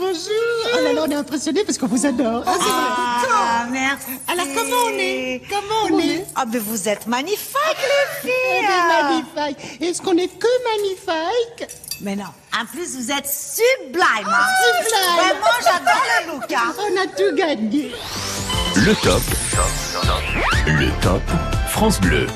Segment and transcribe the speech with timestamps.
[0.00, 0.72] bonjour.
[0.74, 2.42] Oh là là, on est impressionnés parce qu'on vous adore.
[2.46, 2.56] Ah.
[3.32, 4.06] Ah, merci.
[4.26, 5.42] Alors, comment on est?
[5.48, 6.24] Comment on est?
[6.34, 8.66] Ah, mais vous êtes magnifiques, les On filles.
[8.66, 9.82] est magnifique.
[9.82, 11.76] Est-ce qu'on est que magnifique?
[12.00, 12.24] Mais non,
[12.58, 14.02] en plus, vous êtes sublime.
[14.26, 14.46] hein.
[14.64, 15.16] Sublime.
[15.16, 16.52] Vraiment, j'adore le look.
[16.52, 16.74] hein.
[16.78, 17.92] On a tout gagné.
[18.76, 19.22] Le top.
[20.66, 21.22] Le top
[21.68, 22.26] France Bleu.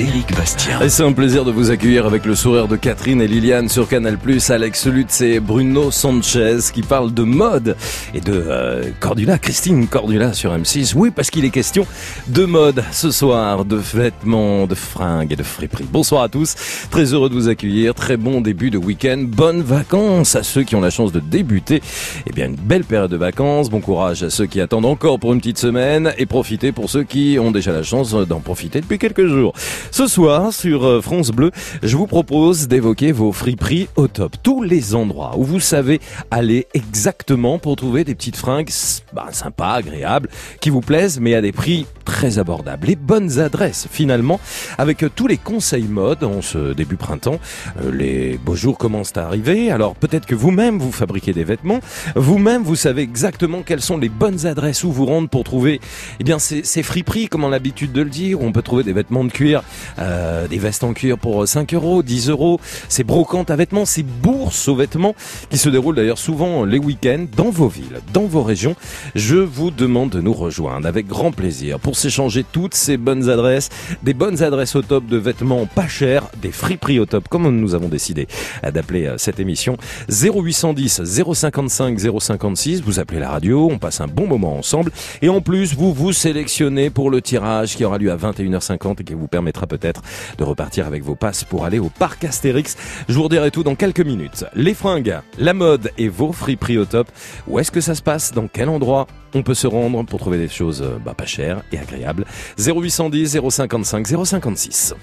[0.00, 0.80] Éric Bastien.
[0.80, 3.86] Et c'est un plaisir de vous accueillir avec le sourire de Catherine et Liliane sur
[3.86, 4.16] Canal+.
[4.48, 7.76] Alex Lutz et Bruno Sanchez qui parlent de mode
[8.14, 10.94] et de euh, Cordula, Christine Cordula sur M6.
[10.96, 11.86] Oui, parce qu'il est question
[12.28, 15.84] de mode ce soir, de vêtements, de fringues et de friperies.
[15.92, 16.54] Bonsoir à tous.
[16.90, 17.94] Très heureux de vous accueillir.
[17.94, 19.22] Très bon début de week-end.
[19.26, 21.82] Bonnes vacances à ceux qui ont la chance de débuter.
[22.26, 23.68] Eh bien, une belle période de vacances.
[23.68, 27.04] Bon courage à ceux qui attendent encore pour une petite semaine et profitez pour ceux
[27.04, 29.52] qui ont déjà la chance d'en profiter depuis quelques jours.
[29.92, 31.50] Ce soir, sur euh, France Bleu,
[31.82, 34.36] je vous propose d'évoquer vos friperies au top.
[34.42, 38.70] Tous les endroits où vous savez aller exactement pour trouver des petites fringues
[39.12, 40.28] bah, sympas, agréables,
[40.60, 42.86] qui vous plaisent, mais à des prix très abordables.
[42.86, 44.38] Les bonnes adresses, finalement,
[44.78, 47.40] avec euh, tous les conseils mode en ce début printemps.
[47.82, 51.80] Euh, Les beaux jours commencent à arriver, alors peut-être que vous-même, vous fabriquez des vêtements.
[52.14, 55.80] Vous-même, vous savez exactement quelles sont les bonnes adresses où vous rendre pour trouver
[56.20, 58.40] eh bien, ces, ces friperies, comme on a l'habitude de le dire.
[58.40, 59.62] où On peut trouver des vêtements de cuir
[59.98, 64.02] euh, des vestes en cuir pour 5 euros, 10 euros, ces brocantes à vêtements, ces
[64.02, 65.14] bourses aux vêtements
[65.50, 68.76] qui se déroulent d'ailleurs souvent les week-ends dans vos villes, dans vos régions.
[69.14, 73.68] Je vous demande de nous rejoindre avec grand plaisir pour s'échanger toutes ces bonnes adresses,
[74.02, 77.74] des bonnes adresses au top de vêtements pas chers, des friperies au top, comme nous
[77.74, 78.26] avons décidé
[78.62, 79.76] d'appeler euh, cette émission.
[80.08, 85.40] 0810 055 056, vous appelez la radio, on passe un bon moment ensemble et en
[85.40, 89.28] plus vous vous sélectionnez pour le tirage qui aura lieu à 21h50 et qui vous
[89.28, 90.02] permettra peut-être
[90.38, 92.76] de repartir avec vos passes pour aller au parc Astérix.
[93.08, 94.44] Je vous redirai tout dans quelques minutes.
[94.54, 97.08] Les fringues, la mode et vos friperies au top.
[97.46, 98.32] Où est-ce que ça se passe?
[98.32, 99.06] Dans quel endroit?
[99.34, 102.24] On peut se rendre pour trouver des choses euh, bah, pas chères et agréables
[102.58, 104.94] 0810 055 056.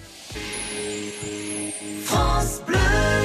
[2.03, 3.16] France Bleu.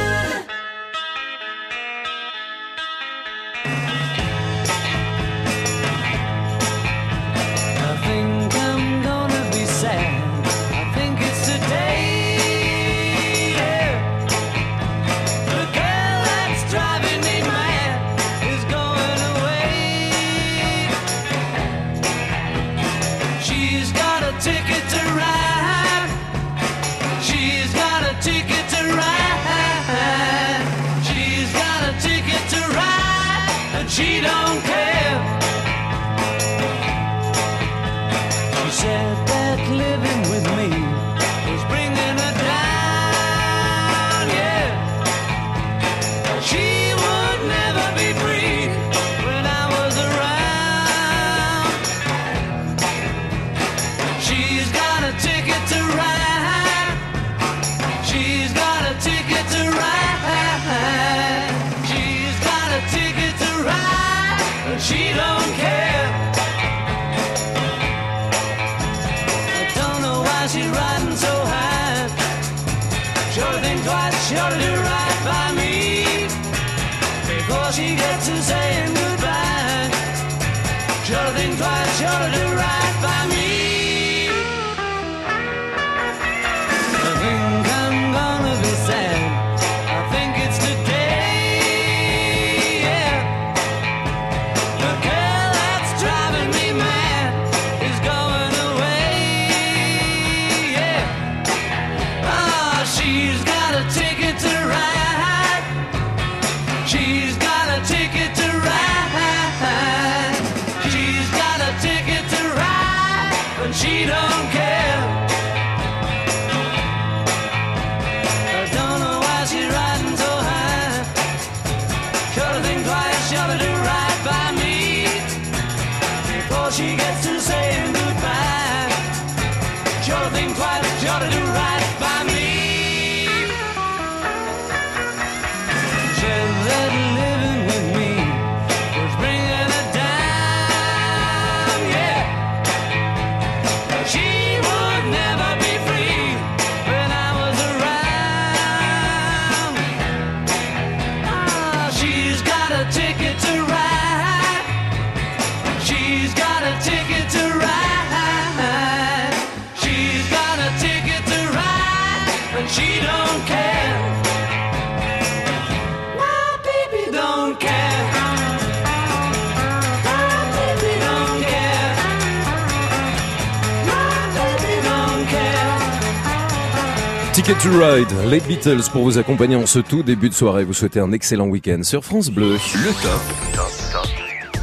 [177.44, 180.62] Ticket to Ride, les Beatles pour vous accompagner en ce tout début de soirée.
[180.62, 182.52] Vous souhaitez un excellent week-end sur France Bleu.
[182.52, 183.20] Le top.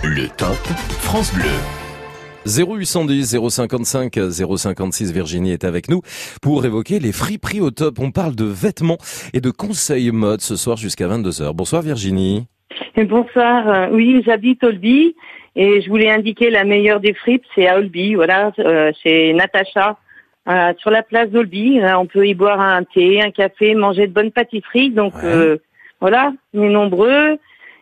[0.02, 0.56] Le top
[1.02, 1.50] France Bleu.
[2.46, 6.02] 0810 055 056 Virginie est avec nous
[6.42, 8.00] pour évoquer les friperies au top.
[8.00, 8.98] On parle de vêtements
[9.34, 11.52] et de conseils mode ce soir jusqu'à 22h.
[11.54, 12.48] Bonsoir Virginie.
[12.96, 13.68] Et Bonsoir.
[13.68, 15.16] Euh, Oui, j'habite Olby
[15.58, 18.16] et je voulais indiquer la meilleure des fripes, c'est à Olby.
[18.16, 19.98] Voilà, euh, c'est Natacha
[20.50, 21.80] euh, sur la place d'Olby.
[21.80, 24.90] Euh, On peut y boire un thé, un café, manger de bonnes pâtisseries.
[24.92, 25.22] Donc Ouais.
[25.26, 25.58] euh,
[26.02, 27.38] voilà, on est nombreux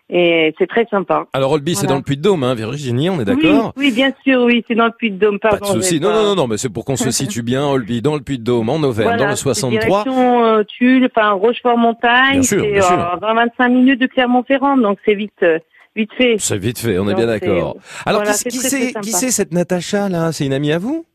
[0.10, 1.25] et c'est très sympa.
[1.34, 1.90] Alors Olby c'est Voilà.
[1.90, 3.74] dans le Puy-de-Dôme, hein, Virginie, on est d'accord?
[3.75, 5.38] Oui, oui, bien sûr, oui, c'est dans le Puy-de-Dôme.
[5.40, 6.00] Pas Pardon, de souci.
[6.00, 7.68] Non, pas- non, non, non, mais c'est pour qu'on se situe bien.
[7.68, 10.04] Olby dans le Puy-de-Dôme, en Auvergne, Voilà, dans le c'est 63.
[10.04, 12.31] Direction euh, Tulle, enfin Rochefort-Montagne.
[12.34, 13.00] Bien sûr, C'est bien sûr.
[13.00, 13.18] euh,
[13.60, 15.60] 20-25 minutes de Clermont-Ferrand, donc c'est vite, euh,
[15.96, 16.36] vite fait.
[16.40, 17.75] C'est vite fait, on est Donc, bien d'accord.
[18.06, 20.31] Alors voilà, qui, c'est cette Natacha là?
[20.31, 21.06] C'est une amie à vous?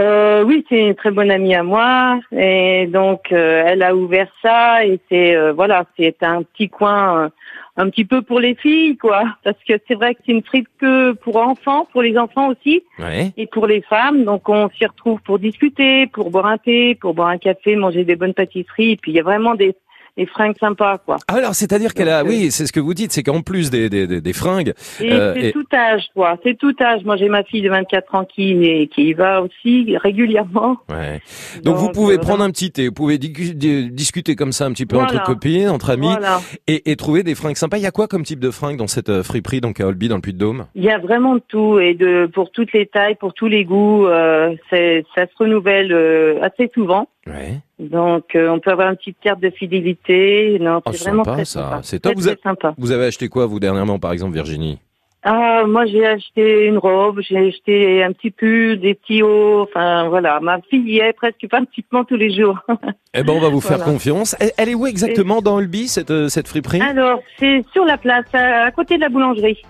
[0.00, 4.28] Euh, oui, c'est une très bonne amie à moi et donc euh, elle a ouvert
[4.40, 7.28] ça et c'est euh, voilà, c'est un petit coin euh,
[7.76, 10.68] un petit peu pour les filles quoi, parce que c'est vrai que c'est une fripe
[10.80, 13.32] que pour enfants, pour les enfants aussi Ouais.
[13.36, 14.24] et pour les femmes.
[14.24, 18.04] Donc on s'y retrouve pour discuter, pour boire un thé, pour boire un café, manger
[18.04, 19.74] des bonnes pâtisseries et puis il y a vraiment des
[20.16, 21.16] des fringues sympas quoi.
[21.28, 23.42] Ah, alors c'est-à-dire qu'elle a, Donc, euh, oui, c'est ce que vous dites, c'est qu'en
[23.42, 26.74] plus des, des, des, des fringues, Et Euh, c'est et- tout âge quoi, c'est tout
[26.80, 27.02] âge.
[27.04, 30.76] Moi j'ai ma fille de 24 ans qui qui y va aussi régulièrement.
[30.88, 31.20] ouais.
[31.64, 34.72] Donc, vous pouvez euh, prendre un petit thé, vous pouvez di- discuter comme ça un
[34.72, 36.40] petit peu entre copines, entre amis, Voilà.
[36.66, 37.76] et, et trouver des fringues sympas.
[37.78, 40.08] Il y a quoi comme type de fringues dans cette euh, friperie, donc à Olby,
[40.08, 40.66] dans le Puy-de-Dôme?
[40.74, 43.64] Il y a vraiment de tout et de pour toutes les tailles, pour tous les
[43.64, 44.06] goûts.
[44.06, 47.08] Euh, ça se renouvelle euh, assez souvent.
[47.30, 47.60] Ouais.
[47.78, 50.58] Donc euh, on peut avoir une petite carte de fidélité.
[50.60, 51.60] Non, Oh, c'est vraiment sympa, très ça.
[51.62, 51.80] sympa.
[51.82, 52.14] C'est top.
[52.16, 52.74] Vous très sympa.
[52.76, 54.78] Vous avez acheté quoi vous dernièrement, par exemple, Virginie?
[55.22, 59.60] Ah, moi j'ai acheté une robe, j'ai acheté un petit pull, des petits hauts.
[59.62, 62.58] Enfin voilà, ma fille y est presque pratiquement tous les jours.
[63.12, 63.92] Eh ben, on va vous faire Voilà.
[63.92, 64.36] confiance.
[64.38, 66.80] Elle, elle est où exactement dans Olby, cette, euh, cette friperie?
[66.80, 69.60] Alors c'est sur la place, à, à côté de la boulangerie.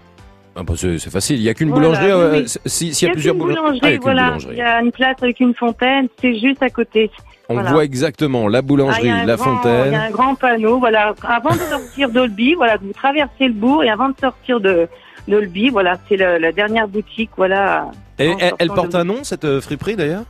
[0.54, 1.36] ah, bah, c'est, facile.
[1.36, 2.12] Il y a qu'une Voilà, boulangerie.
[2.12, 2.44] oui, euh, oui.
[2.66, 4.36] si- S'il y a, plusieurs boulangeries, boulangerie, Ah, a voilà.
[4.52, 7.10] Il y a une place avec une fontaine, c'est juste à côté.
[7.50, 7.70] On voilà.
[7.72, 9.94] voit exactement la Ah, boulangerie, il y a un la grand- Il y a fontaine.
[9.94, 11.14] un grand panneau, voilà.
[11.22, 14.88] Avant de sortir d'Olby, voilà, vous traversez le bourg et avant de sortir de
[15.28, 17.90] d'Olby, voilà, c'est la dernière boutique, voilà.
[18.18, 20.24] Et elle, porte de- un nom, cette euh, friperie d'ailleurs?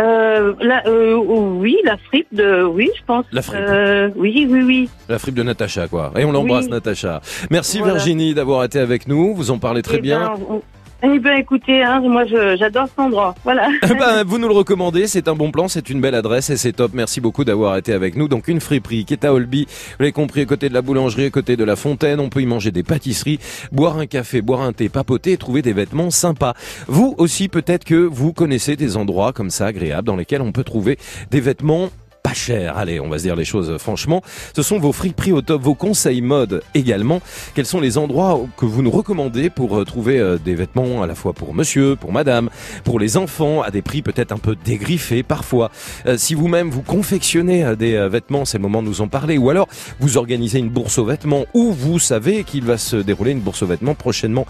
[0.00, 3.24] Euh, la, euh, oui, la fripe de, oui, je pense.
[3.32, 3.58] La fripe.
[3.58, 4.88] Euh, oui, oui, oui.
[5.08, 6.12] La fripe de Natacha, quoi.
[6.16, 6.70] Et on l'embrasse, Oui.
[6.70, 7.20] Natacha.
[7.50, 7.94] Merci Voilà.
[7.94, 9.34] Virginie d'avoir été avec nous.
[9.34, 10.20] Vous en parlez très Eh bien.
[10.20, 10.62] ben, on-
[11.00, 13.68] eh ben, écoutez, hein, moi, j'adore cet endroit, voilà.
[13.90, 16.56] Eh ben, vous nous le recommandez, c'est un bon plan, c'est une belle adresse et
[16.56, 16.90] c'est top.
[16.92, 18.26] Merci beaucoup d'avoir été avec nous.
[18.26, 21.26] Donc une friperie qui est à Olby, vous l'avez compris, à côté de la boulangerie,
[21.26, 23.38] à côté de la fontaine, on peut y manger des pâtisseries,
[23.70, 26.54] boire un café, boire un thé, papoter et trouver des vêtements sympas.
[26.88, 30.64] Vous aussi, peut-être que vous connaissez des endroits comme ça agréables dans lesquels on peut
[30.64, 30.98] trouver
[31.30, 31.90] des vêtements
[32.28, 32.76] pas chers.
[32.76, 34.22] Allez, on va se dire les choses franchement.
[34.54, 37.22] Ce sont vos friperies au top, vos conseils mode également.
[37.54, 41.06] Quels sont les endroits que vous nous recommandez pour euh, trouver euh, des vêtements à
[41.06, 42.50] la fois pour monsieur, pour madame,
[42.84, 45.70] pour les enfants, à des prix peut-être un peu dégriffés parfois.
[46.06, 49.38] Euh, si vous-même vous confectionnez des vêtements, c'est le moment de nous en parler.
[49.38, 49.68] Ou alors
[49.98, 53.62] vous organisez une bourse aux vêtements ou vous savez qu'il va se dérouler une bourse
[53.62, 54.46] aux vêtements prochainement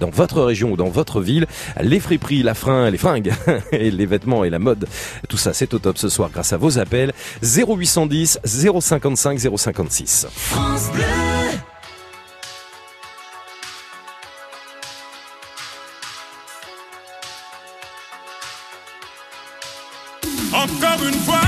[0.00, 1.46] dans votre région ou dans votre ville.
[1.80, 3.32] Les friperies, la fringue, les fringues
[3.72, 4.86] les vêtements et la mode,
[5.28, 10.26] tout ça c'est au top ce soir grâce à vos appels 0810 055 056.
[20.52, 21.47] Encore une fois,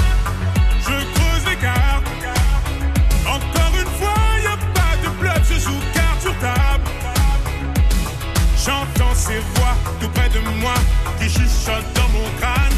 [9.01, 10.73] J'entends ces voix tout près de moi
[11.19, 12.75] qui chuchotent dans mon crâne.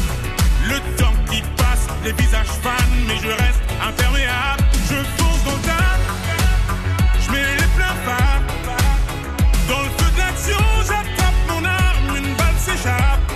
[0.68, 4.64] Le temps qui passe, les visages fanent, mais je reste imperméable.
[4.88, 5.98] Je fonce dans tas,
[7.20, 8.42] je mets les pleins phares.
[9.68, 13.32] Dans le feu de l'action, j'attrape mon arme, une balle s'échappe.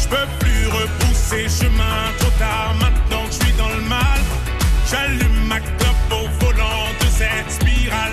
[0.00, 4.20] Je peux plus repousser chemin trop tard, maintenant que je suis dans le mal.
[4.88, 8.12] J'allume ma clope au volant de cette spirale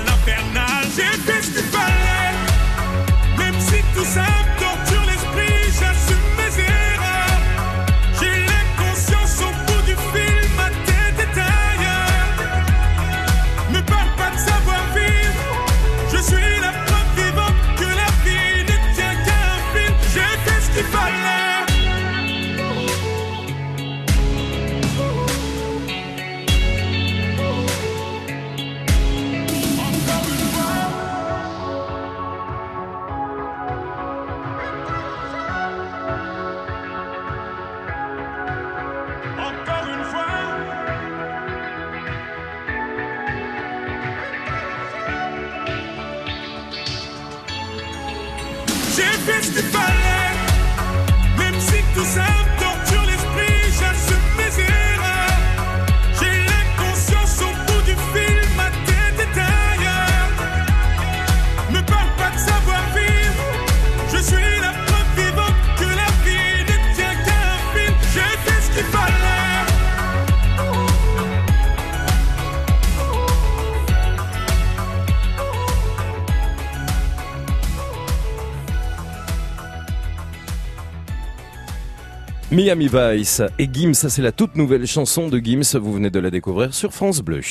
[82.54, 86.30] Miami Vice et Gims, c'est la toute nouvelle chanson de Gims, vous venez de la
[86.30, 87.42] découvrir sur France Bleu.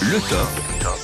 [0.00, 1.03] Le top.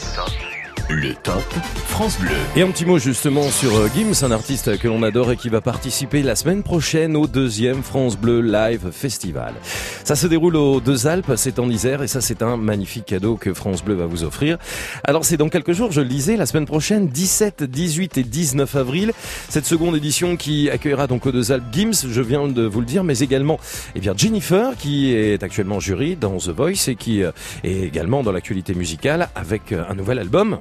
[0.91, 1.45] Le top
[1.87, 2.31] France Bleu.
[2.57, 5.49] Et un petit mot justement sur euh, Gims, un artiste que l'on adore et qui
[5.49, 9.55] va participer la semaine prochaine au deuxième France Bleu Live Festival.
[10.03, 13.37] Ça se déroule aux Deux Alpes, c'est en Isère et ça c'est un magnifique cadeau
[13.37, 14.59] que France Bleu va vous offrir.
[15.05, 18.75] Alors c'est dans quelques jours, je le lisais, la semaine prochaine, 17, 18 et 19
[18.75, 19.13] avril,
[19.49, 22.87] cette seconde édition qui accueillera donc aux Deux Alpes Gims, je viens de vous le
[22.87, 23.61] dire, mais également
[23.95, 27.31] eh bien Jennifer qui est actuellement jury dans The Voice et qui euh,
[27.63, 30.59] est également dans l'actualité musicale avec euh, un nouvel album.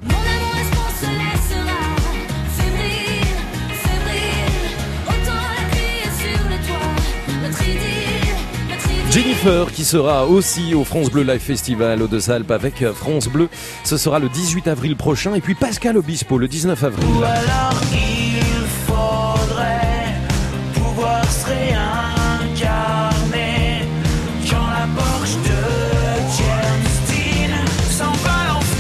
[9.12, 13.50] Jennifer qui sera aussi au France Bleu Live Festival aux Deux Alpes avec France Bleu.
[13.84, 17.08] Ce sera le 18 avril prochain et puis Pascal Obispo le 19 avril.
[17.08, 18.44] Ou alors il
[18.86, 19.29] faudrait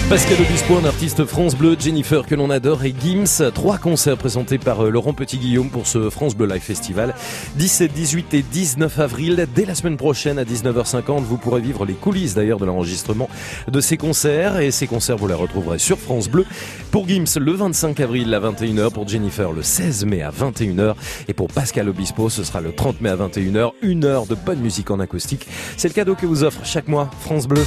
[0.09, 3.51] Pascal Obispo, un artiste France Bleu, Jennifer que l'on adore et Gims.
[3.53, 7.13] Trois concerts présentés par euh, Laurent Petit-Guillaume pour ce France Bleu Live Festival.
[7.57, 9.47] 17, 18 et 19 avril.
[9.53, 13.29] Dès la semaine prochaine à 19h50, vous pourrez vivre les coulisses d'ailleurs de l'enregistrement
[13.67, 14.59] de ces concerts.
[14.59, 16.47] Et ces concerts, vous les retrouverez sur France Bleu.
[16.89, 18.89] Pour Gims, le 25 avril à 21h.
[18.91, 20.95] Pour Jennifer, le 16 mai à 21h.
[21.27, 23.73] Et pour Pascal Obispo, ce sera le 30 mai à 21h.
[23.83, 25.45] Une heure de bonne musique en acoustique.
[25.77, 27.63] C'est le cadeau que vous offre chaque mois France Bleu.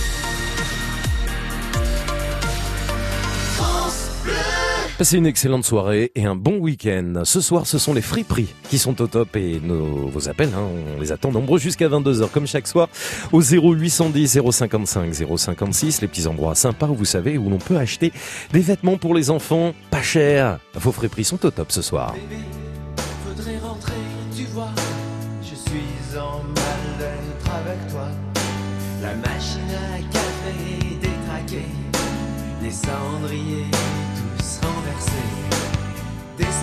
[5.02, 7.23] Passez une excellente soirée et un bon week-end.
[7.25, 10.68] Ce soir, ce sont les friperies qui sont au top et nos, vos appels, hein,
[10.97, 12.88] on les attend nombreux jusqu'à 22h comme chaque soir
[13.32, 16.02] au 0810 055 056.
[16.02, 18.12] Les petits endroits sympas où vous savez où l'on peut acheter
[18.52, 20.61] des vêtements pour les enfants pas chers.
[20.75, 22.14] Vos friperies sont au top ce soir.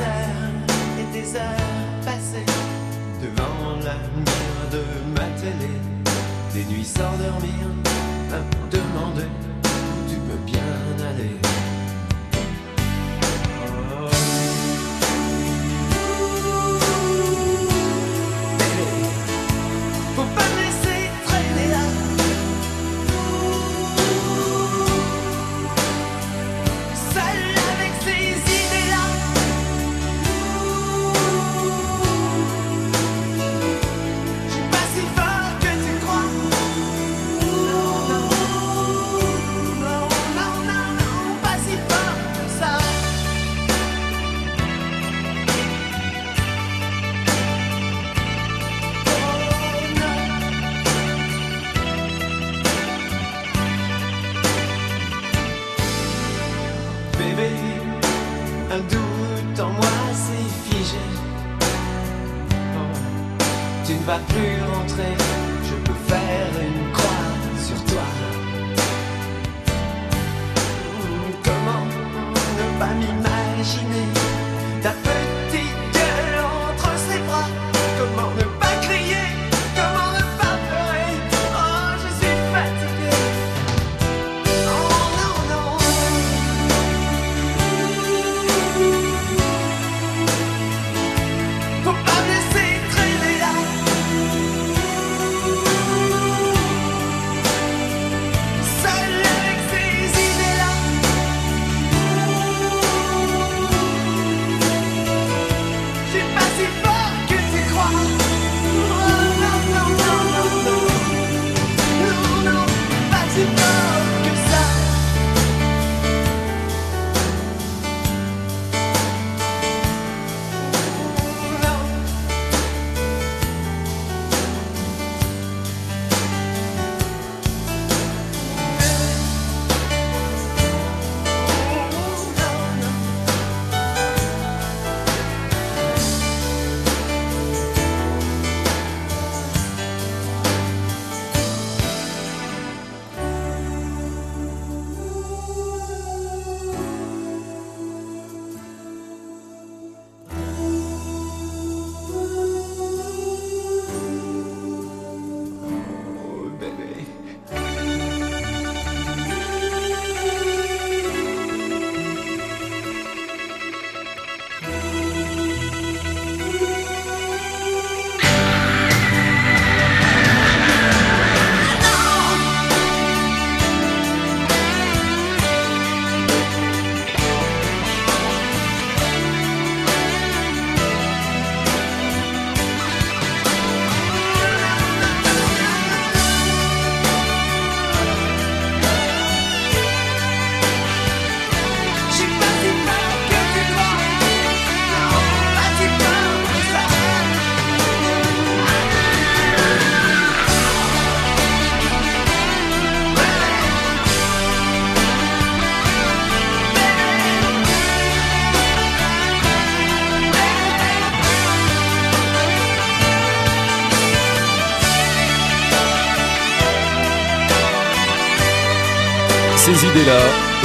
[0.01, 2.45] Heures et des heures passées
[3.21, 3.95] devant la
[4.71, 4.83] de
[5.15, 5.73] ma télé.
[6.53, 7.67] Des nuits sans dormir,
[8.31, 8.39] à
[8.71, 9.27] demander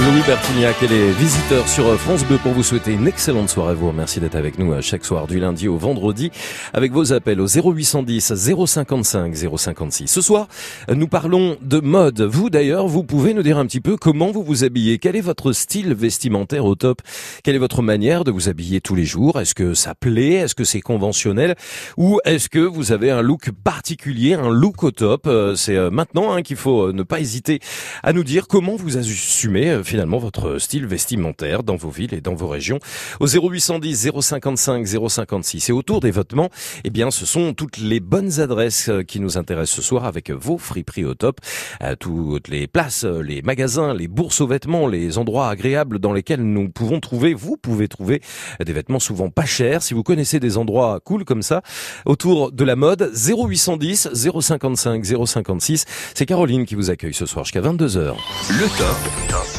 [0.01, 3.77] Louis Bertignac et les visiteurs sur France Bleu pour vous souhaiter une excellente soirée.
[3.77, 6.33] Vous remercie d'être avec nous à chaque soir du lundi au vendredi
[6.73, 8.35] avec vos appels au 0810
[8.67, 10.09] 055 056.
[10.09, 10.49] Ce soir,
[10.93, 12.21] nous parlons de mode.
[12.23, 14.99] Vous d'ailleurs, vous pouvez nous dire un petit peu comment vous vous habillez.
[14.99, 17.01] Quel est votre style vestimentaire au top?
[17.45, 19.41] Quelle est votre manière de vous habiller tous les jours?
[19.41, 20.33] Est-ce que ça plaît?
[20.35, 21.55] Est-ce que c'est conventionnel?
[21.97, 25.29] Ou est-ce que vous avez un look particulier, un look au top?
[25.29, 27.61] Euh, C'est euh, maintenant hein, qu'il faut euh, ne pas hésiter
[28.03, 32.21] à nous dire comment vous assumez euh, finalement votre style vestimentaire dans vos villes et
[32.21, 32.79] dans vos régions.
[33.21, 36.51] Au 0810 055 056 et autour des votements,
[36.85, 40.31] eh bien ce sont toutes les bonnes adresses euh, qui nous intéressent ce soir avec
[40.31, 41.41] vos friperies au top.
[41.83, 46.13] Euh, toutes les places, euh, les magasins, les bourses aux vêtements, les endroits agréables dans
[46.13, 48.21] lesquels nous pouvons trouver, vous pouvez trouver
[48.65, 49.83] des vêtements souvent pas chers.
[49.83, 51.63] Si vous connaissez des endroits cool comme ça,
[52.07, 55.85] autour de la mode, 0810 055 056.
[56.15, 58.15] C'est Caroline qui vous accueille ce soir jusqu'à 22h.
[58.51, 59.54] Le top.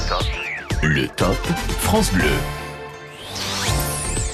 [0.88, 1.36] Le top
[1.80, 2.30] France Bleu.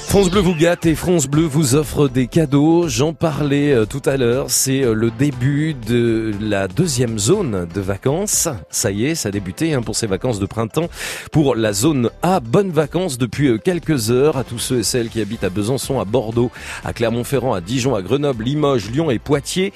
[0.09, 2.89] France Bleu vous gâte et France Bleu vous offre des cadeaux.
[2.89, 4.47] J'en parlais euh, tout à l'heure.
[4.49, 8.49] C'est euh, le début de la deuxième zone de vacances.
[8.69, 10.89] Ça y est, ça a débuté hein, pour ces vacances de printemps.
[11.31, 15.07] Pour la zone A, bonnes vacances depuis euh, quelques heures à tous ceux et celles
[15.07, 16.51] qui habitent à Besançon, à Bordeaux,
[16.83, 19.71] à Clermont-Ferrand, à Dijon, à Grenoble, Limoges, Lyon et Poitiers.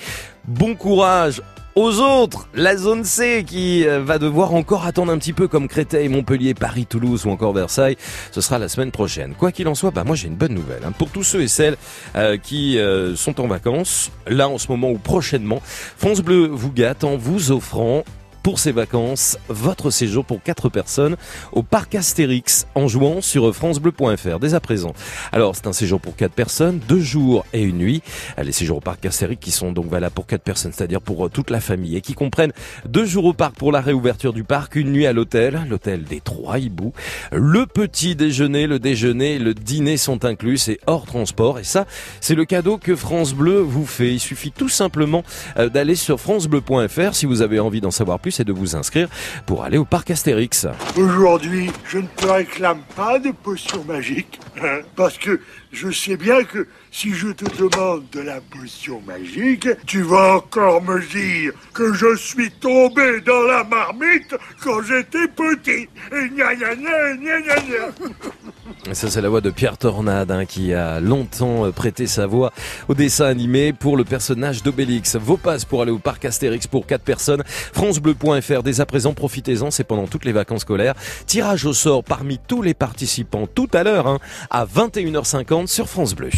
[0.46, 1.42] Bon courage
[1.76, 5.68] aux autres, la zone C qui euh, va devoir encore attendre un petit peu comme
[5.68, 7.98] Créteil, Montpellier, Paris, Toulouse ou encore Versailles,
[8.32, 9.36] ce sera la semaine prochaine.
[9.36, 10.94] Quoi qu'il en soit, bah moi j'ai une bonne nouvelle hein.
[10.98, 11.76] pour tous ceux et celles
[12.16, 15.62] euh, qui euh, sont en vacances, là en ce moment ou prochainement.
[15.98, 18.06] France Bleu vous gâte en vous offrant
[18.46, 21.18] pour ces vacances, votre séjour pour quatre personnes
[21.52, 24.94] au parc Astérix en jouant sur francebleu.fr dès à présent.
[25.32, 28.04] Alors, c'est un séjour pour quatre personnes, deux jours et une nuit.
[28.38, 31.30] Les séjours au parc Astérix qui sont donc valables pour quatre personnes, c'est-à-dire pour euh,
[31.30, 32.54] toute la famille et qui comprennent
[32.88, 36.22] deux jours au parc pour la réouverture du parc, une nuit à l'hôtel, l'hôtel des
[36.22, 36.94] Trois Hiboux.
[37.32, 41.88] Le petit déjeuner, le déjeuner, le dîner sont inclus, c'est hors transport et ça,
[42.22, 44.14] c'est le cadeau que France Bleu vous fait.
[44.14, 45.24] Il suffit tout simplement
[45.58, 49.08] euh, d'aller sur francebleu.fr si vous avez envie d'en savoir plus c'est de vous inscrire
[49.46, 50.68] pour aller au parc Astérix.
[50.98, 55.40] Aujourd'hui, je ne te réclame pas de potion magique, hein, parce que
[55.76, 60.82] je sais bien que si je te demande de la potion magique, tu vas encore
[60.82, 64.34] me dire que je suis tombé dans la marmite
[64.64, 65.90] quand j'étais petit.
[66.14, 68.94] Et gna gna gna gna gna gna.
[68.94, 72.54] Ça, c'est la voix de Pierre Tornade hein, qui a longtemps euh, prêté sa voix
[72.88, 75.16] au dessin animé pour le personnage d'Obélix.
[75.16, 77.44] Vos passes pour aller au parc Astérix pour 4 personnes.
[77.74, 78.64] FranceBleu.fr.
[78.64, 80.94] Dès à présent, profitez-en, c'est pendant toutes les vacances scolaires.
[81.26, 86.16] Tirage au sort parmi tous les participants tout à l'heure hein, à 21h50 sur France
[86.16, 86.30] Bleu.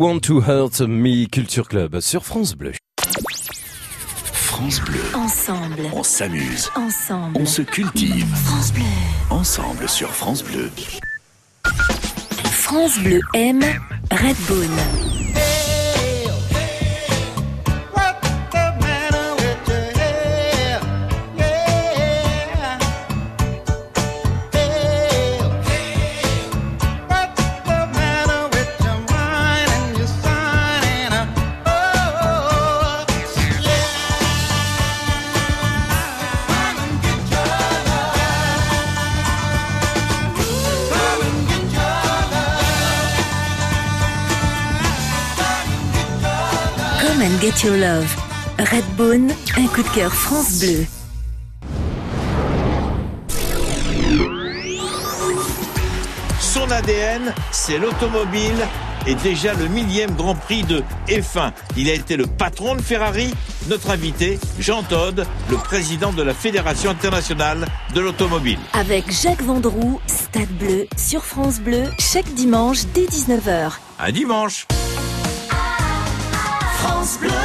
[0.00, 2.72] Want to Hurt Me Culture Club sur France Bleu.
[4.32, 4.98] France Bleu.
[5.14, 5.90] Ensemble.
[5.92, 6.70] On s'amuse.
[6.74, 7.36] Ensemble.
[7.38, 8.24] On se cultive.
[8.46, 8.82] France Bleu.
[9.28, 10.70] Ensemble sur France Bleu.
[12.50, 13.62] France Bleu aime
[14.10, 14.70] Redbone.
[14.90, 15.09] Come
[47.60, 48.16] get your love.
[48.58, 50.86] Redbone, un coup de cœur France Bleu.
[56.40, 58.66] Son ADN, c'est l'automobile
[59.06, 61.52] et déjà le millième Grand Prix de F1.
[61.76, 63.32] Il a été le patron de Ferrari.
[63.68, 68.58] Notre invité, Jean Todt, le président de la Fédération internationale de l'automobile.
[68.74, 73.72] Avec Jacques Vendroux, Stade Bleu, sur France Bleu, chaque dimanche dès 19h.
[73.98, 74.66] Un dimanche.
[76.80, 77.39] France Bleu.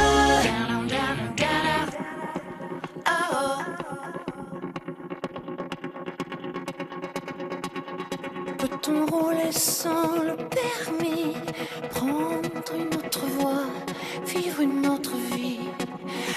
[10.24, 11.34] Le permis
[11.90, 13.64] Prendre une autre voie,
[14.26, 15.60] vivre une autre vie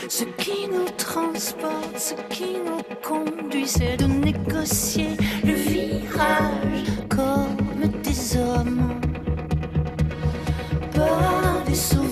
[0.08, 7.58] Ce qui nous transporte, ce qui nous conduit, c'est de négocier le virage comme
[8.04, 9.00] des hommes,
[10.94, 12.09] pas des sauvages.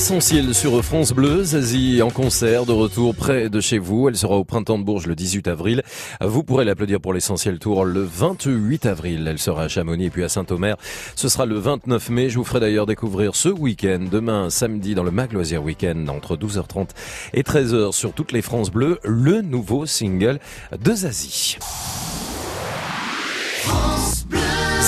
[0.00, 1.44] L'essentiel sur France Bleu.
[1.44, 4.08] Zazie en concert de retour près de chez vous.
[4.08, 5.82] Elle sera au printemps de Bourges le 18 avril.
[6.22, 9.28] Vous pourrez l'applaudir pour l'essentiel tour le 28 avril.
[9.28, 10.78] Elle sera à Chamonix et puis à Saint-Omer.
[11.16, 12.30] Ce sera le 29 mai.
[12.30, 16.34] Je vous ferai d'ailleurs découvrir ce week-end, demain samedi dans le Mag Loisir Week-end entre
[16.34, 16.88] 12h30
[17.34, 20.40] et 13h sur toutes les France Bleues, le nouveau single
[20.82, 21.58] de Zazie.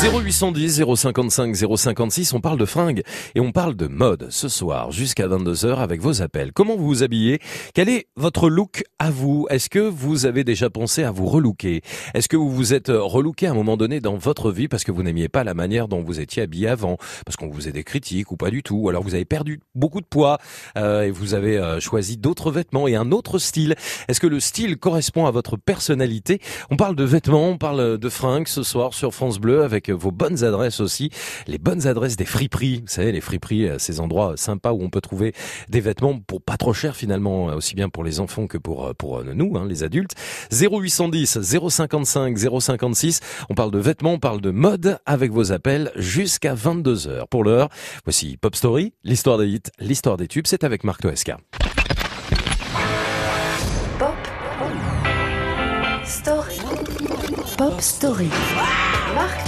[0.03, 3.03] 0810 055 056, on parle de fringues
[3.37, 6.51] et on parle de mode ce soir jusqu'à 22h avec vos appels.
[6.53, 7.39] Comment vous vous habillez?
[7.73, 9.47] Quel est votre look à vous?
[9.49, 11.83] Est-ce que vous avez déjà pensé à vous relooker?
[12.15, 14.91] Est-ce que vous vous êtes relooké à un moment donné dans votre vie parce que
[14.91, 16.97] vous n'aimiez pas la manière dont vous étiez habillé avant?
[17.25, 18.75] Parce qu'on vous faisait des critiques ou pas du tout?
[18.75, 20.39] Ou alors vous avez perdu beaucoup de poids
[20.77, 23.77] euh, et vous avez euh, choisi d'autres vêtements et un autre style?
[24.09, 26.41] Est-ce que le style correspond à votre personnalité?
[26.71, 30.11] On parle de vêtements, on parle de fringues ce soir sur France Bleu avec vos
[30.11, 31.11] bonnes adresses aussi,
[31.47, 32.81] les bonnes adresses des friperies.
[32.81, 35.33] Vous savez, les friperies, euh, ces endroits sympas où on peut trouver
[35.69, 38.87] des vêtements pour pas trop cher finalement, euh, aussi bien pour les enfants que pour
[38.87, 40.13] euh, pour nous, hein, les adultes.
[40.53, 43.21] 0810 055 056.
[43.51, 47.45] On parle de vêtements, on parle de mode avec vos appels jusqu'à 22 h Pour
[47.45, 47.69] l'heure,
[48.05, 50.47] voici Pop Story, l'histoire des hits, l'histoire des tubes.
[50.47, 51.39] C'est avec Marc Toesca.
[56.05, 56.59] Story.
[57.57, 58.29] Pop Story.
[59.15, 59.43] Marc.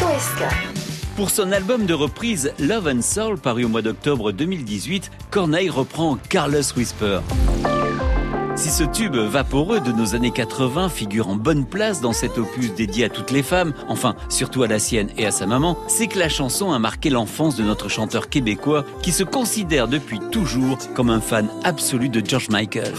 [1.17, 6.19] Pour son album de reprise Love and Soul paru au mois d'octobre 2018, Corneille reprend
[6.29, 7.21] Carlos Whisper.
[8.57, 12.75] Si ce tube vaporeux de nos années 80 figure en bonne place dans cet opus
[12.75, 16.07] dédié à toutes les femmes, enfin surtout à la sienne et à sa maman, c'est
[16.07, 20.79] que la chanson a marqué l'enfance de notre chanteur québécois qui se considère depuis toujours
[20.95, 22.95] comme un fan absolu de George Michael.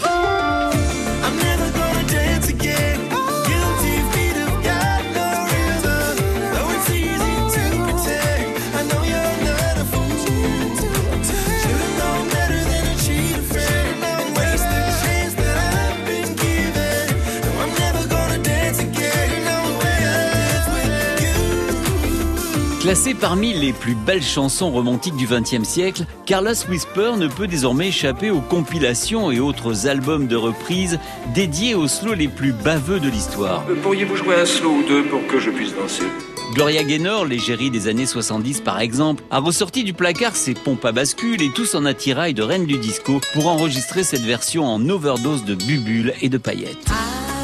[22.86, 27.88] Classé parmi les plus belles chansons romantiques du XXe siècle, Carlos Whisper ne peut désormais
[27.88, 31.00] échapper aux compilations et autres albums de reprises
[31.34, 33.64] dédiés aux slows les plus baveux de l'histoire.
[33.68, 36.04] Euh, Pourriez-vous jouer un slow ou deux pour que je puisse danser?
[36.54, 40.92] Gloria Gaynor, l'égérie des années 70 par exemple, a ressorti du placard ses pompes à
[40.92, 45.44] bascule et tout son attirail de reine du disco pour enregistrer cette version en overdose
[45.44, 46.86] de bubules et de paillettes.
[46.88, 47.35] I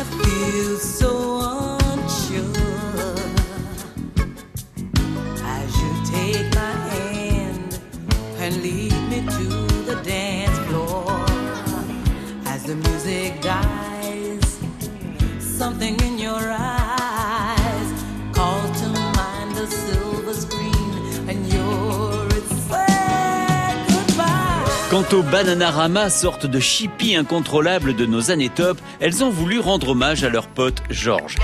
[24.92, 29.88] Quant aux Bananarama, sorte de chippie incontrôlable de nos années top, elles ont voulu rendre
[29.88, 31.36] hommage à leur pote George.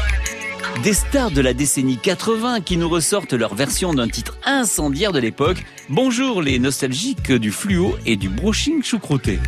[0.83, 5.19] Des stars de la décennie 80 qui nous ressortent leur version d'un titre incendiaire de
[5.19, 5.65] l'époque.
[5.89, 9.39] Bonjour les nostalgiques du fluo et du brushing choucrouté.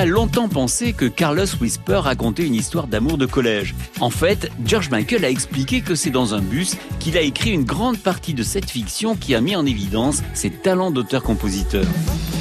[0.00, 3.74] A longtemps pensé que Carlos Whisper racontait une histoire d'amour de collège.
[4.00, 7.64] En fait, George Michael a expliqué que c'est dans un bus qu'il a écrit une
[7.64, 11.84] grande partie de cette fiction qui a mis en évidence ses talents d'auteur-compositeur.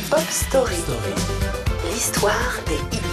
[0.10, 0.78] Pop Story.
[1.92, 3.10] L'histoire des hits.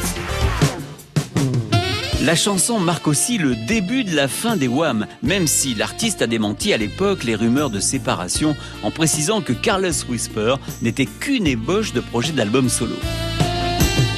[2.25, 6.29] La chanson marque aussi le début de la fin des Wham, même si l'artiste a
[6.29, 8.55] démenti à l'époque les rumeurs de séparation
[8.85, 12.95] en précisant que Carlos Whisper n'était qu'une ébauche de projet d'album solo.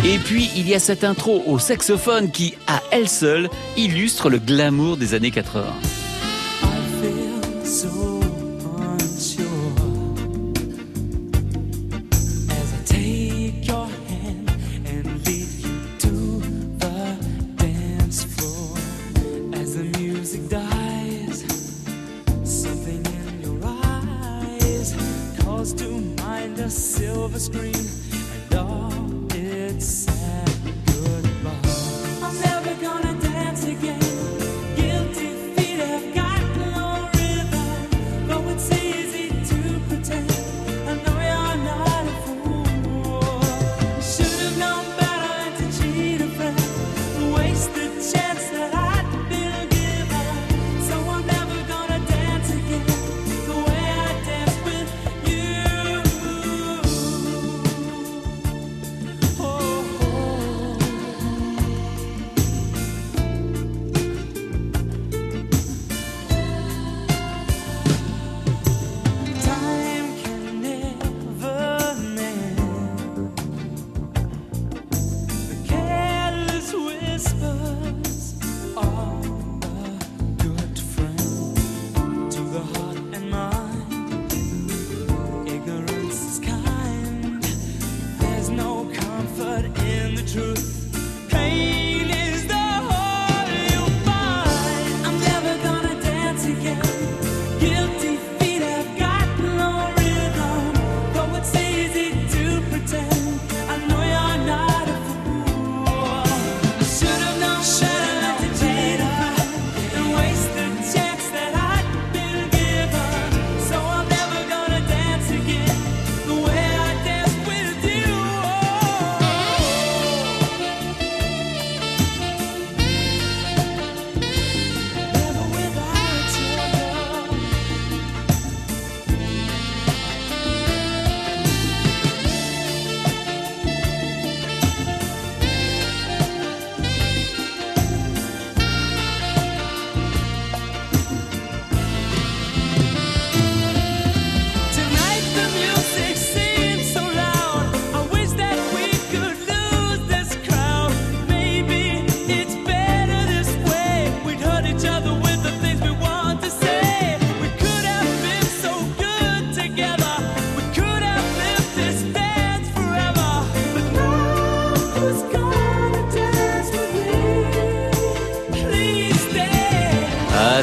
[0.05, 4.39] Et puis, il y a cette intro au saxophone qui, à elle seule, illustre le
[4.39, 5.65] glamour des années 80.
[6.63, 6.67] I
[7.01, 8.08] feel so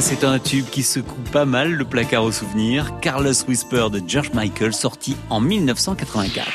[0.00, 2.92] C'est un tube qui secoue pas mal le placard au souvenir.
[3.00, 6.46] Carlos Whisper de George Michael, sorti en 1984.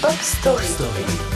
[0.00, 0.64] Pop Story.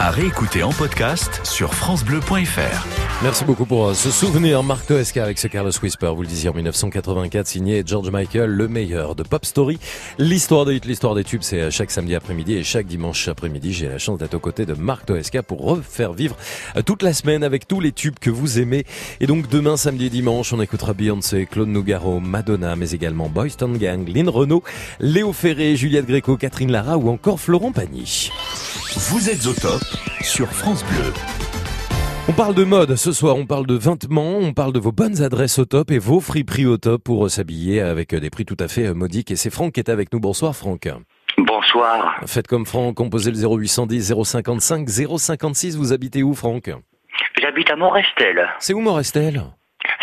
[0.01, 3.08] À réécouter en podcast sur FranceBleu.fr.
[3.21, 6.51] Merci beaucoup pour euh, ce souvenir, Marc Toesca avec ce Carlos Whisper, vous le disiez
[6.51, 9.81] en 1984, signé George Michael, le meilleur de Pop Story.
[10.19, 13.73] L'histoire des hits, l'histoire des tubes, c'est euh, chaque samedi après-midi et chaque dimanche après-midi.
[13.73, 16.37] J'ai la chance d'être aux côtés de Marc Toesca pour refaire vivre
[16.77, 18.85] euh, toute la semaine avec tous les tubes que vous aimez.
[19.19, 23.51] Et donc demain, samedi et dimanche, on écoutera Beyoncé, Claude Nougaro, Madonna, mais également Boys
[23.59, 24.63] Town Gang, Lynn Renault,
[25.01, 28.31] Léo Ferré, Juliette Gréco, Catherine Lara ou encore Florent Pagny.
[29.11, 29.83] Vous êtes au top
[30.23, 31.48] sur France Bleu.
[32.31, 35.23] On parle de mode ce soir, on parle de vêtements, on parle de vos bonnes
[35.23, 38.45] adresses au top et vos friperies au top pour euh, s'habiller avec euh, des prix
[38.45, 39.31] tout à fait euh, modiques.
[39.31, 40.21] Et c'est Franck qui est avec nous.
[40.21, 40.89] Bonsoir Franck.
[41.39, 42.21] Bonsoir.
[42.27, 45.77] Faites comme Franck, composez le 0810 055 056.
[45.77, 46.71] Vous habitez où Franck?
[47.41, 48.47] J'habite à Morestel.
[48.59, 49.43] C'est où Morestel?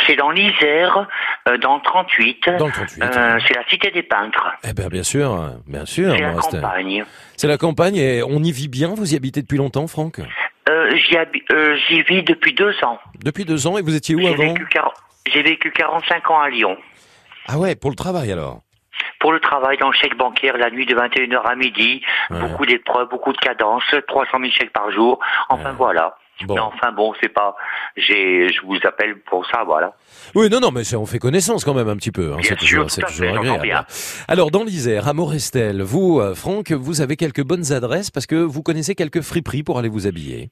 [0.08, 1.08] C'est dans l'Isère,
[1.48, 2.50] euh, dans le 38.
[2.58, 3.04] Dans le 38.
[3.04, 4.48] Euh, c'est la cité des peintres.
[4.68, 6.14] Eh bien bien sûr, bien sûr.
[6.16, 7.06] C'est la campagne.
[7.38, 8.96] C'est la campagne et on y vit bien.
[8.96, 10.22] Vous y habitez depuis longtemps Franck?
[10.68, 11.16] Euh, j'y,
[11.52, 13.00] euh, j'y vis depuis deux ans.
[13.24, 14.56] Depuis deux ans et vous étiez où J'ai avant
[15.28, 16.78] j'ai vécu 45 ans à Lyon.
[17.48, 18.62] Ah ouais, pour le travail alors
[19.20, 23.10] Pour le travail dans le chèque bancaire, la nuit de 21h à midi, beaucoup d'épreuves,
[23.10, 25.20] beaucoup de cadences, 300 000 chèques par jour.
[25.50, 26.18] Enfin voilà.
[26.48, 27.56] Mais enfin bon, c'est pas.
[27.96, 29.94] J'ai, je vous appelle pour ça, voilà.
[30.36, 32.34] Oui, non, non, mais on fait connaissance quand même un petit peu.
[32.34, 33.86] hein, c'est toujours, toujours fait, agréable.
[34.28, 38.36] Alors, dans l'Isère, à Morestel, vous, euh, Franck, vous avez quelques bonnes adresses parce que
[38.36, 40.50] vous connaissez quelques friperies pour aller vous habiller.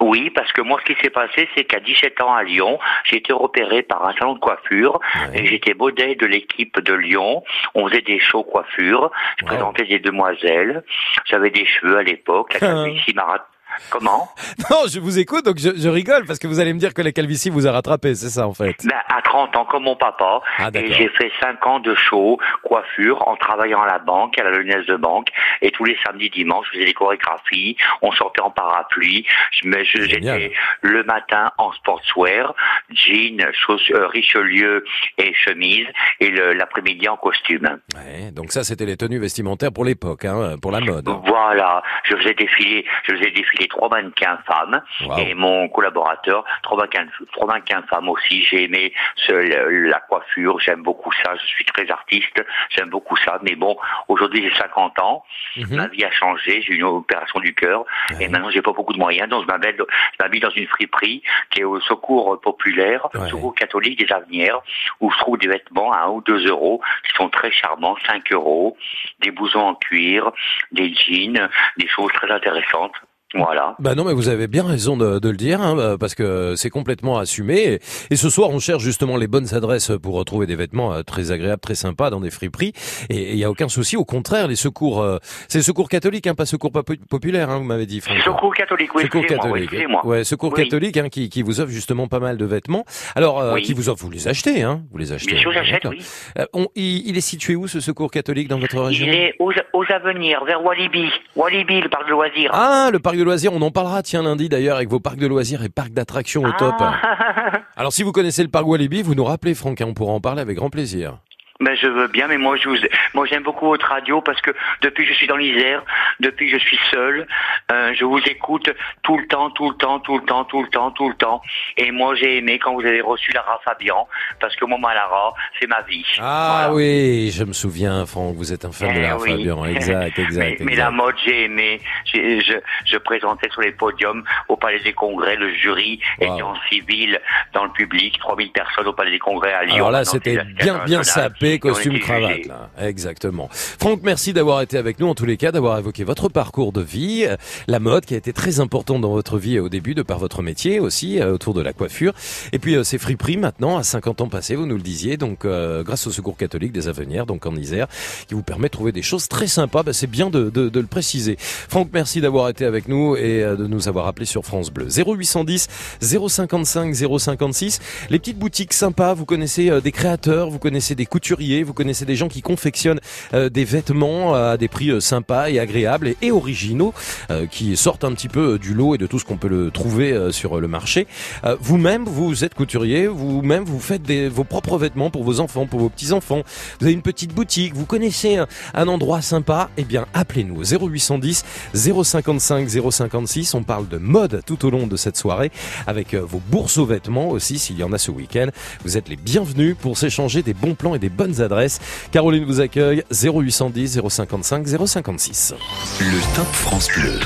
[0.00, 3.18] Oui, parce que moi, ce qui s'est passé, c'est qu'à 17 ans à Lyon, j'ai
[3.18, 4.98] été repéré par un salon de coiffure
[5.32, 7.44] et j'étais modèle de l'équipe de Lyon.
[7.74, 9.12] On faisait des shows coiffure.
[9.38, 10.82] Je présentais des demoiselles.
[11.24, 12.54] J'avais des cheveux à l'époque.
[12.54, 13.46] La calvitie rat-
[13.90, 14.28] Comment
[14.70, 17.02] Non, je vous écoute, donc je, je rigole parce que vous allez me dire que
[17.02, 18.74] la calvitie vous a rattrapé, c'est ça en fait.
[18.84, 20.40] ben, À 30 ans, comme mon papa.
[20.58, 24.44] Ah, et j'ai fait 5 ans de show coiffure en travaillant à la banque, à
[24.44, 25.28] la Lyonnaise de banque.
[25.60, 27.76] Et tous les samedis, dimanches, je faisais des chorégraphies.
[28.02, 29.26] On sortait en parapluie.
[29.52, 30.52] Je- J'étais
[30.82, 32.54] le matin en sportswear,
[32.90, 34.84] jean, euh, Richelieu
[35.18, 35.86] et chemise.
[36.20, 37.78] Et l'après-midi en costume.
[37.94, 41.08] Ouais, donc ça, c'était les tenues vestimentaires pour l'époque, hein, pour la mode.
[41.26, 45.18] Voilà, je faisais défiler, je faisais défiler trois mannequins femmes Wow.
[45.18, 48.42] et mon collaborateur trois mannequins, trois mannequins femmes aussi.
[48.44, 51.34] J'ai aimé ce- la coiffure, j'aime beaucoup ça.
[51.36, 53.38] Je suis très artiste, j'aime beaucoup ça.
[53.42, 53.76] Mais bon,
[54.08, 55.24] aujourd'hui j'ai 50 ans,
[55.56, 55.76] Mhm.
[55.76, 57.84] ma vie a changé, j'ai eu une opération du cœur
[58.20, 61.64] et maintenant j'ai pas beaucoup de moyens, donc je m'habille, dans une friperie qui est
[61.64, 64.60] au secours populaire, secours catholique des Avenières,
[65.00, 68.30] où je trouve des vêtements à 1 ou 2 euros qui sont très charmants, 5
[68.32, 68.76] euros,
[69.20, 70.30] des blousons en cuir,
[70.70, 72.94] des jeans, des choses très intéressantes.
[73.34, 73.74] Voilà.
[73.78, 76.54] Bah non, mais vous avez bien raison de, de le dire, hein, bah, parce que
[76.56, 77.58] c'est complètement assumé.
[77.64, 77.80] Et,
[78.10, 81.32] et ce soir, on cherche justement les bonnes adresses pour retrouver des vêtements euh, très
[81.32, 82.72] agréables, très sympas dans des friperies.
[83.08, 83.96] Et il y a aucun souci.
[83.96, 85.18] Au contraire, les secours, euh,
[85.48, 88.00] c'est secours catholique, hein, pas secours popu- populaire, hein, vous m'avez dit.
[88.00, 88.18] Franck.
[88.22, 90.64] Secours catholique, oui, Secours excusez-moi, oui, ouais, secours Oui.
[90.64, 92.84] catholique, hein, qui, qui vous offre justement pas mal de vêtements.
[93.14, 93.62] Alors, euh, Oui.
[93.62, 95.32] qui vous offre, vous les achetez, hein, vous les achetez.
[95.32, 95.98] Bien sûr, j'achète, oui.
[96.38, 99.06] Euh, on- il, il est situé où ce secours catholique dans votre région?
[99.06, 101.08] Il est aux, aux Avenirs, vers Walibi.
[101.36, 102.50] Walibi, le parc de loisirs.
[102.52, 105.26] Ah, le parc de loisirs, on en parlera tiens lundi d'ailleurs avec vos parcs de
[105.28, 106.74] loisirs et parcs d'attractions au top.
[106.80, 107.62] Ah.
[107.76, 110.20] Alors si vous connaissez le parc Walibi, vous nous rappelez Franck, hein, on pourra en
[110.20, 111.18] parler avec grand plaisir.
[111.62, 112.76] Ben, je veux bien, mais moi, je vous,
[113.14, 114.50] moi, j'aime beaucoup votre radio parce que
[114.82, 115.82] depuis que je suis dans l'Isère,
[116.18, 117.26] depuis que je suis seul,
[117.70, 118.68] euh, je vous écoute
[119.02, 121.40] tout le temps, tout le temps, tout le temps, tout le temps, tout le temps.
[121.76, 124.08] Et moi, j'ai aimé quand vous avez reçu Lara Fabian
[124.40, 126.04] parce que moi, ma Lara, c'est ma vie.
[126.20, 129.30] Ah oui, je me souviens Franck, vous êtes un fan de Eh la oui.
[129.30, 130.60] Fabian, exact, exact.
[130.60, 131.80] mais, la mode, j'ai aimé.
[132.12, 137.20] Je, je présentais sur les podiums au Palais des Congrès, le jury était en civil
[137.52, 139.76] dans le public, 3000 personnes au Palais des Congrès à Lyon.
[139.76, 142.48] Alors là, c'était bien bien sapé, Et on costume était cravate jugés.
[142.48, 142.70] là.
[142.80, 143.48] Exactement.
[143.52, 146.80] Franck, merci d'avoir été avec nous en tous les cas, d'avoir évoqué votre parcours de
[146.80, 147.36] vie, euh,
[147.68, 150.18] la mode qui a été très importante dans votre vie euh, au début de par
[150.18, 152.12] votre métier aussi euh, autour de la coiffure
[152.52, 155.44] et puis euh, ces friperies maintenant à 50 ans passés, vous nous le disiez, donc
[155.44, 157.86] euh, grâce au Secours catholique des Avenières donc en Isère
[158.28, 160.80] qui vous permet de trouver des choses très sympas, Bah, c'est bien de, de, de
[160.80, 161.36] le préciser.
[161.38, 164.86] Franck, merci d'avoir été avec nous et euh, de nous avoir appelé sur France Bleu.
[164.88, 165.68] 0810
[166.00, 167.80] 055 056
[168.10, 172.16] les petites boutiques sympas, vous connaissez des créateurs, vous connaissez des couturiers vous connaissez des
[172.16, 173.00] gens qui confectionnent
[173.34, 176.94] euh, des vêtements à des prix euh, sympas et agréables et, originaux,
[177.30, 179.48] euh, qui sortent un petit peu euh, du lot et de tout ce qu'on peut
[179.48, 181.06] le trouver euh, sur le marché.
[181.44, 185.80] Euh, Vous-même, vous êtes couturier, vous-même, vous faites vos propres vêtements pour vos enfants, pour
[185.80, 186.42] vos petits-enfants.
[186.80, 188.38] Vous avez une petite boutique, vous connaissez
[188.74, 193.54] un, endroit sympa, eh bien, appelez-nous au 0810 055 056.
[193.54, 195.50] On parle de mode tout au long de cette soirée
[195.86, 198.48] avec euh, vos bourses aux vêtements aussi, s'il y en a ce week-end.
[198.84, 201.80] Vous êtes les bienvenus pour s'échanger des bons plans et des bonnes adresses.
[202.10, 205.54] Caroline vous accueille 0810 055 056.
[206.00, 207.18] Le Top France Bleu.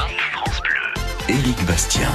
[1.29, 2.11] Éric Bastien.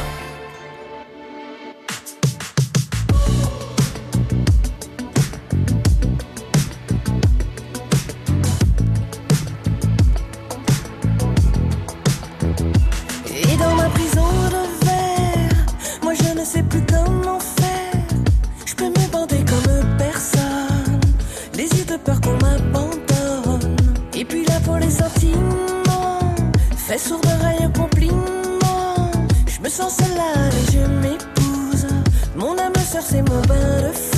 [26.91, 29.11] Fait sourd d'oreille au compliment.
[29.47, 30.17] Je me sens seule
[30.59, 31.87] et je m'épouse.
[32.35, 34.10] Mon âme sœur, c'est mon bain de.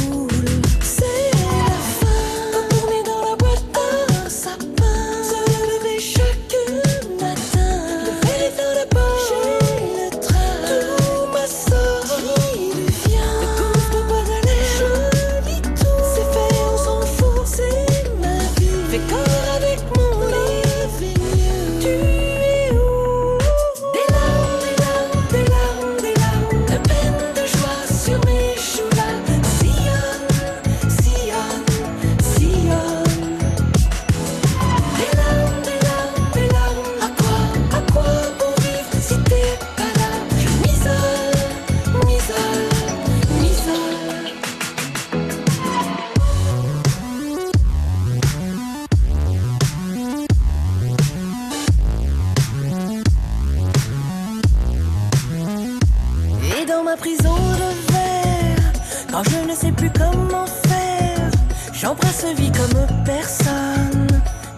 [59.98, 61.30] Comment faire,
[61.74, 64.08] j'embrasse vie comme personne,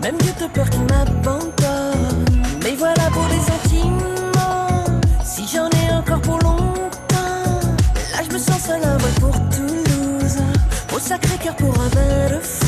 [0.01, 2.25] même Dieu de peur qu'il m'abandonne.
[2.63, 4.83] Mais voilà pour les sentiments,
[5.23, 7.59] si j'en ai encore pour longtemps,
[8.13, 10.37] là je me sens seul un vol pour Toulouse,
[10.95, 12.64] au sacré cœur pour un bain de.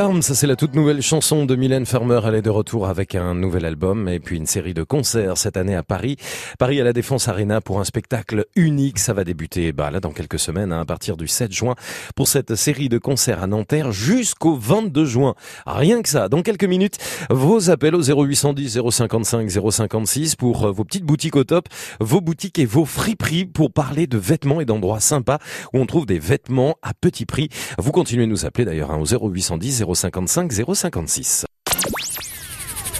[0.00, 2.22] Ça c'est la toute nouvelle chanson de Mylène Farmer.
[2.24, 5.58] Elle est de retour avec un nouvel album et puis une série de concerts cette
[5.58, 6.16] année à Paris.
[6.58, 8.98] Paris à la Défense Arena pour un spectacle unique.
[8.98, 11.74] Ça va débuter bah, là dans quelques semaines hein, à partir du 7 juin
[12.16, 15.34] pour cette série de concerts à Nanterre jusqu'au 22 juin.
[15.66, 16.30] Rien que ça.
[16.30, 16.96] Dans quelques minutes,
[17.28, 21.68] vos appels au 0810 055 056 pour euh, vos petites boutiques au top,
[22.00, 25.40] vos boutiques et vos friperies pour parler de vêtements et d'endroits sympas
[25.74, 27.50] où on trouve des vêtements à petit prix.
[27.76, 31.44] Vous continuez de nous appeler d'ailleurs hein, au 0810 055 056.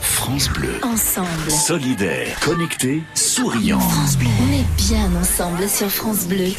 [0.00, 0.74] France Bleu.
[0.82, 1.50] Ensemble.
[1.50, 3.80] Solidaire, connecté, souriant.
[3.80, 4.28] France Bleu.
[4.40, 6.52] On est bien ensemble sur France Bleu.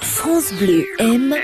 [0.00, 1.34] France Bleu aime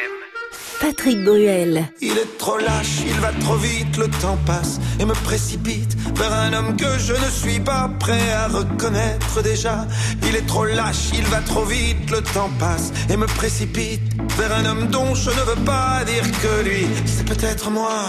[0.81, 1.89] Patrick Bruel.
[2.01, 6.33] Il est trop lâche, il va trop vite, le temps passe et me précipite vers
[6.33, 9.87] un homme que je ne suis pas prêt à reconnaître déjà.
[10.23, 14.03] Il est trop lâche, il va trop vite, le temps passe et me précipite
[14.39, 18.03] vers un homme dont je ne veux pas dire que lui, c'est peut-être moi.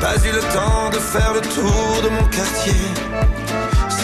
[0.00, 2.72] Pas eu le temps de faire le tour de mon quartier.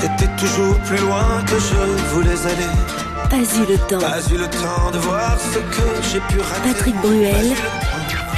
[0.05, 3.08] était toujours plus loin que je voulais aller.
[3.31, 3.99] Pas eu le temps.
[3.99, 6.73] Pas eu le temps de voir ce que j'ai pu rater.
[6.73, 7.53] Patrick Bruel,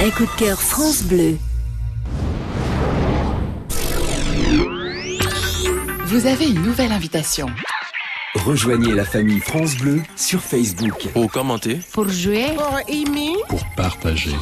[0.01, 1.37] un coup de cœur France Bleu.
[6.05, 7.47] Vous avez une nouvelle invitation.
[8.35, 11.07] Rejoignez la famille France Bleu sur Facebook.
[11.13, 14.35] Pour commenter, Pour jouer, Pour aimer, Pour partager.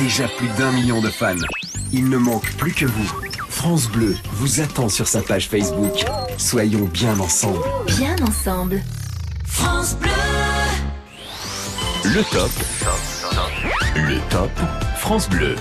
[0.00, 1.34] Déjà plus d'un million de fans.
[1.92, 3.10] Il ne manque plus que vous.
[3.48, 6.04] France Bleu vous attend sur sa page Facebook.
[6.38, 7.60] Soyons bien ensemble.
[7.86, 8.82] Bien ensemble.
[9.50, 10.10] France Bleu.
[12.04, 12.50] le top.
[13.96, 14.50] Le top
[14.96, 15.56] France Bleu.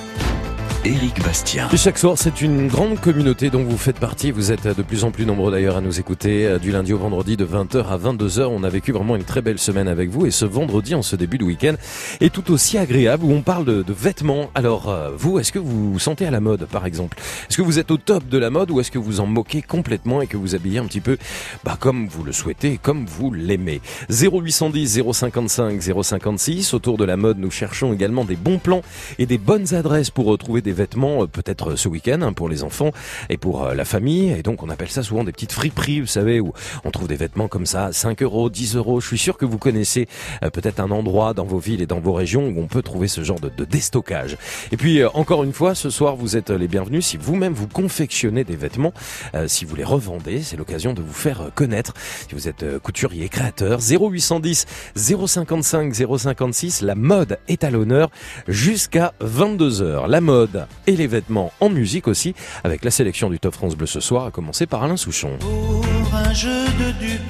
[0.86, 1.68] Éric Bastien.
[1.74, 4.32] Et chaque soir, c'est une grande communauté dont vous faites partie.
[4.32, 6.98] Vous êtes de plus en plus nombreux d'ailleurs à nous écouter euh, du lundi au
[6.98, 8.46] vendredi de 20h à 22h.
[8.46, 11.18] On a vécu vraiment une très belle semaine avec vous et ce vendredi, en ce
[11.18, 11.76] début de week-end,
[12.22, 14.52] est tout aussi agréable où on parle de, de vêtements.
[14.56, 17.18] Alors, euh, vous, est-ce que vous vous sentez à la mode, par exemple?
[17.50, 19.62] Est-ce que vous êtes au top de la mode ou est-ce que vous en moquez
[19.62, 21.18] complètement et que vous habillez un petit peu
[21.66, 23.82] bah, comme vous le souhaitez, comme vous l'aimez?
[24.10, 26.74] 0810 055 056.
[26.74, 28.82] Autour de la mode, nous cherchons également des bons plans
[29.18, 32.64] et des bonnes adresses pour retrouver des vêtements, euh, peut-être ce week-end hein, pour les
[32.64, 32.92] enfants
[33.30, 34.32] et pour euh, la famille.
[34.32, 36.54] Et donc, on appelle ça souvent des petites friperies, vous savez, où
[36.84, 39.00] on trouve des vêtements comme ça, à 5 euros, 10 euros.
[39.00, 40.08] Je suis sûr que vous connaissez
[40.44, 43.08] euh, peut-être un endroit dans vos villes et dans vos régions où on peut trouver
[43.08, 44.38] ce genre de, de déstockage.
[44.72, 47.06] Et puis, euh, encore une fois, ce soir, vous êtes les bienvenus.
[47.06, 48.94] Si vous-même vous confectionnez des vêtements,
[49.36, 51.94] euh, si vous les revendez, c'est l'occasion de vous faire euh, connaître.
[52.28, 54.66] Si vous êtes euh, couturier, créateur, 0810
[54.96, 58.10] 055 056, la mode est à l'honneur
[58.48, 60.08] jusqu'à 22h.
[60.08, 63.88] La mode et les vêtements en musique aussi, avec la sélection du Top France Bleu
[63.88, 65.38] ce soir, à commencer par Alain Souchon.
[65.40, 67.22] Pour un jeu de dupes,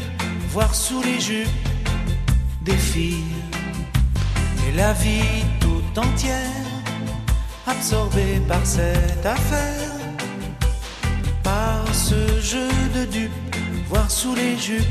[0.49, 1.47] voir sous les jupes
[2.63, 3.23] des filles
[4.67, 6.35] et la vie tout entière
[7.67, 9.91] absorbée par cette affaire,
[11.43, 13.31] par ce jeu de dupes,
[13.87, 14.83] voir sous les jupes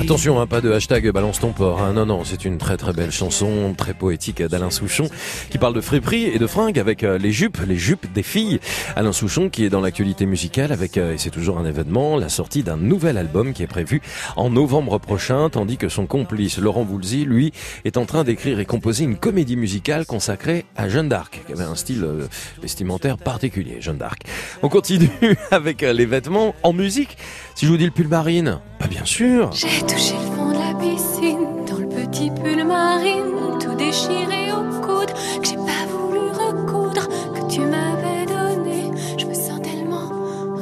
[0.00, 1.80] Attention, hein, pas de hashtag balance ton port.
[1.80, 1.92] hein.
[1.94, 5.08] Non, non, c'est une très très belle chanson, très poétique d'Alain Souchon,
[5.50, 8.60] qui parle de friperie et de fringues avec euh, les jupes, les jupes des filles.
[8.96, 12.28] Alain Souchon qui est dans l'actualité musicale avec, euh, et c'est toujours un événement, la
[12.28, 14.02] sortie d'un nouvel album qui est prévu
[14.36, 17.52] en novembre prochain, tandis que son complice Laurent Voulzy, lui,
[17.84, 21.64] est en train d'écrire et composer une comédie musicale consacrée à Jeanne d'Arc, qui avait
[21.64, 22.26] un style euh,
[22.60, 24.22] vestimentaire particulier, Jeanne d'Arc.
[24.62, 25.08] On continue
[25.50, 27.16] avec les vêtements en musique.
[27.54, 29.45] Si je vous dis le pull marine, pas bien sûr.
[29.52, 34.62] J'ai touché le fond de la piscine dans le petit pull marine, tout déchiré au
[34.80, 38.90] coude, que j'ai pas voulu recoudre, que tu m'avais donné.
[39.18, 40.10] Je me sens tellement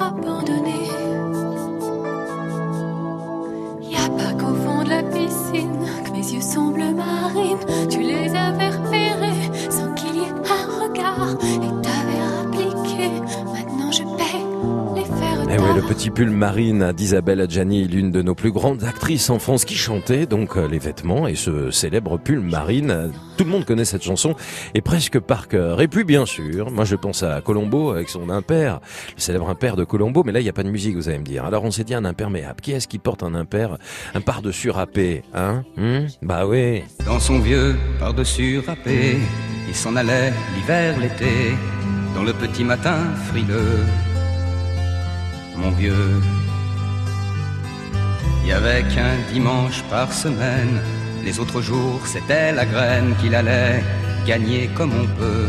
[0.01, 0.89] abandonnée.
[3.83, 7.59] Y a pas qu'au fond de la piscine que mes yeux sont bleu marine.
[7.89, 9.24] Tu les avais repérés
[15.55, 19.31] fers Eh oui, le petit pull marine d'Isabelle Adjani, l'une de nos plus grandes actrices
[19.31, 23.13] en France qui chantait donc euh, les vêtements et ce célèbre pull marine.
[23.37, 24.35] Tout le monde connaît cette chanson
[24.75, 25.81] et presque par cœur.
[25.81, 28.81] Et puis bien sûr, moi je pense à Colombo avec son impair,
[29.17, 31.19] le célèbre impair de Colombo, mais là il n'y a pas de musique vous allez
[31.19, 31.45] me dire.
[31.45, 32.61] Alors on s'est dit un imperméable.
[32.61, 33.79] Qui est-ce qui porte un impair,
[34.15, 36.83] un par-dessus râpé, hein Hmm Bah oui.
[37.07, 39.19] Dans son vieux par-dessus râpé,
[39.69, 41.55] il s'en allait l'hiver, l'été,
[42.15, 42.97] dans le petit matin
[43.31, 43.85] frileux.
[45.57, 46.21] Mon vieux,
[48.43, 50.81] il y avait qu'un dimanche par semaine,
[51.25, 53.83] les autres jours c'était la graine qu'il allait
[54.27, 55.49] gagner comme on peut.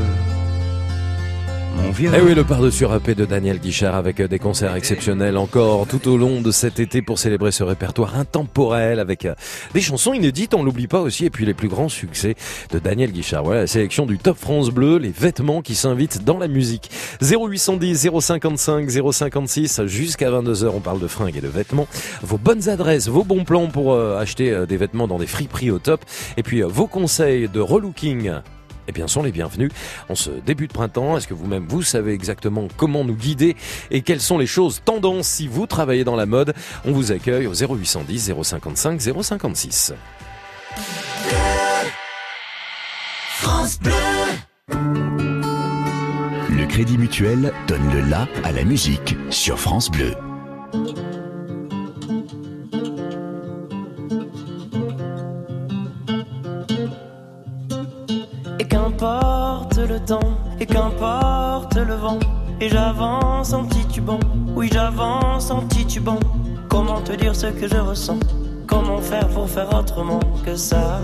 [1.96, 2.12] Vieux.
[2.14, 6.08] Eh oui, le par-dessus râpé de Daniel Guichard avec euh, des concerts exceptionnels encore tout
[6.10, 9.36] au long de cet été pour célébrer ce répertoire intemporel avec euh,
[9.74, 12.36] des chansons inédites, on l'oublie pas aussi, et puis les plus grands succès
[12.72, 13.44] de Daniel Guichard.
[13.44, 16.90] Voilà la sélection du Top France Bleu, les vêtements qui s'invitent dans la musique.
[17.22, 21.88] 0810 055 056 jusqu'à 22h, on parle de fringues et de vêtements.
[22.22, 25.80] Vos bonnes adresses, vos bons plans pour euh, acheter des vêtements dans des friperies au
[25.80, 26.02] top,
[26.38, 28.32] et puis vos conseils de relooking
[28.88, 29.72] eh bien, sont les bienvenus.
[30.10, 33.56] En ce début de printemps, est-ce que vous-même, vous savez exactement comment nous guider
[33.92, 36.54] et quelles sont les choses tendances si vous travaillez dans la mode?
[36.86, 39.94] On vous accueille au 0810 055 056.
[43.38, 43.92] France Bleu.
[46.50, 50.14] Le Crédit Mutuel donne le la à la musique sur France Bleu.
[60.60, 62.20] Et qu'importe le vent,
[62.62, 64.20] et j'avance en titubant,
[64.56, 66.20] oui j'avance en titubant.
[66.70, 68.20] Comment te dire ce que je ressens?
[68.68, 71.00] Comment faire pour faire autrement que ça?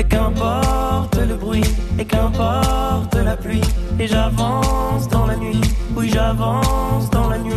[0.00, 1.62] Et qu'importe le bruit,
[1.98, 3.60] et qu'importe la pluie.
[4.00, 5.60] Et j'avance dans la nuit,
[5.96, 7.54] oui j'avance dans la nuit.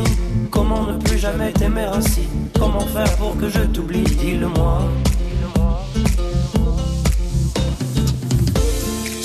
[0.51, 2.27] Comment ne plus jamais t'aimer ainsi?
[2.59, 4.03] Comment faire pour que je t'oublie?
[4.03, 4.81] Dis-le-moi.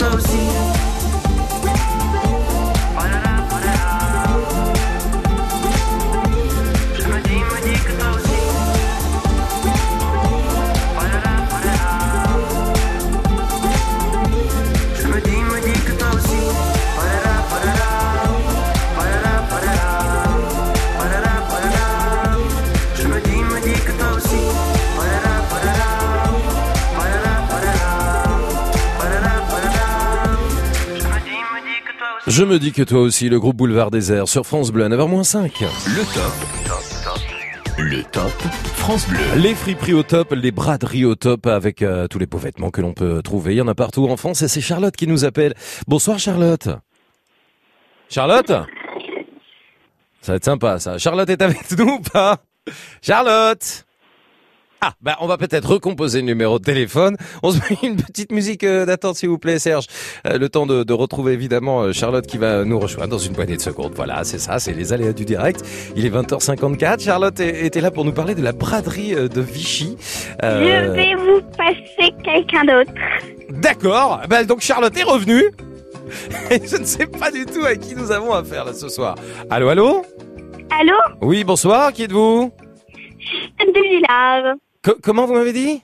[0.00, 0.77] Me
[32.38, 35.60] Je me dis que toi aussi, le groupe Boulevard Désert sur France Bleu à 9h-5.
[35.88, 37.76] Le top.
[37.76, 38.30] Le top
[38.76, 39.18] France Bleu.
[39.38, 42.80] Les friperies au top, les braderies au top avec euh, tous les beaux vêtements que
[42.80, 43.54] l'on peut trouver.
[43.54, 45.54] Il y en a partout en France et c'est Charlotte qui nous appelle.
[45.88, 46.68] Bonsoir Charlotte.
[48.08, 48.52] Charlotte?
[50.20, 50.96] Ça va être sympa ça.
[50.96, 52.36] Charlotte est avec nous ou pas?
[53.02, 53.84] Charlotte
[54.80, 57.16] ah, bah on va peut-être recomposer le numéro de téléphone.
[57.42, 59.86] On se met une petite musique euh, d'attente s'il vous plaît Serge.
[60.26, 63.32] Euh, le temps de, de retrouver évidemment euh, Charlotte qui va nous rejoindre dans une
[63.34, 63.92] poignée de secondes.
[63.94, 65.64] Voilà, c'est ça, c'est les aléas du direct.
[65.96, 67.02] Il est 20h54.
[67.02, 69.96] Charlotte était là pour nous parler de la braderie de Vichy.
[70.42, 72.92] Euh, Je vais vous passer quelqu'un d'autre.
[73.50, 74.20] D'accord.
[74.28, 75.44] Bah, donc Charlotte est revenue.
[76.50, 79.14] Et je ne sais pas du tout à qui nous avons affaire là ce soir.
[79.50, 80.04] Allô, allô?
[80.70, 80.94] Allô?
[81.20, 81.92] Oui, bonsoir.
[81.92, 82.50] Qui êtes-vous?
[83.58, 84.54] De Villard.
[84.88, 85.82] Co- Comment vous m'avez dit?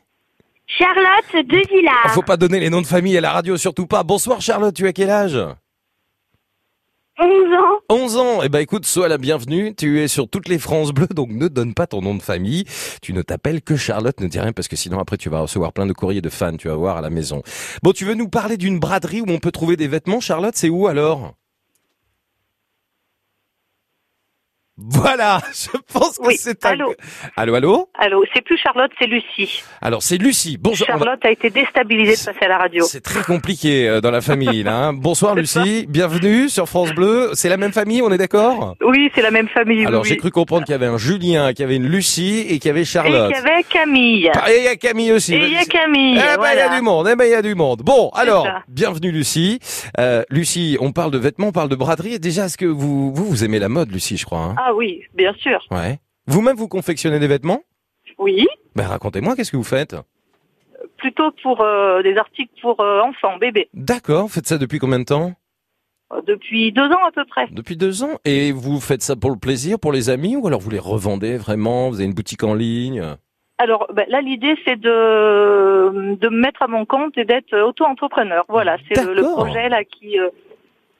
[0.66, 2.14] Charlotte de Villard.
[2.14, 4.02] Faut pas donner les noms de famille à la radio, surtout pas.
[4.02, 5.38] Bonsoir Charlotte, tu as quel âge?
[7.18, 7.80] 11 ans.
[7.90, 8.42] 11 ans.
[8.42, 9.74] Eh ben écoute, sois la bienvenue.
[9.74, 12.64] Tu es sur toutes les France Bleues, donc ne donne pas ton nom de famille.
[13.02, 15.74] Tu ne t'appelles que Charlotte, ne dis rien parce que sinon après tu vas recevoir
[15.74, 17.42] plein de courriers de fans, tu vas voir à la maison.
[17.82, 20.56] Bon, tu veux nous parler d'une braderie où on peut trouver des vêtements, Charlotte?
[20.56, 21.34] C'est où alors?
[24.76, 26.70] Voilà, je pense que c'est un...
[26.70, 26.94] allô
[27.36, 29.62] Allô, allô Allô, c'est plus Charlotte, c'est Lucie.
[29.80, 30.58] Alors c'est Lucie.
[30.60, 30.84] Bonjour.
[30.84, 32.84] Charlotte a été déstabilisée de passer à la radio.
[32.84, 34.86] C'est très compliqué euh, dans la famille là.
[34.86, 34.92] hein.
[34.92, 37.30] Bonsoir Lucie, bienvenue sur France Bleu.
[37.34, 39.78] C'est la même famille, on est d'accord Oui, c'est la même famille.
[39.80, 40.08] oui, Alors oui.
[40.08, 42.66] j'ai cru comprendre qu'il y avait un Julien, qu'il y avait une Lucie et qu'il
[42.66, 43.32] y avait Et Charlotte.
[43.32, 44.28] qu'il y avait Camille.
[44.34, 45.34] Ah, Et il y a Camille aussi.
[45.36, 46.18] Et il y a Camille.
[46.18, 47.82] Eh ben, il y a du monde, eh ben, il y a du monde.
[47.84, 48.62] Bon, alors, ça.
[48.68, 49.60] bienvenue Lucie.
[50.00, 52.18] Euh, Lucie, on parle de vêtements, on parle de braderie.
[52.18, 54.54] Déjà, est-ce que vous, vous, vous aimez la mode, Lucie, je crois hein?
[54.63, 55.62] Ah oui, bien sûr.
[55.70, 55.98] Ouais.
[56.26, 57.62] Vous-même, vous confectionnez des vêtements?
[58.18, 58.46] Oui,
[58.76, 59.96] Ben, racontez-moi, qu'est-ce que vous faites?
[60.96, 63.68] Plutôt pour euh, des articles pour euh, enfants, bébés.
[63.74, 65.32] D'accord, vous faites ça depuis combien de temps?
[66.12, 67.48] Euh, Depuis deux ans à peu près.
[67.50, 68.18] Depuis deux ans.
[68.24, 71.36] Et vous faites ça pour le plaisir, pour les amis, ou alors vous les revendez
[71.36, 71.88] vraiment?
[71.90, 73.02] Vous avez une boutique en ligne?
[73.58, 78.44] Alors ben, là, l'idée, c'est de, de me mettre à mon compte et d'être auto-entrepreneur.
[78.48, 79.44] Voilà, c'est le, le D'accord.
[79.44, 80.28] projet là qui, euh,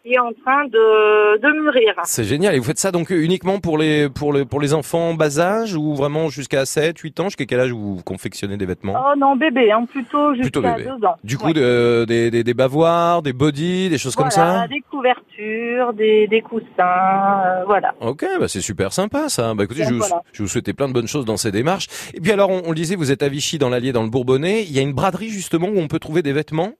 [0.04, 1.94] qui est en train de, de mûrir.
[2.04, 2.54] C'est génial.
[2.54, 5.38] Et vous faites ça donc uniquement pour les pour les pour les enfants en bas
[5.40, 7.24] âge ou vraiment jusqu'à 7, 8 ans?
[7.24, 8.94] Jusqu'à quel âge vous confectionnez des vêtements?
[8.98, 10.84] Oh non, bébé, hein, plutôt jusqu'à bébé.
[10.90, 11.16] deux ans.
[11.24, 14.66] Du coup, de- des, des, des bavoirs, des bodys, des choses comme ça?
[14.68, 17.94] des couvertures, des, des coussins, euh, voilà.
[18.00, 19.54] Ok, bah c'est super sympa ça.
[19.54, 20.22] Bah écoutez, je vous, voilà.
[20.32, 21.86] je vous souhaitais plein de bonnes choses dans ces démarches.
[22.12, 24.10] Et puis alors, on, on le disait, vous êtes à Vichy dans l'Allier, dans le
[24.10, 24.62] Bourbonnais.
[24.64, 26.72] Il y a une braderie justement où on peut trouver des vêtements?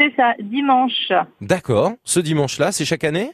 [0.00, 1.12] C'est ça, dimanche.
[1.42, 1.92] D'accord.
[2.04, 3.32] Ce dimanche-là, c'est chaque année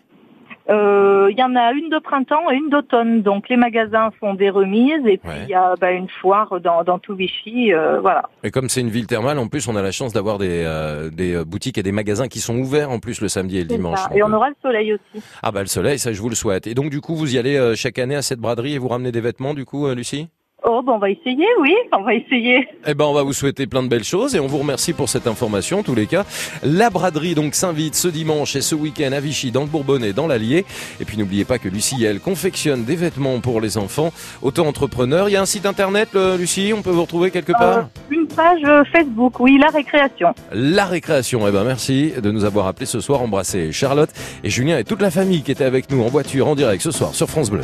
[0.69, 3.23] Euh, Il y en a une de printemps et une d'automne.
[3.23, 6.83] Donc les magasins font des remises et puis il y a bah, une foire dans,
[6.83, 7.73] dans tout Vichy.
[7.73, 8.23] euh, voilà.
[8.43, 11.09] Et comme c'est une ville thermale, en plus, on a la chance d'avoir des, euh,
[11.11, 14.01] des boutiques et des magasins qui sont ouverts en plus le samedi et le dimanche.
[14.12, 15.23] Et on aura le soleil aussi.
[15.43, 16.67] Ah bah le soleil, ça je vous le souhaite.
[16.67, 19.12] Et donc du coup, vous y allez chaque année à cette braderie et vous ramenez
[19.12, 20.29] des vêtements du coup, Lucie?
[20.65, 22.67] Oh, bon, on va essayer, oui, on va essayer.
[22.87, 25.09] Eh ben, on va vous souhaiter plein de belles choses et on vous remercie pour
[25.09, 26.25] cette information, en tous les cas.
[26.65, 30.27] La braderie, donc, s'invite ce dimanche et ce week-end à Vichy, dans le Bourbonnais, dans
[30.27, 30.65] l'Allier.
[30.99, 34.13] Et puis, n'oubliez pas que Lucie, elle, confectionne des vêtements pour les enfants.
[34.43, 35.29] Auto-entrepreneur.
[35.29, 37.79] Il y a un site internet, le- Lucie, on peut vous retrouver quelque part?
[37.79, 40.35] Euh, une page euh, Facebook, oui, la récréation.
[40.53, 41.47] La récréation.
[41.47, 43.21] Eh ben, merci de nous avoir appelés ce soir.
[43.23, 44.11] Embrasser Charlotte
[44.43, 46.91] et Julien et toute la famille qui était avec nous en voiture, en direct ce
[46.91, 47.63] soir sur France Bleu.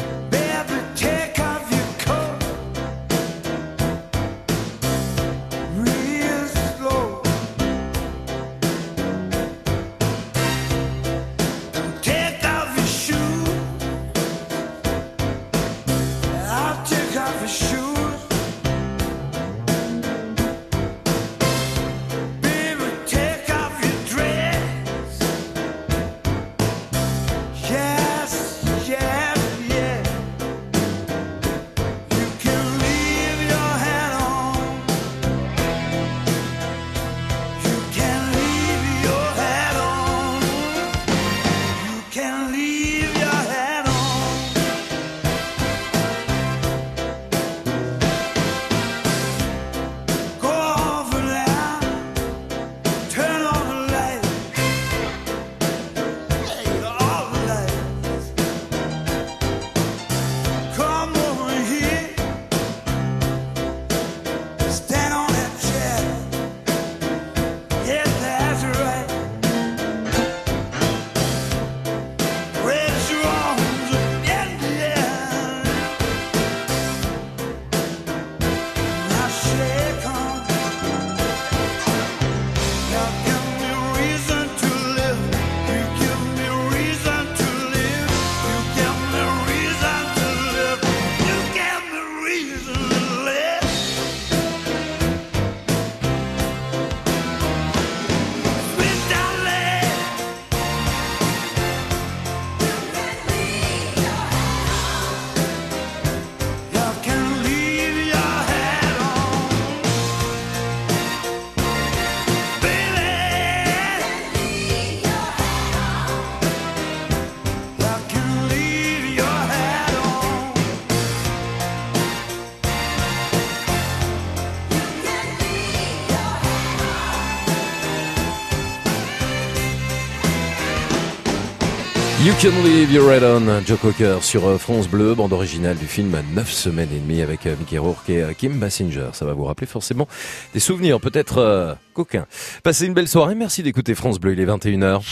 [132.43, 136.21] Can Leave Your Red On, Joe Cocker sur euh, France Bleu, bande originale du film
[136.35, 139.11] 9 semaines et demie avec euh, Mickey Rourke et euh, Kim Basinger.
[139.13, 140.09] Ça va vous rappeler forcément
[140.53, 142.27] des souvenirs, peut-être euh, coquins.
[142.65, 145.03] Passez une belle soirée, merci d'écouter France Bleu, il est 21h.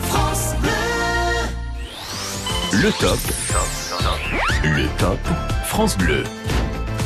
[0.00, 0.56] France.
[2.72, 3.20] Le top.
[4.64, 5.20] Le top.
[5.64, 6.24] France Bleu.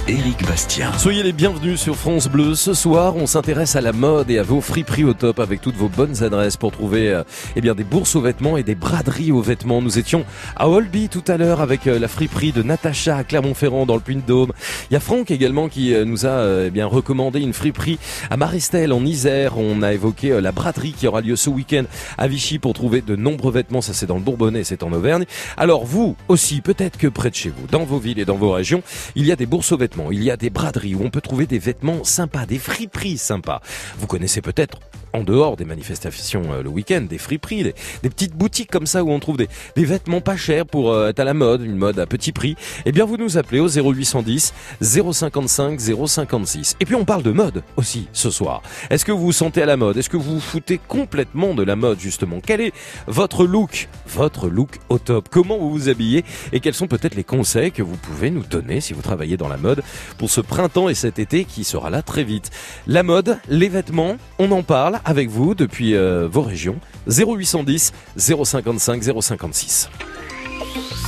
[0.09, 0.93] Éric Bastien.
[0.99, 2.55] Soyez les bienvenus sur France Bleu.
[2.55, 5.75] Ce soir, on s'intéresse à la mode et à vos friperies au top avec toutes
[5.75, 7.23] vos bonnes adresses pour trouver
[7.57, 9.83] eh bien des bourses aux vêtements et des braderies aux vêtements.
[9.83, 13.85] Nous étions à Holby tout à l'heure avec euh, la friperie de Natacha à Clermont-Ferrand
[13.85, 14.53] dans le Puy-de-Dôme.
[14.91, 17.99] Il y a Franck également qui euh, nous a euh, eh bien recommandé une friperie
[18.31, 19.59] à Maristel en Isère.
[19.59, 21.83] On a évoqué euh, la braderie qui aura lieu ce week-end
[22.19, 23.81] à Vichy pour trouver de nombreux vêtements.
[23.81, 25.25] Ça c'est dans le Bourbonnais, c'est en Auvergne.
[25.57, 28.53] Alors vous aussi, peut-être que près de chez vous, dans vos villes et dans vos
[28.53, 28.85] régions,
[29.17, 31.21] il y a des bourses aux vêtements, il y a des braderies où on peut
[31.21, 33.61] trouver des vêtements sympas, des friperies sympas.
[33.99, 34.79] Vous connaissez peut-être
[35.17, 39.03] en dehors des manifestations euh, le week-end, des friperies, des, des petites boutiques comme ça
[39.03, 41.99] où on trouve des, vêtements pas chers pour euh, être à la mode, une mode
[41.99, 42.57] à petit prix.
[42.85, 46.77] Eh bien, vous nous appelez au 0810 055 056.
[46.81, 48.63] Et puis, on parle de mode aussi ce soir.
[48.91, 49.97] Est-ce que vous vous sentez à la mode?
[49.97, 52.41] Est-ce que vous vous foutez complètement de la mode justement?
[52.45, 52.73] Quel est
[53.07, 53.89] votre look?
[54.07, 55.29] Votre look au top?
[55.31, 56.25] Comment vous vous habillez?
[56.53, 59.49] Et quels sont peut-être les conseils que vous pouvez nous donner si vous travaillez dans
[59.49, 59.83] la mode?
[60.19, 62.51] Pour ce printemps et cet été qui sera là très vite.
[62.87, 66.77] La mode, les vêtements, on en parle avec vous depuis euh, vos régions.
[67.09, 69.91] 0810 055 056.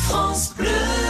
[0.06, 1.07] France Bleu.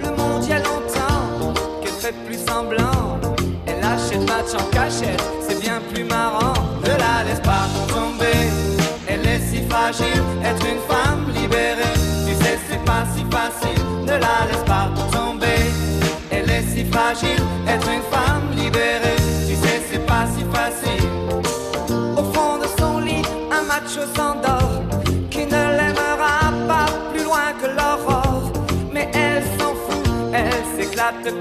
[0.00, 3.20] Le monde y a longtemps qu'elle fait plus semblant.
[3.64, 6.54] Elle achète match en cachette, c'est bien plus marrant.
[6.82, 8.50] Ne la laisse pas tomber,
[9.06, 10.22] elle est si fragile.
[10.44, 10.97] Être une femme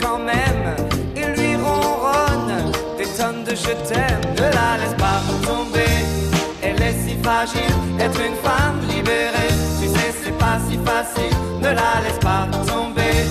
[0.01, 0.75] quand même
[1.15, 4.21] et lui ronronne des tonnes de je t'aime.
[4.35, 6.05] Ne la laisse pas tomber,
[6.61, 7.75] elle est si fragile.
[7.99, 11.35] Être une femme libérée, tu sais, c'est pas si facile.
[11.61, 13.25] Ne la laisse pas tomber,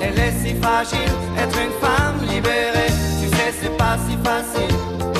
[0.00, 1.12] elle est si fragile.
[1.38, 5.19] Être une femme libérée, tu sais, c'est pas si facile.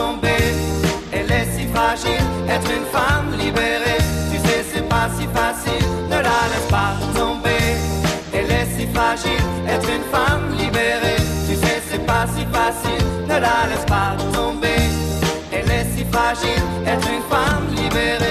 [10.11, 11.21] Femme libérée.
[11.47, 13.05] Tu sais, c'est pas si facile.
[13.23, 14.81] Ne la laisse pas tomber.
[15.51, 18.30] Elle est si fragile, être une femme libérée.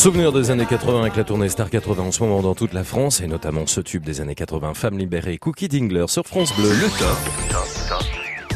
[0.00, 2.84] Souvenir des années 80 avec la tournée Star 80 en ce moment dans toute la
[2.84, 6.70] France et notamment ce tube des années 80, Femme libérée, Cookie Dingler sur France Bleu.
[6.70, 8.00] Le top.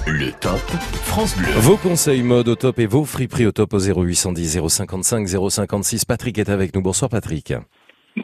[0.07, 0.59] Le top
[1.05, 1.53] France Bleu.
[1.59, 6.07] Vos conseils mode au top et vos friperies au top au 0810 055 056.
[6.07, 6.81] Patrick est avec nous.
[6.81, 7.53] Bonsoir Patrick.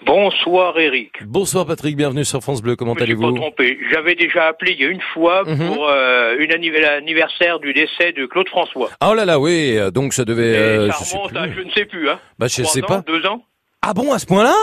[0.07, 1.11] Bonsoir Eric.
[1.27, 2.77] Bonsoir Patrick, bienvenue sur France Bleu.
[2.77, 3.79] Comment Je me suis pas allez-vous trompé.
[3.91, 5.67] J'avais déjà appelé il y a une fois Mhm.
[5.67, 8.91] pour euh, une l'anniversaire du décès de Claude François.
[9.05, 10.53] Oh là là, oui, euh, donc ça devait...
[10.53, 11.39] Et euh, ça je sais remonte plus.
[11.39, 12.09] à je ne sais plus.
[12.09, 12.21] Hein.
[12.39, 13.03] Bah, je Trois sais ans, pas.
[13.05, 13.43] Deux ans
[13.83, 14.55] Ah bon, à ce point-là?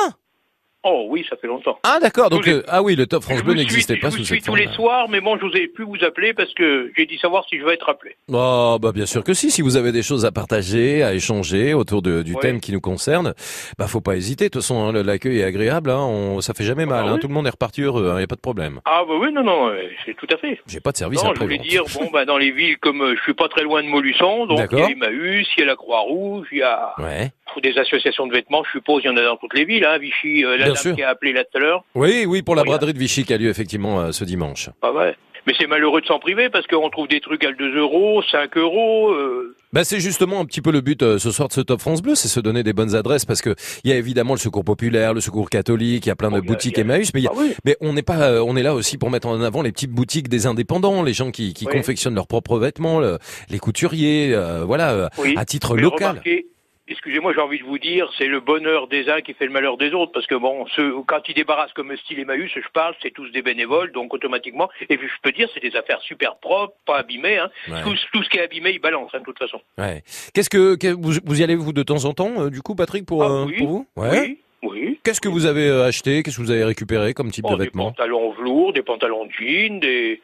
[0.84, 1.78] Oh oui, ça fait longtemps.
[1.84, 4.10] Ah d'accord, donc euh, ah oui, le top France Je Bleu vous n'existait suis- pas
[4.10, 4.76] je vous sous suis cette tous les forme.
[4.76, 7.66] soirs, mais bon, je n'osais plus vous appeler parce que j'ai dit savoir si je
[7.66, 8.16] vais être appelé.
[8.32, 11.74] Oh bah bien sûr que si, si vous avez des choses à partager, à échanger
[11.74, 12.40] autour de- du Ouais.
[12.42, 13.34] thème qui nous concerne,
[13.78, 14.46] bah faut pas hésiter.
[14.46, 17.04] De toute façon, hein, l'accueil est agréable, hein, on, ça fait jamais mal.
[17.06, 17.20] Ah hein, oui.
[17.20, 18.80] tout le monde est reparti heureux, il y a pas de problème.
[18.86, 20.60] Ah bah oui, non, non, euh, c'est tout à fait.
[20.68, 21.46] J'ai pas de service Non, je après.
[21.46, 23.88] voulais dire, bon, bah, dans les villes comme euh, je suis pas très loin de
[23.90, 27.32] Molusson, donc il y a Emmaüs, il y a la Croix-Rouge, il y a Ouais.
[27.62, 29.98] Des associations de vêtements, je suppose, il y en a dans toutes les villes, hein,
[29.98, 30.96] Vichy, euh, la Bien dame sûr.
[30.96, 31.84] qui a appelé là tout à l'heure.
[31.96, 32.80] Oui, oui, pour la Regarde.
[32.80, 34.70] braderie de Vichy qui a lieu effectivement euh, ce dimanche.
[34.82, 35.16] Ah ouais.
[35.46, 38.58] Mais c'est malheureux de s'en priver parce qu'on trouve des trucs à 2 euros, 5
[38.58, 39.12] euros.
[39.14, 41.80] euh, Bah c'est justement un petit peu le but euh, ce soir de ce Top
[41.80, 44.40] France Bleu, c'est se donner des bonnes adresses parce que il y a évidemment le
[44.40, 47.28] secours populaire, le secours catholique, il y a plein de boutiques Emmaüs, mais, il y
[47.28, 47.32] a-
[47.64, 49.92] mais on n'est pas, euh, on est là aussi pour mettre en avant les petites
[49.92, 51.72] boutiques des indépendants, les gens qui, qui Oui.
[51.72, 53.18] confectionnent leurs propres vêtements, le-
[53.50, 55.34] les couturiers, euh, voilà, Oui.
[55.38, 56.10] à titre Mais local.
[56.10, 56.48] remarquez,
[56.88, 59.78] excusez-moi, j'ai envie de vous dire, c'est le bonheur des uns qui fait le malheur
[59.78, 63.12] des autres, parce que bon, ceux, quand ils débarrassent comme style Emmaüs, je parle, c'est
[63.12, 66.74] tous des bénévoles, donc automatiquement, et puis je peux dire, c'est des affaires super propres,
[66.86, 67.50] pas abîmées, hein.
[67.70, 67.84] Ouais.
[67.84, 69.60] Tout, tout ce qui est abîmé, ils balancent, hein, de toute façon.
[69.78, 70.04] Ouais.
[70.34, 72.76] Qu'est-ce que, que- vous, vous y allez vous de temps en temps, euh, du coup,
[72.76, 73.88] Patrick, pour, euh, Ah oui, pour vous?
[73.96, 75.00] Oui, oui.
[75.04, 76.24] Qu'est-ce que vous avez euh, acheté?
[76.24, 77.92] Qu'est-ce que vous avez récupéré comme type Oh, de des vêtements?
[77.92, 80.22] pantalons velours, des pantalons de jean, des...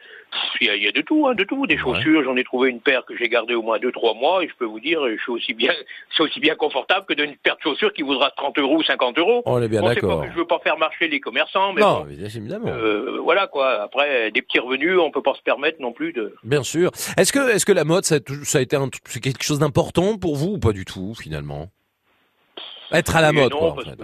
[0.61, 1.67] Il y, a, il y a de tout, hein, de tout.
[1.67, 4.47] Des chaussures, j'en ai trouvé une paire que j'ai gardée au moins 2-3 mois et
[4.47, 5.71] je peux vous dire, je suis aussi bien,
[6.17, 9.17] c'est aussi bien confortable que d'une paire de chaussures qui vaudra 30 euros ou 50
[9.19, 9.41] euros.
[9.45, 10.23] On est bien Bon, d'accord.
[10.31, 12.67] je veux pas faire marcher les commerçants, mais Non, bon, évidemment.
[12.67, 13.81] euh, voilà quoi.
[13.83, 16.33] Après, des petits revenus, on peut pas se permettre non plus de.
[16.43, 16.91] Bien sûr.
[17.17, 19.43] Est-ce que, est-ce que la mode, ça a, tou- ça a été un, c'est quelque
[19.43, 21.67] chose d'important pour vous ou pas du tout, finalement?
[22.91, 23.95] Être à la mode, non, quoi, en parce fait.
[23.97, 24.03] que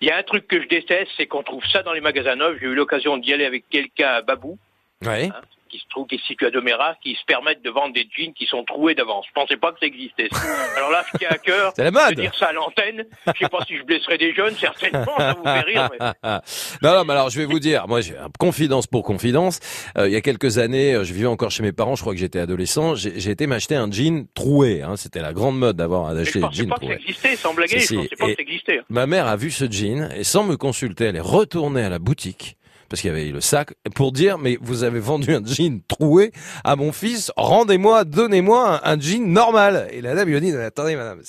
[0.00, 2.36] Il y a un truc que je déteste, c'est qu'on trouve ça dans les magasins
[2.36, 2.58] neufs.
[2.60, 4.58] J'ai eu l'occasion d'y aller avec quelqu'un à Babou.
[5.06, 5.30] Ouais.
[5.34, 8.06] hein, qui se trouve, qui se situe à Doméra, qui se permettent de vendre des
[8.14, 9.24] jeans qui sont troués d'avance.
[9.26, 10.28] Je pensais pas que ça existait.
[10.76, 12.10] Alors là, ce qui a à cœur, C'est la mode.
[12.14, 15.32] de dire ça à l'antenne, je sais pas si je blesserai des jeunes, certainement, ça
[15.32, 15.88] vous fait rire.
[15.98, 15.98] mais-
[16.82, 19.60] non, non, mais alors je vais vous dire, moi, j'ai confidence pour confidence.
[19.96, 21.94] euh, il y a quelques années, euh, je vivais encore chez mes parents.
[21.96, 22.94] Je crois que j'étais adolescent.
[22.94, 24.82] J'ai j'ai été m'acheter un jean troué.
[24.82, 27.00] Hein, C'était la grande mode d'avoir d'acheter je des pensais jeans pas que ça troués.
[27.02, 27.94] existait, sans blaguer, Si, si.
[27.94, 28.80] je pensais pas Et- que ça existait.
[28.90, 31.98] Ma mère a vu ce jean et sans me consulter, elle est retournée à la
[31.98, 32.58] boutique
[32.92, 36.30] parce qu'il y avait le sac pour dire mais vous avez vendu un jean troué
[36.62, 39.88] à mon fils, rendez-moi, donnez-moi un, un jean normal.
[39.92, 41.20] Et la dame lui a dit attendez madame,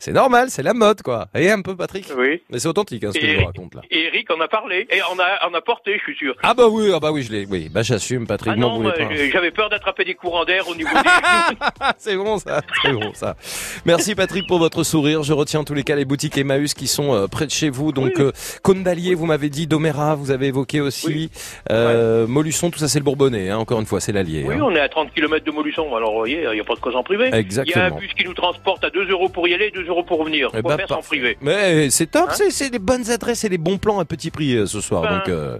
[0.00, 1.28] c'est normal, c'est la mode quoi.
[1.36, 2.06] Et un peu Patrick.
[2.18, 2.42] Oui.
[2.50, 3.82] Mais c'est authentique hein, ce que je vous raconte là.
[3.92, 6.34] Et Eric en a parlé, et en a, en a porté, je suis sûr.
[6.42, 7.46] Ah bah oui, ah bah oui, je l'ai.
[7.46, 10.90] Oui, bah j'assume Patrick, Ah non, j'ai- j'avais peur d'attraper des courants d'air au niveau
[10.90, 11.56] des
[11.98, 13.36] c'est bon ça, c'est bon ça.
[13.84, 15.22] Merci Patrick pour votre sourire.
[15.22, 17.70] Je retiens en tous les cas les boutiques Emmaüs qui sont euh, près de chez
[17.70, 17.92] vous.
[17.92, 18.32] Donc euh,
[18.62, 21.30] Cône d'Allier, vous m'avez dit, Doméra, vous avez évoqué aussi.
[21.70, 23.50] Euh, Molusson, tout ça c'est le Bourbonnais.
[23.50, 24.44] Hein, encore une fois, c'est l'Allier.
[24.46, 24.60] Oui, hein.
[24.62, 26.80] on est à 30 km de Molusson, alors vous voyez, il n'y a pas de
[26.80, 27.30] cause en privé.
[27.32, 27.74] Exactement.
[27.76, 29.86] Il y a un bus qui nous transporte à 2 euros pour y aller, 2
[29.86, 30.50] euros pour revenir.
[30.54, 30.98] Eh Faut ben, faire.
[31.40, 34.56] Mais c'est top, Hein c'est les bonnes adresses et les bons plans à petit prix
[34.56, 35.02] euh, ce soir.
[35.02, 35.58] Ben, donc euh,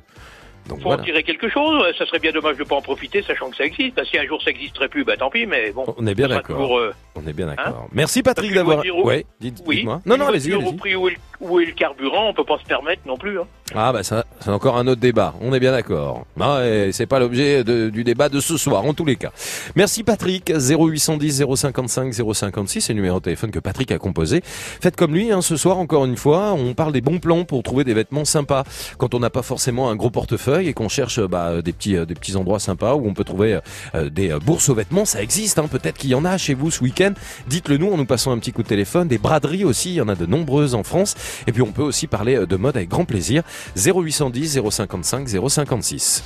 [0.69, 1.01] donc Faut voilà.
[1.03, 3.65] en tirer quelque chose, ça serait bien dommage de pas en profiter, sachant que ça
[3.65, 3.95] existe.
[3.95, 5.85] Parce que si un jour ça n'existerait plus, bah tant pis, mais bon.
[5.97, 6.79] On est bien d'accord.
[6.79, 7.85] euh, On est bien d'accord.
[7.87, 8.85] hein Merci Patrick d'avoir.
[9.03, 9.77] Ouais, dites, Oui.
[9.77, 10.03] dites-moi.
[10.05, 10.69] Non, Une non, allez-y, allez-y.
[10.69, 13.17] Au prix où est, le, où est le carburant, on peut pas se permettre non
[13.17, 13.41] plus.
[13.41, 13.47] Hein.
[13.75, 15.35] Ah bah ça, c'est encore un autre débat.
[15.41, 16.27] On est bien d'accord.
[16.65, 19.31] Et c'est pas l'objet du débat de ce soir, en tous les cas.
[19.77, 20.51] Merci Patrick.
[20.51, 24.43] 0810 055 056, c'est le numéro de téléphone que Patrick a composé.
[24.45, 27.63] Faites comme lui, hein, ce soir encore une fois, on parle des bons plans pour
[27.63, 28.65] trouver des vêtements sympas.
[28.97, 32.07] Quand on n'a pas forcément un gros portefeuille et qu'on cherche bah, des petits euh,
[32.07, 33.61] des petits endroits sympas où on peut trouver
[33.95, 35.59] euh, des euh, bourses aux vêtements, ça existe.
[35.59, 35.69] Hein.
[35.71, 37.13] Peut-être qu'il y en a chez vous ce week-end.
[37.49, 39.09] Dites-le nous en nous passant un petit coup de téléphone.
[39.09, 41.15] Des braderies aussi, il y en a de nombreuses en France.
[41.47, 43.43] Et puis on peut aussi parler euh, de mode avec grand plaisir.
[43.77, 46.23] 0810 055 056.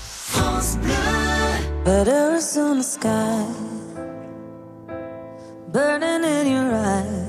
[1.85, 3.47] Butter is on the sky,
[5.73, 7.29] burning in your eyes.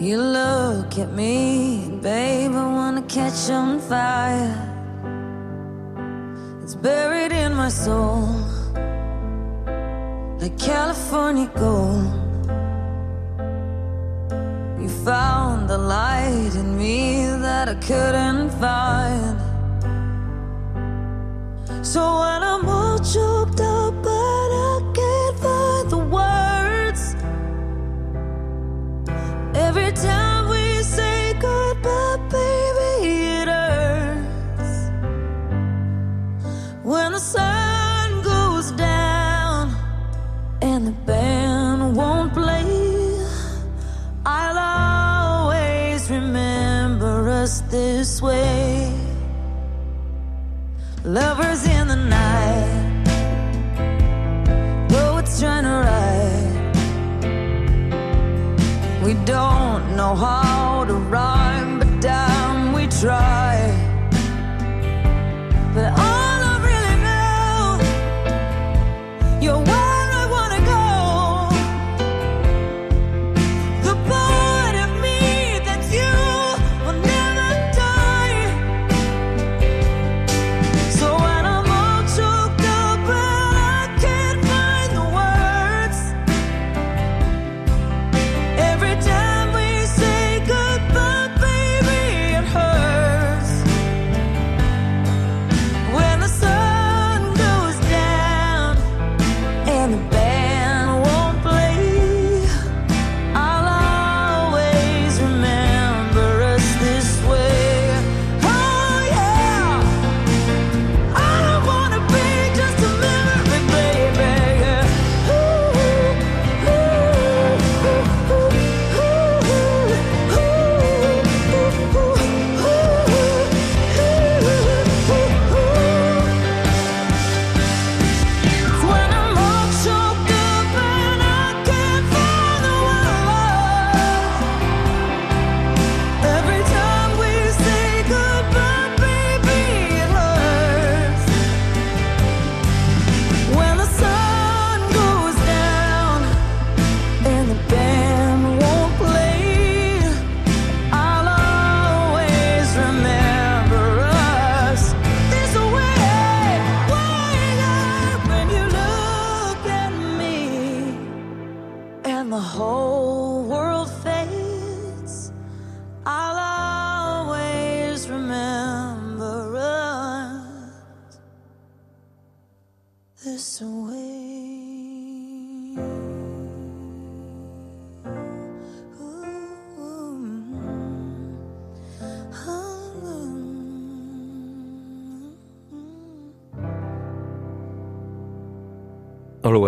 [0.00, 4.72] You look at me, babe, I wanna catch on fire.
[6.62, 8.28] It's buried in my soul,
[10.40, 12.25] like California gold.
[14.86, 19.36] You found the light in me that I couldn't find.
[21.84, 23.35] So when I'm all choked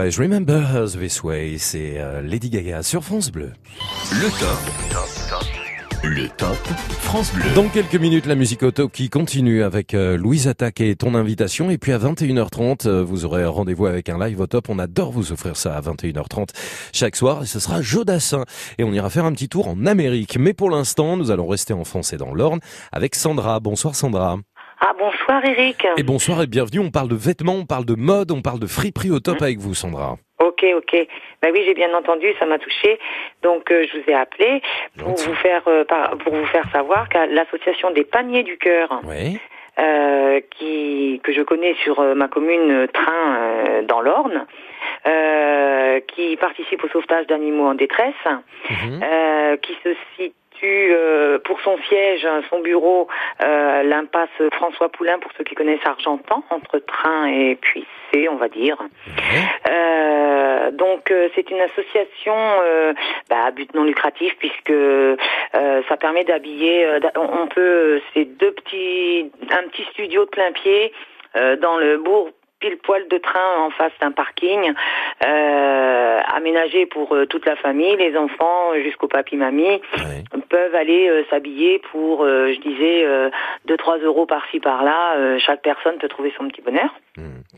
[0.09, 3.53] Always remember us this way, c'est euh, Lady Gaga sur France Bleu.
[4.11, 6.03] Le top.
[6.03, 6.57] Le top
[7.03, 7.45] France Bleu.
[7.55, 11.69] Dans quelques minutes, la musique auto qui continue avec euh, Louise Attaque et ton invitation.
[11.69, 14.71] Et puis à 21h30, euh, vous aurez rendez-vous avec un live au top.
[14.71, 16.55] On adore vous offrir ça à 21h30
[16.95, 17.43] chaque soir.
[17.43, 18.47] Et ce sera Jodassin.
[18.79, 20.39] Et on ira faire un petit tour en Amérique.
[20.39, 22.61] Mais pour l'instant, nous allons rester en France et dans l'Orne
[22.93, 23.61] avec Sandra.
[23.61, 24.39] Bonsoir Sandra.
[24.81, 25.87] Ah bonsoir Eric.
[25.97, 26.79] Et bonsoir et bienvenue.
[26.81, 29.59] On parle de vêtements, on parle de mode, on parle de friperie au top avec
[29.59, 30.17] vous Sandra.
[30.41, 31.07] Ok, ok.
[31.43, 32.99] Ben oui, j'ai bien entendu, ça m'a touché.
[33.43, 34.63] Donc euh, je vous ai appelé
[34.97, 39.01] pour vous faire euh, par- pour vous faire savoir qu'à l'association des paniers du cœur,
[39.05, 39.41] Oui.
[39.81, 44.47] euh, qui que je connais sur ma commune Train dans l'Orne,
[46.07, 48.15] qui participe au sauvetage d'animaux en détresse,
[48.71, 50.33] euh, qui se situe
[50.67, 53.09] euh, pour son siège, hein, son bureau,
[53.43, 58.49] euh, l'impasse François Poulain, pour ceux qui connaissent Argentan, entre Train et Puissé, on va
[58.49, 58.77] dire.
[59.69, 62.93] Euh, donc euh, c'est une association euh,
[63.29, 65.17] bah, à but non lucratif puisque euh,
[65.89, 66.85] ça permet d'habiller.
[66.87, 70.93] euh, on on peut, c'est deux petits, un petit studio de plein pied
[71.37, 72.31] euh, dans le bourg
[72.61, 74.73] pile poil de train en face d'un parking
[75.25, 79.81] euh, aménagé pour euh, toute la famille, les enfants euh, jusqu'au papy mamie
[80.49, 83.29] peuvent aller euh, s'habiller pour, je disais, euh,
[83.69, 85.39] 2-3 euros par-ci par-là.
[85.39, 86.95] Chaque personne peut trouver son petit bonheur.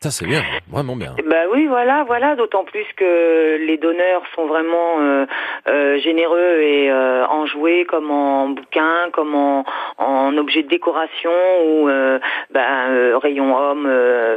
[0.02, 1.14] Ça c'est bien, vraiment bien.
[1.27, 2.35] Bah oui, voilà, voilà.
[2.35, 5.27] D'autant plus que les donneurs sont vraiment
[5.66, 9.64] généreux et euh, enjoués, comme en bouquins, comme en,
[9.98, 11.31] en objets de décoration
[11.64, 11.89] ou
[12.51, 13.89] ben, rayon homme,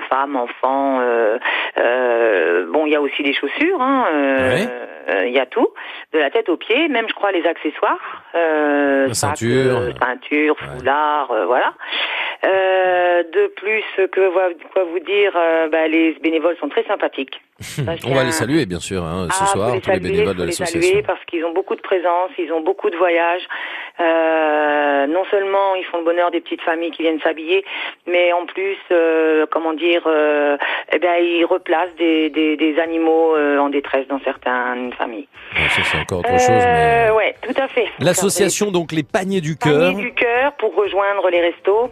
[0.09, 0.52] femme, enfant.
[0.63, 1.37] Euh,
[1.77, 3.81] euh, bon, il y a aussi des chaussures.
[3.81, 4.65] hein, euh,
[5.09, 5.67] euh, Il y a tout,
[6.13, 9.77] de la tête aux pieds, même je crois les accessoires, euh, La sac, ceinture.
[9.77, 11.73] euh, ceinture, foulard, voilà.
[12.45, 14.29] Euh, de plus, que
[14.73, 17.39] quoi vous dire, euh, bah, les bénévoles sont très sympathiques.
[18.05, 20.33] On va les saluer bien sûr hein, ce Ah, soir, les tous les saluer, bénévoles
[20.35, 20.81] faut de les l'association.
[20.81, 23.43] saluer parce qu'ils ont beaucoup de présence, ils ont beaucoup de voyages.
[24.01, 27.63] Euh, non seulement ils font le bonheur des petites familles qui viennent s'habiller,
[28.07, 30.57] mais en plus, euh, comment dire, euh,
[30.91, 35.27] eh bien, ils replacent des, des, des animaux euh, en détresse dans certaines familles.
[35.55, 36.49] Ouais, ça c'est encore autre chose.
[36.49, 37.09] Mais...
[37.15, 37.87] Ouais, tout à fait.
[37.99, 39.91] L'association donc les paniers du cœur.
[39.91, 41.91] Panier du cœur pour rejoindre les restos.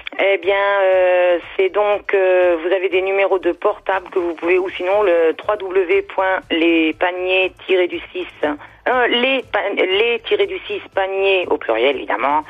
[0.19, 4.57] Eh bien, euh, c'est donc euh, vous avez des numéros de portable que vous pouvez
[4.59, 8.25] ou sinon le www.lespaniers-du-6
[8.87, 9.45] euh, les
[9.77, 12.43] les tirés du 6 paniers au pluriel évidemment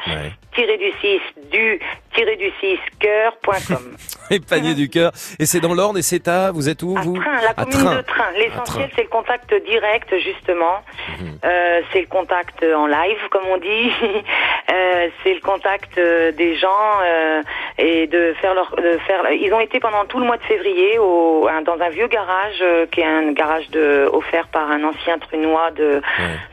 [0.54, 1.20] tiré du 6
[1.52, 1.80] du
[2.14, 3.96] tiré du 6 cœur.com.
[4.30, 5.12] Les paniers du cœur.
[5.40, 7.80] Et c'est dans l'Orne et c'est à, vous êtes où vous Train, la À commune
[7.80, 7.96] Train.
[7.98, 8.32] de Train.
[8.38, 10.84] L'essentiel, c'est le contact direct, justement.
[11.20, 11.40] Mhm.
[11.44, 13.92] Euh, c'est le contact en live, comme on dit.
[14.72, 16.70] Euh, c'est le contact euh, des gens
[17.04, 17.42] euh,
[17.78, 19.32] et de faire leur, de faire.
[19.32, 22.86] Ils ont été pendant tout le mois de février au, dans un vieux garage euh,
[22.86, 26.02] qui est un garage de, offert par un ancien trunois de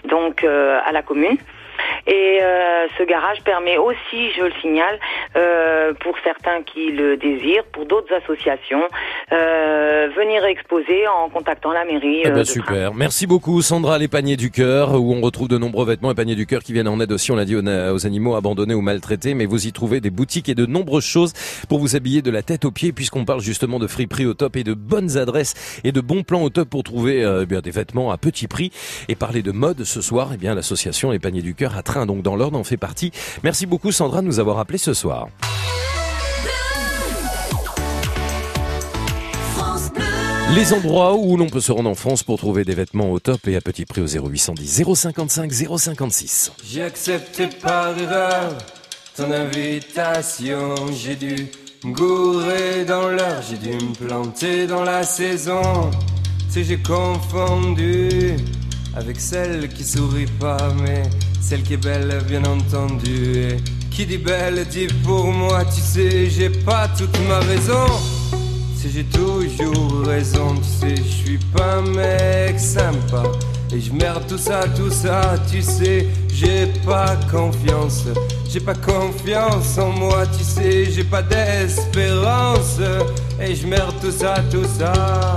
[0.04, 1.38] donc euh, à la commune.
[2.06, 4.98] Et euh, ce garage permet aussi, je le signale,
[5.36, 8.82] euh, pour certains qui le désirent, pour d'autres associations,
[9.32, 12.22] euh, venir exposer en contactant la mairie.
[12.24, 12.94] Eh ben, super.
[12.94, 16.34] Merci beaucoup Sandra, les paniers du cœur, où on retrouve de nombreux vêtements et paniers
[16.34, 19.34] du cœur qui viennent en aide aussi, on l'a dit, aux, animaux abandonnés ou maltraités,
[19.34, 21.32] mais vous y trouvez des boutiques et de nombreuses choses
[21.68, 24.56] pour vous habiller de la tête aux pieds, puisqu'on parle justement de friperie au top
[24.56, 27.60] et de bonnes adresses et de bons plans au top pour trouver euh, eh bien,
[27.60, 28.72] des vêtements à petit prix.
[29.08, 32.22] Et parler de mode ce soir, eh bien l'association Les Paniers du Cœur Train, donc
[32.22, 33.12] dans l'ordre, en fait partie.
[33.42, 35.28] Merci beaucoup Sandra de nous avoir appelé ce soir.
[40.54, 43.46] Les endroits où l'on peut se rendre en France pour trouver des vêtements au top
[43.48, 46.52] et à petit prix au 0810 055 056.
[46.64, 48.56] J'ai accepté par erreur
[49.14, 50.74] ton invitation.
[50.92, 51.48] J'ai dû
[51.84, 55.90] me gourer dans l'heure, j'ai dû me planter dans la saison.
[56.52, 58.36] Tu j'ai confondu
[58.98, 61.02] avec celle qui sourit pas, mais
[61.40, 63.36] celle qui est belle, bien entendu.
[63.36, 63.56] Et
[63.90, 67.86] qui dit belle dit pour moi, tu sais, j'ai pas toute ma raison.
[68.76, 73.22] Sais, j'ai toujours raison, tu sais, je suis pas un mec sympa.
[73.72, 78.04] Et je merde tout ça, tout ça, tu sais, j'ai pas confiance.
[78.50, 82.78] J'ai pas confiance en moi, tu sais, j'ai pas d'espérance.
[83.40, 85.36] Et je merde tout ça, tout ça.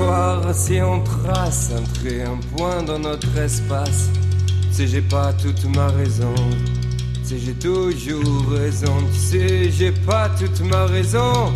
[0.00, 4.08] Savoir si on trace un trait, un point dans notre espace.
[4.70, 6.34] Tu sais, j'ai pas toute ma raison.
[7.22, 8.96] Tu sais, j'ai toujours raison.
[9.12, 11.52] Tu sais, j'ai pas toute ma raison.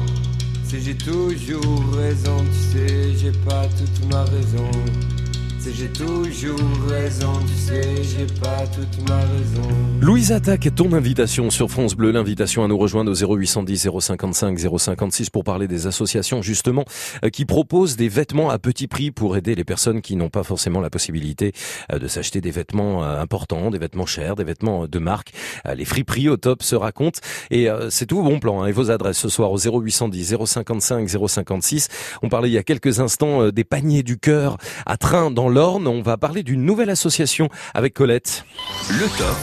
[0.65, 2.37] Tu sais, j'ai toujours raison.
[2.53, 4.71] Tu sais, j'ai pas toute ma raison.
[5.59, 7.33] Tu sais, j'ai toujours raison.
[7.47, 8.94] Tu sais, j'ai pas toute ma raison.
[10.05, 15.31] Louise Attaque ton invitation sur France Bleu, l'invitation à nous rejoindre au 0810 055 056
[15.31, 16.85] pour parler des associations justement
[17.25, 20.43] euh, qui proposent des vêtements à petit prix pour aider les personnes qui n'ont pas
[20.43, 21.53] forcément la possibilité
[21.91, 25.33] euh, de s'acheter des vêtements euh, importants, des vêtements chers, des vêtements de marque.
[25.75, 27.21] Les friperies au top se racontent
[27.51, 28.63] et c'est tout bon plan.
[28.63, 28.67] hein.
[28.67, 31.89] Et vos adresses ce soir au 0810 055 056.
[32.23, 35.87] On parlait il y a quelques instants des paniers du cœur à train dans l'Orne.
[35.87, 38.45] On va parler d'une nouvelle association avec Colette.
[38.97, 39.37] Le top.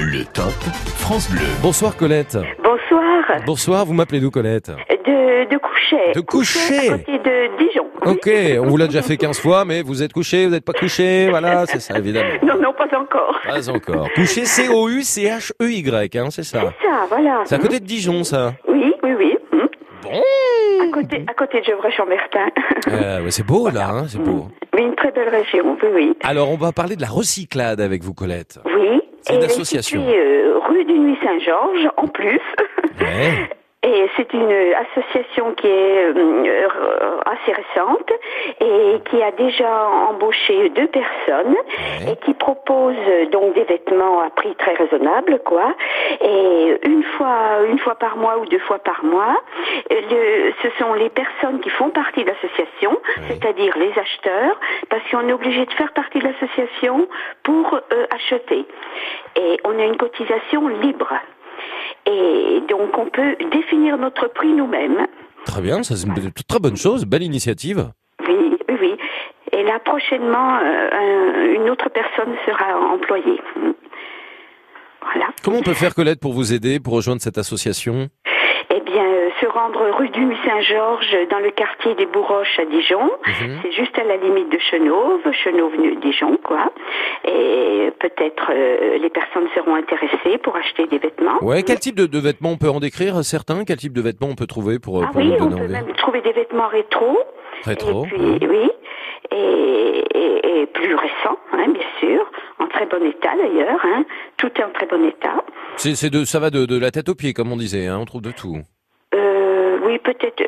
[0.00, 0.52] Le top
[0.98, 1.40] France Bleu.
[1.62, 2.36] Bonsoir Colette.
[2.62, 3.42] Bonsoir.
[3.46, 6.12] Bonsoir, vous m'appelez d'où Colette De, de coucher.
[6.14, 6.88] De coucher.
[6.90, 7.86] À côté de Dijon.
[8.04, 8.28] Ok,
[8.60, 11.28] on vous l'a déjà fait 15 fois, mais vous êtes couché, vous n'êtes pas couché,
[11.30, 12.28] voilà, c'est ça évidemment.
[12.42, 13.40] Non, non, pas encore.
[13.46, 14.08] Pas encore.
[14.14, 16.60] Couché C-O-U-C-H-E-Y, hein, c'est ça.
[16.82, 17.42] Ça, voilà.
[17.44, 18.54] C'est à côté de Dijon, ça.
[18.68, 19.31] Oui, oui, oui.
[20.18, 22.48] À côté, à côté de Gevrey-Chambertin.
[22.88, 24.48] Euh, ouais, c'est beau là, hein, c'est beau.
[24.74, 26.16] Oui, une très belle région, oui, oui.
[26.22, 28.58] Alors, on va parler de la recyclade avec vous, Colette.
[28.66, 29.00] Oui.
[29.22, 30.00] C'est une Et elle est association.
[30.00, 32.40] située, euh, rue du Nuit Saint-Georges, en plus.
[33.00, 33.48] Ouais.
[33.84, 36.68] Et c'est une association qui est euh,
[37.26, 38.12] assez récente
[38.60, 41.56] et qui a déjà embauché deux personnes
[42.08, 45.74] et qui propose euh, donc des vêtements à prix très raisonnable, quoi.
[46.20, 49.40] Et une fois, une fois par mois ou deux fois par mois,
[49.90, 54.60] euh, le- ce sont les personnes qui font partie de l'association, c'est-à-dire les acheteurs,
[54.90, 57.08] parce qu'on est obligé de faire partie de l'association
[57.42, 58.64] pour euh, acheter.
[59.36, 61.12] Et on a une cotisation libre.
[62.06, 65.06] Et donc on peut définir notre prix nous-mêmes.
[65.44, 67.90] Très bien, ça c'est une très bonne chose, belle initiative.
[68.28, 68.96] Oui, oui, oui.
[69.52, 73.40] Et là prochainement, euh, un- une autre personne sera employée.
[75.02, 75.28] Voilà.
[75.44, 78.08] Comment on peut faire, Colette, pour vous aider, pour rejoindre cette association?
[78.74, 83.10] Eh bien, euh, se rendre rue du Saint-Georges, dans le quartier des Bourroches à Dijon.
[83.26, 83.58] Mhm.
[83.62, 86.72] C'est juste à la limite de Chenauve, Chenauve-Dijon, quoi.
[87.26, 87.71] Et
[88.02, 91.42] peut-être euh, les personnes seront intéressées pour acheter des vêtements.
[91.42, 93.64] Ouais, quel type de, de vêtements on peut en décrire certains?
[93.64, 95.62] Quel type de vêtements on peut trouver pour, Ah pour oui, nous on donner peut
[95.62, 95.72] envie?
[95.86, 97.18] même trouver des vêtements rétro.
[97.64, 98.04] Rétro.
[98.04, 98.70] Et puis, oui.
[99.30, 102.30] Et, et- et plus récents, hein, bien sûr.
[102.58, 103.80] En très bon état d'ailleurs.
[103.84, 104.04] Hein.
[104.36, 105.42] Tout est en très bon état.
[105.76, 108.04] C'est, de, ça va de, de la tête aux pieds, comme on disait, hein, on
[108.04, 108.58] trouve de tout.
[109.14, 110.42] Euh, oui, peut-être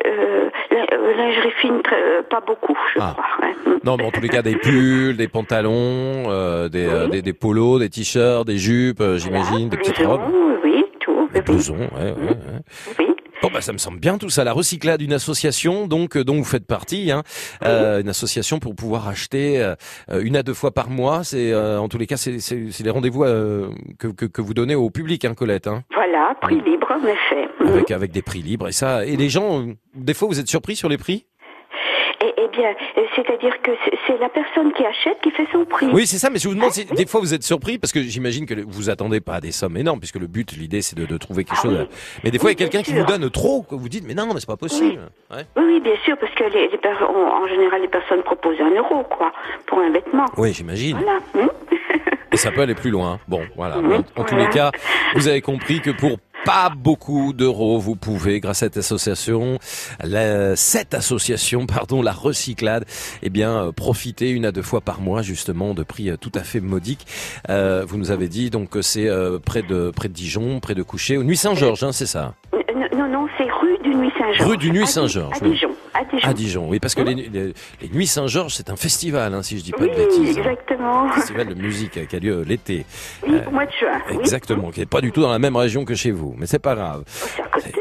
[1.15, 3.15] euh, la- euh, très- pas beaucoup, je Ah.
[3.17, 3.47] crois.
[3.47, 3.77] ouais.
[3.83, 5.73] Non, mais en tous les cas, des pulls, des pantalons,
[6.29, 10.21] euh, des, euh, des, des polos, des t-shirts, des jupes, j'imagine, des petites robes.
[10.33, 11.29] Oui, oui, tout.
[11.33, 12.29] Des blousons, ouais, ouais,
[12.99, 13.04] ouais.
[13.45, 14.43] Bon, bah, ça me semble bien tout ça.
[14.43, 17.21] La recyclade d'une association, donc, euh, dont vous faites partie, hein,
[17.63, 19.75] euh, une association pour pouvoir acheter euh,
[20.19, 21.23] une à deux fois par mois.
[21.23, 22.39] C'est, euh, en tous les cas, c'est,
[22.83, 23.69] les rendez-vous euh,
[23.99, 27.47] que, que, que vous donnez au public, hein, Colette, hein, Voilà, prix libre, en effet.
[27.59, 29.05] avec, avec des prix libres et ça.
[29.05, 31.27] Et les gens, euh, des fois, vous êtes surpris sur les prix?
[32.45, 33.71] Eh bien, euh, c'est-à-dire que
[34.07, 35.87] c'est- la personne qui achète qui fait son prix.
[35.91, 38.01] Oui, c'est ça, mais je vous demande si des fois vous êtes surpris parce que
[38.01, 41.05] j'imagine que vous attendez pas à des sommes énormes puisque le but, l'idée, c'est de,
[41.05, 41.77] de trouver quelque chose.
[41.79, 41.85] à-
[42.23, 44.13] Mais des fois, il y a quelqu'un qui vous donne trop, que vous dites, mais
[44.13, 44.99] non, mais c'est pas possible.
[45.31, 45.45] Ouais.
[45.57, 49.03] Oui, bien sûr, parce que les, les per- en général, les personnes proposent un euro,
[49.03, 49.31] quoi,
[49.67, 50.25] pour un vêtement.
[50.37, 50.97] Oui, j'imagine.
[50.97, 51.19] Voilà.
[51.35, 51.49] hum.
[52.31, 53.19] Et ça peut aller plus loin.
[53.29, 53.77] Bon, voilà.
[53.77, 54.71] En, en tous les cas,
[55.15, 57.79] vous avez compris que pour pas beaucoup d'euros.
[57.79, 59.59] Vous pouvez, grâce à cette association,
[60.03, 62.85] la, cette association, pardon, la Recyclade,
[63.23, 66.31] eh bien, euh, profiter une à deux fois par mois, justement, de prix euh, tout
[66.35, 67.05] à fait modiques.
[67.49, 70.75] Euh, vous nous avez dit donc que c'est euh, près de près de Dijon, près
[70.75, 72.35] de Couchet, au Nuit Saint-Georges, hein, c'est ça?
[72.53, 72.59] Euh,
[72.95, 74.49] Non, non, c'est rue du Nuit Saint-Georges.
[74.49, 75.37] Rue du Nuit À Saint-Georges.
[75.41, 75.45] À.
[75.45, 75.69] Dijon.
[75.97, 76.27] À Dijon.
[76.29, 79.57] À Dijon, oui, parce que les, les- les Nuits Saint-Georges, c'est un festival, hein, si
[79.57, 80.37] je dis pas Oui, de bêtises.
[80.37, 80.41] hein.
[80.41, 81.03] exactement.
[81.05, 82.85] Un festival de musique qui a lieu l'été.
[83.25, 84.01] Oui, Euh, au mois de juin.
[84.11, 84.17] oui.
[84.19, 86.59] Exactement, qui est pas du tout dans la même région que chez vous, mais c'est
[86.59, 87.03] pas grave.
[87.07, 87.71] C'est à côté.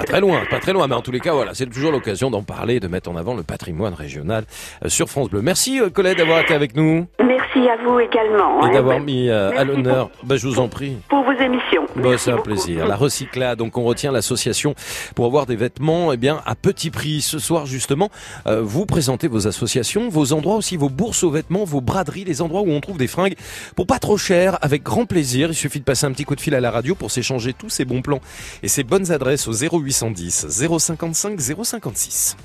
[0.00, 2.30] Pas très loin, pas très loin, mais en tous les cas, voilà, c'est toujours l'occasion
[2.30, 4.44] d'en parler, de mettre en avant le patrimoine régional
[4.82, 5.42] euh, sur France Bleu.
[5.42, 8.62] Merci euh, Colette d'avoir été avec nous Merci à vous également.
[8.62, 10.10] et hein, d'avoir mis euh, à l'honneur.
[10.22, 10.96] Ben, je vous en prie.
[11.08, 11.84] pour vos émissions.
[11.96, 12.86] Bah, c'est un plaisir.
[12.86, 14.74] La Recyclade, donc on retient l'association
[15.14, 17.20] pour avoir des vêtements eh bien à petit prix.
[17.20, 18.08] Ce soir justement,
[18.46, 22.40] euh, vous présentez vos associations, vos endroits aussi, vos bourses aux vêtements, vos braderies, les
[22.40, 23.34] endroits où on trouve des fringues
[23.76, 25.48] pour pas trop cher, avec grand plaisir.
[25.50, 27.68] Il suffit de passer un petit coup de fil à la radio pour s'échanger tous
[27.68, 28.20] ces bons plans
[28.62, 29.52] et ces bonnes adresses au
[29.90, 32.36] 0810 055 056.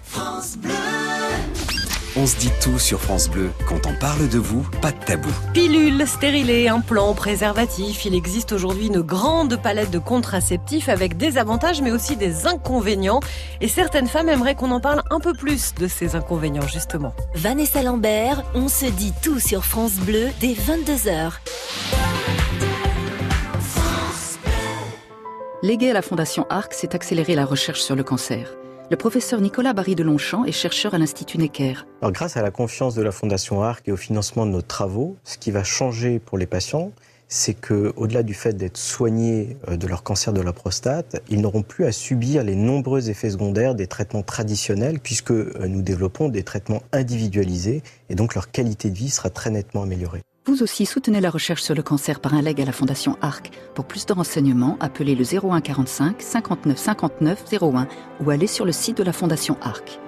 [2.18, 3.52] On se dit tout sur France Bleu.
[3.68, 5.30] Quand on parle de vous, pas de tabou.
[5.54, 11.82] Pilule, stérilé, implant, préservatif, il existe aujourd'hui une grande palette de contraceptifs avec des avantages
[11.82, 13.20] mais aussi des inconvénients.
[13.60, 17.14] Et certaines femmes aimeraient qu'on en parle un peu plus de ces inconvénients justement.
[17.34, 21.34] Vanessa Lambert, on se dit tout sur France Bleu dès 22h.
[25.64, 28.56] Légué à la Fondation ARC, c'est accélérer la recherche sur le cancer.
[28.92, 31.86] Le professeur Nicolas Barry de Longchamp est chercheur à l'Institut Necker.
[32.04, 35.38] Grâce à la confiance de la Fondation ARC et au financement de nos travaux, ce
[35.38, 36.92] qui va changer pour les patients,
[37.30, 41.40] c'est que, au-delà du fait d'être soignés euh, de leur cancer de la prostate, ils
[41.40, 46.28] n'auront plus à subir les nombreux effets secondaires des traitements traditionnels, puisque euh, nous développons
[46.28, 50.22] des traitements individualisés, et donc leur qualité de vie sera très nettement améliorée.
[50.48, 53.50] Vous aussi soutenez la recherche sur le cancer par un leg à la Fondation ARC.
[53.74, 57.88] Pour plus de renseignements, appelez le 01 45 59 59 01
[58.24, 60.00] ou allez sur le site de la Fondation ARC.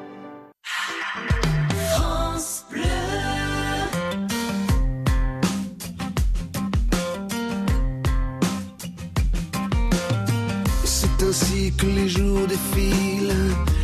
[10.84, 13.34] C'est ainsi que les jours défilent,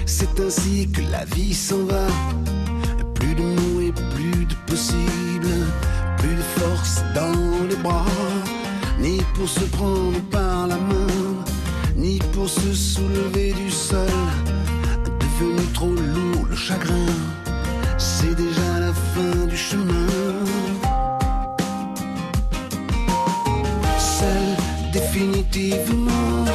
[0.05, 2.05] c'est ainsi que la vie s'en va.
[3.15, 5.32] Plus de mots et plus de possible, plus de
[7.15, 8.05] dans les bras,
[8.99, 11.35] ni pour se prendre par la main,
[11.95, 14.07] ni pour se soulever du sol.
[15.19, 17.13] Devenu trop lourd le chagrin,
[17.97, 20.07] c'est déjà la fin du chemin.
[23.97, 24.45] Seul
[24.91, 26.45] définitivement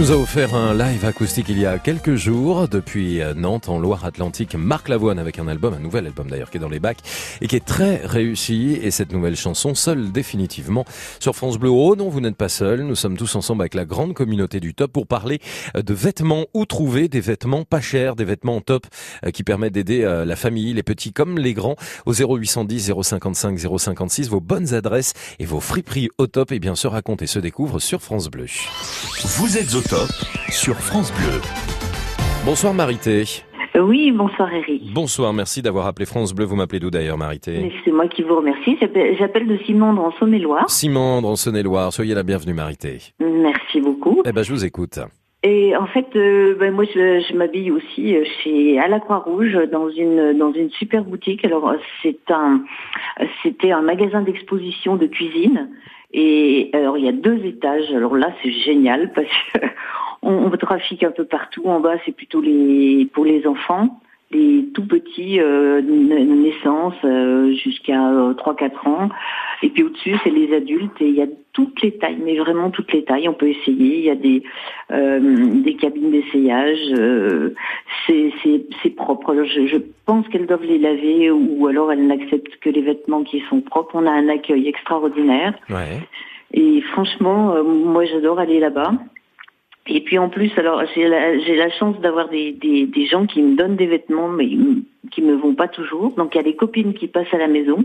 [0.00, 3.78] nous a offert un live acoustique il y a quelques jours depuis euh, Nantes en
[3.78, 4.54] Loire-Atlantique.
[4.54, 7.00] Marc Lavoine avec un album, un nouvel album d'ailleurs qui est dans les bacs
[7.40, 8.78] et qui est très réussi.
[8.82, 10.84] Et cette nouvelle chanson, seule définitivement
[11.18, 12.00] sur France Bleu Rhône.
[12.00, 12.82] Non, vous n'êtes pas seul.
[12.82, 15.38] Nous sommes tous ensemble avec la grande communauté du top pour parler
[15.76, 16.46] euh, de vêtements.
[16.54, 18.86] Où trouver des vêtements pas chers, des vêtements top
[19.26, 21.76] euh, qui permettent d'aider euh, la famille, les petits comme les grands
[22.06, 24.28] au 0810 055 056.
[24.28, 27.80] Vos bonnes adresses et vos friperies au top et bien se racontent et se découvrent
[27.80, 28.46] sur France Bleu.
[29.24, 30.10] Vous êtes au top
[30.50, 31.40] sur France Bleu.
[32.44, 33.44] Bonsoir Marité.
[33.78, 34.92] Oui, bonsoir Eric.
[34.92, 36.44] Bonsoir, merci d'avoir appelé France Bleu.
[36.44, 38.76] Vous m'appelez d'où d'ailleurs Marité C'est moi qui vous remercie.
[39.18, 40.68] J'appelle de Simondre en Saône-et-Loire.
[40.68, 41.92] Simandre en Saône-et-Loire.
[41.92, 42.98] Soyez la bienvenue Marité.
[43.20, 44.22] Merci beaucoup.
[44.26, 44.98] Eh ben je vous écoute.
[45.42, 49.56] Et en fait, euh, ben, moi, je, je m'habille aussi euh, chez à la Croix-Rouge
[49.72, 51.44] dans une dans une super boutique.
[51.44, 52.62] Alors euh, c'est un
[53.42, 55.70] c'était un magasin d'exposition de cuisine.
[56.12, 57.90] Et alors il y a deux étages.
[57.94, 59.60] Alors là, c'est génial parce que
[60.22, 61.62] on, on trafique un peu partout.
[61.66, 68.10] En bas, c'est plutôt les pour les enfants, les tout petits euh, naissance euh, jusqu'à
[68.10, 69.08] euh, 3-4 ans.
[69.62, 72.70] Et puis au-dessus, c'est les adultes et il y a toutes les tailles, mais vraiment
[72.70, 73.28] toutes les tailles.
[73.28, 73.98] On peut essayer.
[73.98, 74.42] Il y a des
[74.90, 75.20] euh,
[75.62, 76.78] des cabines d'essayage.
[76.98, 77.54] euh,
[78.06, 79.30] c'est propre.
[79.32, 79.76] Alors, je, je
[80.06, 83.92] pense qu'elles doivent les laver ou alors elles n'acceptent que les vêtements qui sont propres.
[83.94, 85.54] On a un accueil extraordinaire.
[85.68, 86.00] Ouais.
[86.52, 88.92] Et franchement, euh, moi j'adore aller là-bas.
[89.86, 93.42] Et puis en plus, alors j'ai la, la chance d'avoir des, des, des gens qui
[93.42, 94.48] me donnent des vêtements, mais
[95.10, 96.12] qui me vont pas toujours.
[96.16, 97.78] Donc il y a des copines qui passent à la maison.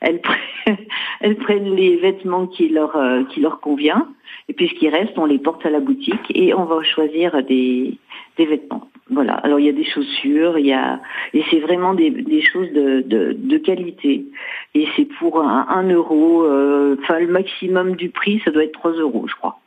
[0.00, 0.76] Elles, prennent,
[1.20, 4.08] elles prennent les vêtements qui leur euh, qui leur convient.
[4.48, 7.42] Et puis ce qui reste, on les porte à la boutique et on va choisir
[7.42, 7.96] des
[8.36, 8.88] des vêtements.
[9.10, 9.34] Voilà.
[9.34, 11.00] Alors il y a des chaussures, il y a
[11.34, 14.26] et c'est vraiment des, des choses de, de, de qualité.
[14.74, 16.44] Et c'est pour un, un euro.
[16.44, 19.58] euh, Enfin le maximum du prix, ça doit être 3 euros, je crois.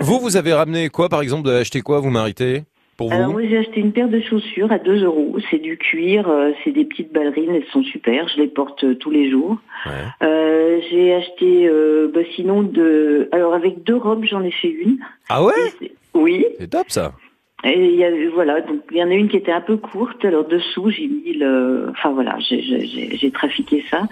[0.00, 2.62] Vous, vous avez ramené quoi par exemple Vous avez acheté quoi vous Marité
[2.96, 5.36] Pour Alors moi j'ai acheté une paire de chaussures à 2 euros.
[5.50, 8.28] C'est du cuir, euh, c'est des petites ballerines, elles sont super.
[8.28, 9.58] Je les porte euh, tous les jours.
[10.22, 14.98] Euh, j'ai acheté, euh, bah, sinon de, alors avec deux robes j'en ai fait une.
[15.28, 15.52] Ah ouais?
[16.14, 16.46] Oui.
[16.58, 17.12] C'est top ça.
[17.64, 19.76] Et il y a, voilà, donc il y en a une qui était un peu
[19.78, 20.24] courte.
[20.24, 24.02] Alors dessous, j'ai mis le, enfin voilà, j'ai- trafiqué ça.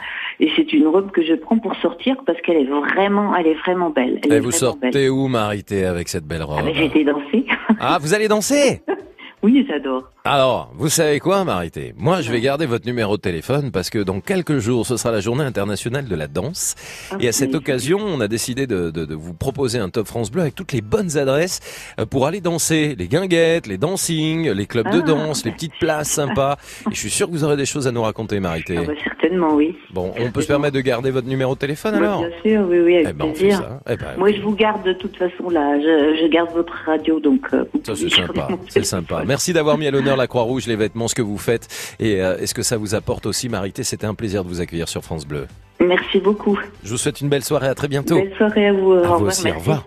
[0.41, 3.55] Et c'est une robe que je prends pour sortir parce qu'elle est vraiment, elle est
[3.55, 4.19] vraiment belle.
[4.25, 5.11] Elle Et est vous sortez belle.
[5.11, 7.45] où Marité avec cette belle robe Ah, ben, j'ai été danser.
[7.81, 8.81] Ah, vous allez danser
[9.43, 10.11] Oui, j'adore.
[10.29, 11.93] Alors, vous savez quoi, Marité?
[11.99, 15.13] Moi, je vais garder votre numéro de téléphone parce que dans quelques jours, ce sera
[15.13, 16.77] la journée internationale de la danse.
[17.21, 20.31] Et à cette occasion, on a décidé de, de- de vous proposer un Top France
[20.31, 21.61] Bleu avec toutes les bonnes adresses
[22.01, 22.97] euh, pour aller danser.
[22.99, 25.03] Les guinguettes, les dancing, les clubs de Ah.
[25.03, 26.57] danse, les petites places sympas.
[26.91, 28.77] Et je suis sûr que vous aurez des choses à nous raconter, Marité.
[28.79, 29.77] Ah, bah, certainement, oui.
[29.93, 32.21] Bon, on peut se permettre de garder votre numéro de téléphone Bah, alors?
[32.21, 33.59] bien sûr, oui, oui, avec Eh ben, on fait plaisir.
[33.59, 33.81] ça.
[33.91, 35.79] Eh ben, Moi, je vous garde de toute façon là.
[35.79, 37.43] Je, je garde votre radio, donc.
[37.53, 39.23] euh, Ça c'est sympa, c'est sympa.
[39.27, 41.69] Merci d'avoir mis à l'honneur la Croix-Rouge, les vêtements, ce que vous faites
[41.99, 43.85] et euh, est-ce que ça vous apporte aussi, Marité?
[43.85, 45.47] C'était un plaisir de vous accueillir sur France Bleu.
[45.81, 46.59] Merci beaucoup.
[46.83, 48.17] Je vous souhaite une belle soirée, à très bientôt.
[48.17, 48.93] Belle soirée à vous.
[48.93, 49.21] Au revoir.
[49.21, 49.87] au revoir.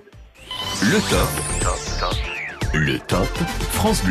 [0.82, 1.77] Le top.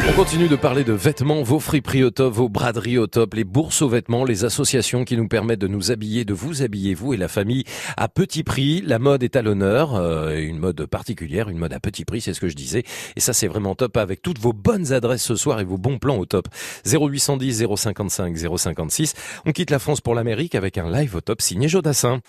[0.09, 3.45] On continue de parler de vêtements, vos friperies au top, vos braderies au top, les
[3.45, 7.15] bourses aux vêtements, les associations qui nous permettent de nous habiller, de vous habiller, vous
[7.15, 7.63] et la famille,
[7.97, 8.83] à petit prix.
[8.83, 12.35] La mode est à l'honneur, euh, une mode particulière, une mode à petit prix, c'est
[12.35, 12.83] ce que je disais.
[13.15, 15.99] Et ça, c'est vraiment top avec toutes vos bonnes adresses ce soir et vos bons
[15.99, 16.49] plans au top.
[16.87, 19.15] 0810 055 056.
[19.45, 22.21] On quitte la France pour l'Amérique avec un live au top signé Jodassin.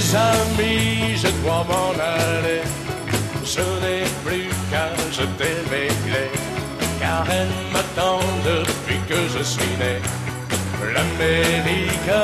[0.00, 2.62] Les amis, je dois m'en aller.
[3.44, 6.32] Je n'ai plus qu'à jeter mes clés.
[6.98, 9.96] Car elles m'attendent depuis que je suis né.
[10.94, 12.16] L'Amérique,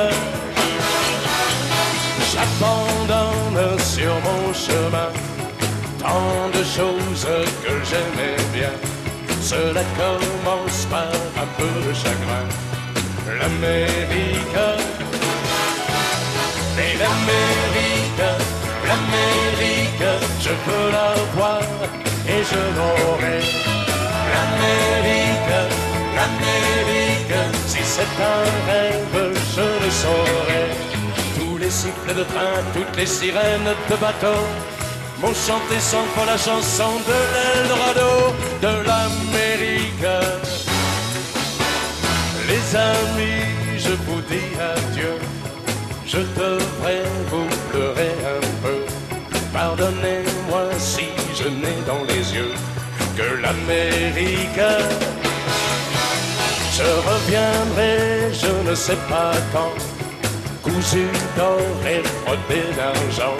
[2.31, 5.11] j'abandonne sur mon chemin
[5.99, 7.27] tant de choses
[7.63, 8.73] que j'aimais bien.
[9.39, 11.13] Cela commence par
[11.43, 12.45] un peu de chagrin.
[13.39, 15.06] L'Amérique.
[16.77, 18.25] Mais l'Amérique,
[18.85, 20.09] l'Amérique,
[20.39, 21.61] je veux la voir
[22.33, 23.39] et je l'aurai.
[24.33, 25.53] L'Amérique,
[26.17, 30.65] l'Amérique, si c'est un rêve, je le saurai.
[31.39, 34.41] Tous les sifflets de train, toutes les sirènes de bateau
[35.19, 40.09] m'ont chanté sans fois la chanson de l'Eldorado, de l'Amérique.
[42.47, 45.36] Les amis, je vous dis adieu.
[46.17, 48.79] Je devrais vous pleurer un peu.
[49.53, 52.55] Pardonnez-moi si je n'ai dans les yeux
[53.15, 54.65] que l'Amérique.
[56.75, 59.75] Je reviendrai, je ne sais pas quand,
[60.63, 63.37] cousu d'or et frotté d'argent,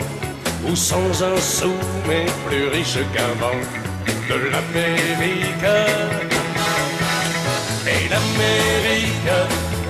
[0.67, 1.73] ou sans un sou
[2.07, 3.59] mais plus riche qu'un banc
[4.29, 5.71] de l'Amérique.
[7.87, 9.31] Et l'Amérique,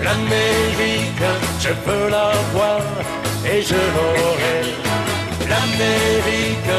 [0.04, 1.28] l'Amérique,
[1.60, 2.82] je peux la voir
[3.46, 4.60] et je l'aurai.
[5.50, 6.74] L'Amérique,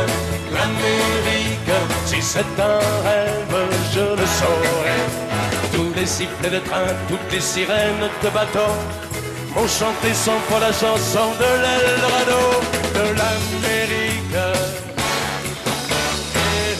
[0.52, 3.56] l'Amérique, si c'est un rêve,
[3.94, 5.00] je le saurai.
[5.72, 8.72] Tous les sifflets de train, toutes les sirènes de bateau
[9.54, 12.42] m'ont chanté sans fois la chanson de l'Eldorado,
[12.96, 14.38] de l'Amérique.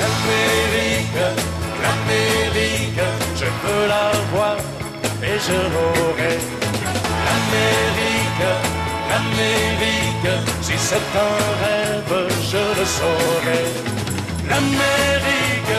[0.00, 1.20] L'Amérique,
[1.82, 3.00] l'Amérique,
[3.36, 4.56] je veux la voir
[5.46, 6.36] je l'aurai.
[7.26, 8.46] L'Amérique,
[9.10, 10.32] l'Amérique,
[10.62, 12.14] si c'est un rêve,
[12.50, 13.62] je le saurai.
[14.48, 15.76] L'Amérique,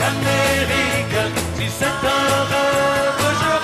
[0.00, 1.20] l'Amérique,
[1.56, 3.63] si c'est un rêve, je rêverai.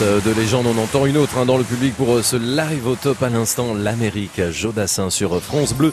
[0.00, 2.94] De légende, on entend une autre hein, dans le public pour euh, ce live au
[2.94, 5.92] top à l'instant, l'Amérique, Jodassin sur France Bleu.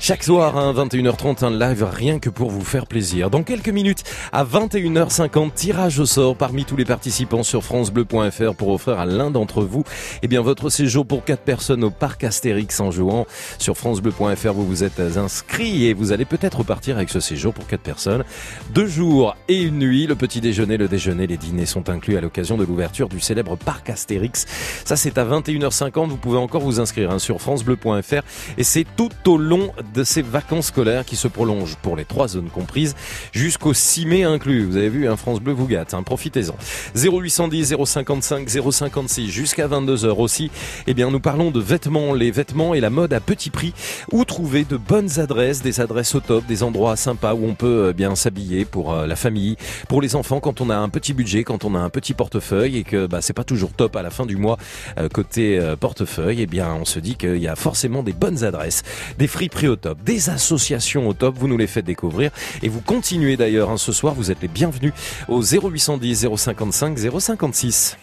[0.00, 3.30] Chaque soir, hein, 21h30, un live rien que pour vous faire plaisir.
[3.30, 8.68] Dans quelques minutes, à 21h50, tirage au sort parmi tous les participants sur francebleu.fr pour
[8.68, 9.82] offrir à l'un d'entre vous
[10.22, 13.26] eh bien, votre séjour pour quatre personnes au parc Astérix en jouant.
[13.58, 17.66] Sur francebleu.fr, vous vous êtes inscrit et vous allez peut-être repartir avec ce séjour pour
[17.66, 18.24] quatre personnes.
[18.70, 22.20] Deux jours et une nuit, le petit déjeuner, le déjeuner, les dîners sont inclus à
[22.20, 24.46] l'occasion de l'ouverture du célèbre parc Astérix.
[24.84, 26.08] Ça, c'est à 21h50.
[26.08, 28.22] Vous pouvez encore vous inscrire hein, sur francebleu.fr
[28.56, 32.28] et c'est tout au long de ces vacances scolaires qui se prolongent pour les trois
[32.28, 32.94] zones comprises
[33.32, 34.64] jusqu'au 6 mai inclus.
[34.64, 36.56] Vous avez vu, un France Bleu vous gâte, hein, profitez-en.
[36.94, 40.50] 0810 055 056 jusqu'à 22h aussi.
[40.86, 43.72] Eh bien, nous parlons de vêtements, les vêtements et la mode à petit prix.
[44.12, 47.88] Où trouver de bonnes adresses, des adresses au top, des endroits sympas où on peut
[47.88, 49.56] euh, bien s'habiller pour euh, la famille,
[49.88, 52.78] pour les enfants quand on a un petit budget, quand on a un petit portefeuille
[52.78, 54.58] et que bah, c'est pas toujours top à la fin du mois
[54.98, 56.42] euh, côté euh, portefeuille.
[56.42, 58.82] Eh bien, on se dit qu'il y a forcément des bonnes adresses,
[59.18, 61.36] des friperies top, des associations au top.
[61.38, 62.30] Vous nous les faites découvrir
[62.62, 64.14] et vous continuez d'ailleurs hein, ce soir.
[64.14, 64.92] Vous êtes les bienvenus
[65.28, 67.96] au 0810 055 056.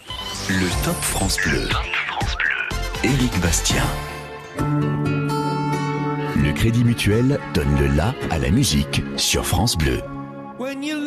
[0.48, 1.68] Le Top France Bleu.
[3.04, 3.84] Éric Bastien.
[6.36, 10.00] Le Crédit Mutuel donne le la à la musique sur France Bleu.
[10.58, 11.05] When you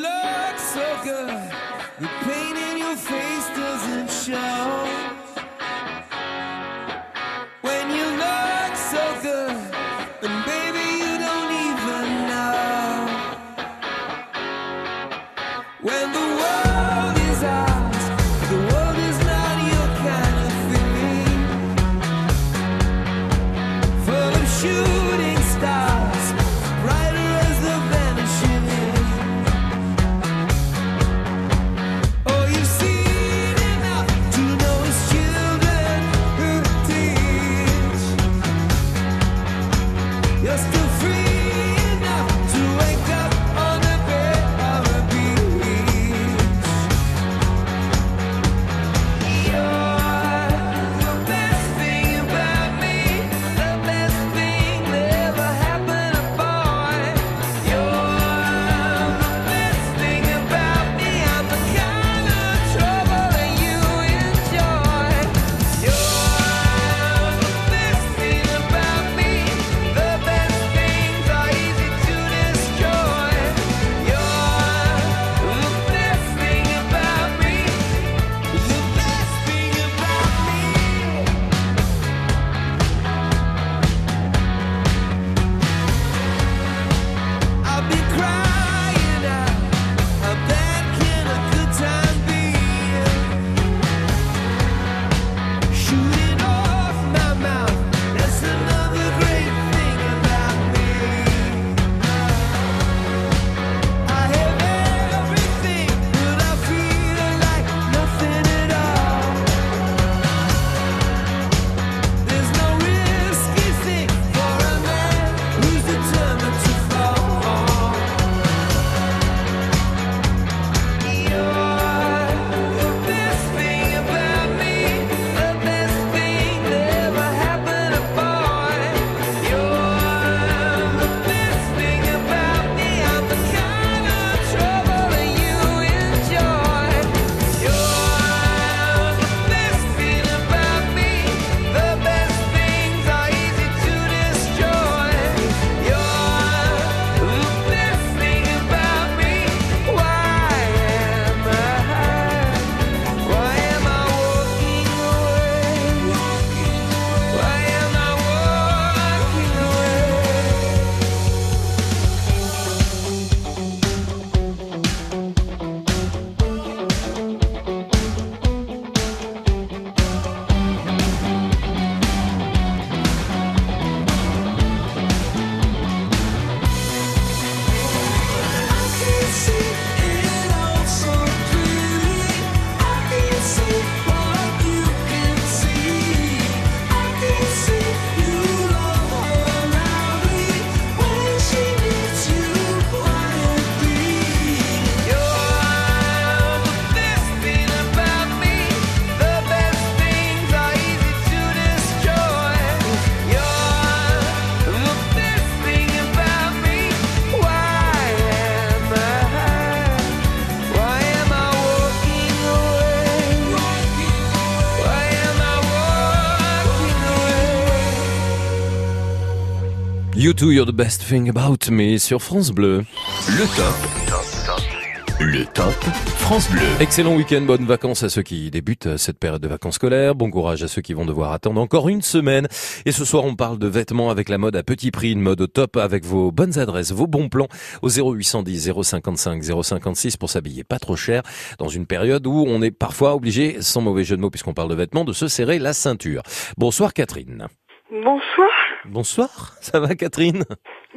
[220.29, 222.83] You too, you're the best thing about me sur France Bleu.
[223.29, 225.19] Le top.
[225.19, 225.73] Le top
[226.17, 226.61] France Bleu.
[226.79, 230.13] Excellent week-end, bonnes vacances à ceux qui débutent euh, cette période de vacances scolaires.
[230.13, 232.47] Bon courage à ceux qui vont devoir attendre encore une semaine.
[232.85, 235.41] Et ce soir, on parle de vêtements avec la mode à petit prix, une mode
[235.41, 237.47] au top avec vos bonnes adresses, vos bons plans
[237.81, 241.23] au 0810 055 056 pour s'habiller pas trop cher
[241.57, 244.69] dans une période où on est parfois obligé, sans mauvais jeu de mots puisqu'on parle
[244.69, 246.21] de vêtements, de se serrer la ceinture.
[246.55, 247.47] Bonsoir Catherine.
[247.91, 248.58] Bonsoir.
[248.85, 250.43] Bonsoir, ça va Catherine?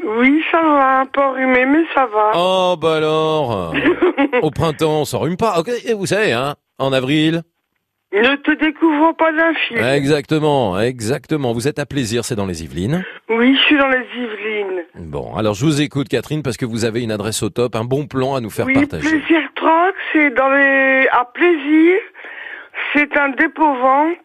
[0.04, 2.30] Oui, ça va, un peu enrhumé, mais ça va.
[2.34, 3.74] Oh bah alors
[4.42, 5.58] Au printemps, on s'enrhume pas.
[5.58, 7.42] Ok, vous savez, hein, en avril.
[8.14, 9.78] Ne te découvre pas d'un fil.
[9.78, 11.54] Exactement, exactement.
[11.54, 13.02] Vous êtes à plaisir, c'est dans les Yvelines.
[13.30, 14.82] Oui, je suis dans les Yvelines.
[14.96, 17.84] Bon, alors je vous écoute Catherine parce que vous avez une adresse au top, un
[17.84, 19.08] bon plan à nous faire Oui, partager.
[19.08, 21.08] Plaisir Troc, c'est dans les...
[21.10, 21.96] à Plaisir.
[22.92, 24.18] C'est un dépôt-vente.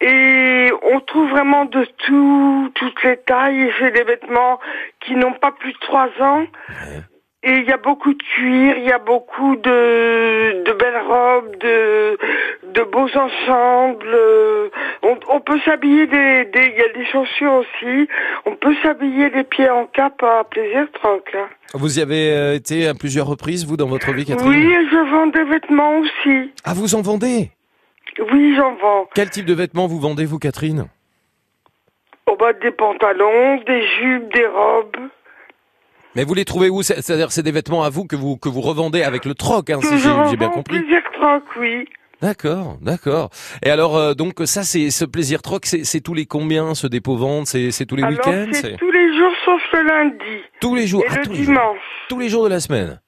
[0.00, 3.70] Et on trouve vraiment de tout, toutes les tailles.
[3.78, 4.58] C'est des vêtements
[5.00, 6.44] qui n'ont pas plus de trois ans.
[7.46, 11.54] Et il y a beaucoup de cuir, il y a beaucoup de, de belles robes,
[11.60, 12.18] de,
[12.72, 14.06] de beaux ensembles.
[14.14, 14.68] euh,
[15.02, 18.08] On, on peut s'habiller des, des, il y a des chaussures aussi.
[18.46, 21.46] On peut s'habiller les pieds en cap à plaisir troc, là.
[21.74, 24.48] Vous y avez euh, été à plusieurs reprises, vous, dans votre vie, Catherine?
[24.48, 26.50] Oui, je vends des vêtements aussi.
[26.64, 27.50] Ah, vous en vendez?
[28.32, 29.08] Oui, j'en vends.
[29.14, 30.86] Quel type de vêtements vous vendez, vous, Catherine
[32.26, 34.96] Oh bah, des pantalons, des jupes, des robes.
[36.16, 36.82] Mais vous les trouvez où?
[36.82, 39.68] C'est- C'est-à-dire, c'est des vêtements à vous que vous que vous revendez avec le troc,
[39.70, 40.78] hein, si j'ai bien compris.
[40.80, 41.86] plaisir troc, oui.
[42.22, 43.28] D'accord, d'accord.
[43.62, 47.16] Et alors, euh, donc ça, c'est ce plaisir troc, c'est tous les combien, ce dépôt
[47.16, 47.46] vente?
[47.48, 48.46] C'est tous les Alors, week-ends?
[48.52, 50.42] c'est tous les jours sauf le lundi.
[50.60, 51.46] Tous les jours, Et ah, le tous les jours.
[51.46, 51.78] dimanche.
[52.08, 53.00] tous les jours de la semaine.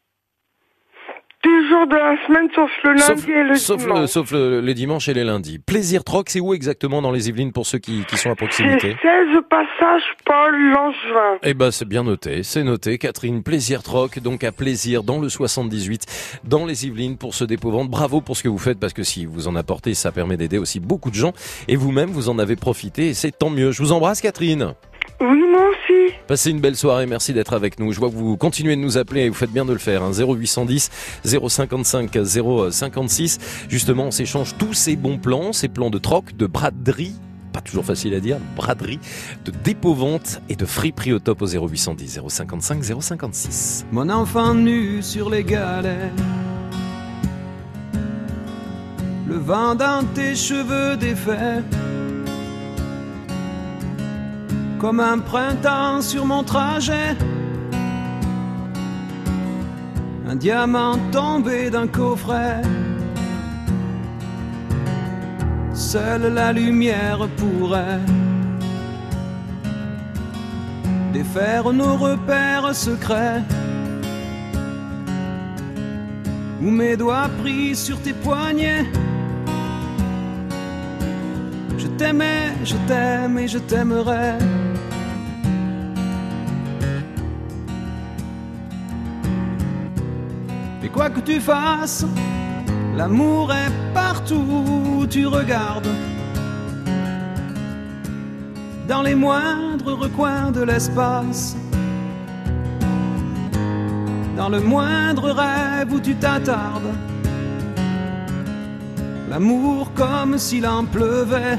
[1.47, 4.01] Tous jours de la semaine sauf le lundi Sauf, et le sauf, dimanche.
[4.01, 5.61] le, sauf le, les dimanches et les lundis.
[5.61, 8.37] Plaisir troc, c'est où exactement dans les Yvelines pour ceux qui, qui sont à C'est
[8.37, 11.39] proximité 16 passage Paul Langevin.
[11.45, 12.99] Eh ben, c'est bien noté, c'est noté.
[12.99, 17.71] Catherine, plaisir troc, donc à plaisir dans le 78, dans les Yvelines pour ce dépôt
[17.71, 17.91] vente.
[17.91, 20.59] Bravo pour ce que vous faites parce que si vous en apportez, ça permet d'aider
[20.59, 21.33] aussi beaucoup de gens
[21.69, 23.71] et vous-même vous en avez profité et c'est tant mieux.
[23.71, 24.75] Je vous embrasse, Catherine.
[25.21, 26.15] Oui, moi aussi.
[26.27, 27.93] Passez une belle soirée, merci d'être avec nous.
[27.93, 30.03] Je vois que vous continuez de nous appeler et vous faites bien de le faire.
[30.03, 30.13] Hein.
[30.13, 30.91] 0810
[31.25, 32.11] 055
[32.71, 33.39] 056.
[33.69, 37.15] Justement, on s'échange tous ces bons plans, ces plans de troc, de braderie.
[37.53, 39.01] Pas toujours facile à dire, braderie,
[39.47, 43.87] de dépôt-vente et de friperie au top au 0810 055 056.
[43.93, 46.13] Mon enfant nu sur les galets.
[49.27, 51.65] Le vent dans tes cheveux défaits.
[54.79, 57.17] Comme un printemps sur mon trajet.
[60.29, 62.63] Un diamant tombé d'un coffret.
[65.73, 68.01] Seule la lumière pourrait
[71.17, 73.43] défaire nos repères secrets.
[76.63, 78.85] Où mes doigts pris sur tes poignets.
[81.79, 84.39] Je t'aimais, je t'aime et je t'aimerai.
[90.83, 92.07] Et quoi que tu fasses,
[92.97, 94.45] l'amour est partout
[95.01, 95.89] où tu regardes.
[98.89, 101.57] Dans les moindres recoins de l'espace.
[104.37, 106.95] Dans le moindre rêve où tu t'attardes.
[109.29, 111.59] L'amour comme s'il en pleuvait.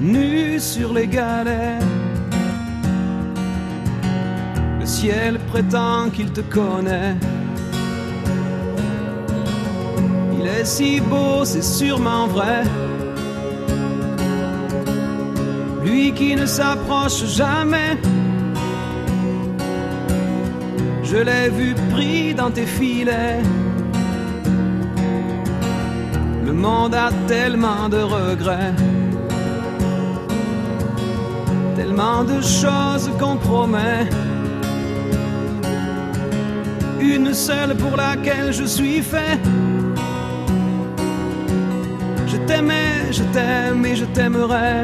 [0.00, 1.80] Nu sur les galets.
[4.78, 7.16] Le ciel prétend qu'il te connaît.
[10.38, 12.62] Il est si beau, c'est sûrement vrai.
[15.84, 17.96] Lui qui ne s'approche jamais.
[21.02, 23.40] Je l'ai vu pris dans tes filets.
[26.58, 28.74] Monde a tellement de regrets.
[31.76, 34.08] Tellement de choses qu'on promet.
[37.00, 39.38] Une seule pour laquelle je suis fait.
[42.26, 44.82] Je t'aimais, je t'aime et je t'aimerai.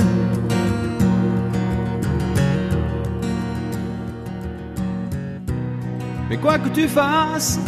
[6.31, 7.59] Mais quoi que tu fasses,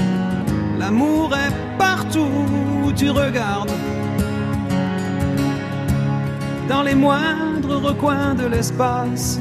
[0.78, 1.66] l'amour est
[2.17, 3.73] où tu regardes.
[6.69, 9.39] Dans les moindres recoins de l'espace.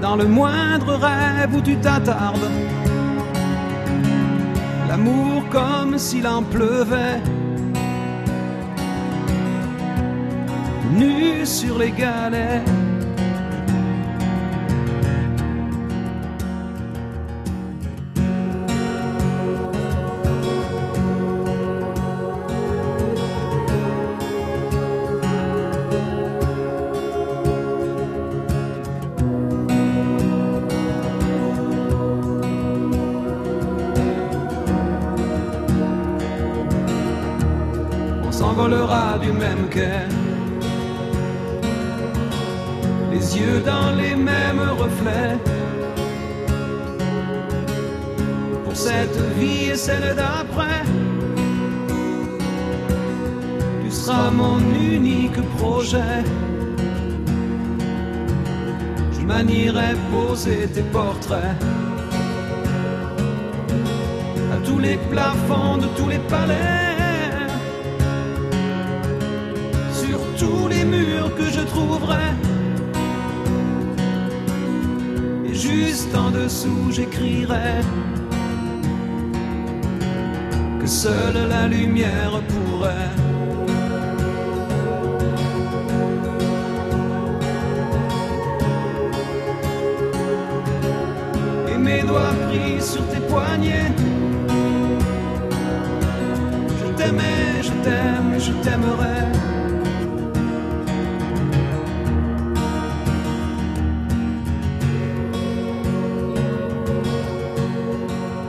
[0.00, 2.50] Dans le moindre rêve où tu t'attardes.
[4.88, 7.20] L'amour comme s'il en pleuvait.
[10.94, 12.62] nu sur les galets.
[60.44, 61.56] Tes portraits
[64.52, 67.48] à tous les plafonds de tous les palais
[69.90, 72.26] sur tous les murs que je trouverai.
[75.46, 77.80] Et juste en dessous, j'écrirai
[80.78, 83.23] que seule la lumière pourrait.
[96.80, 99.24] Je t'aimais, je t'aime, je t'aimerai.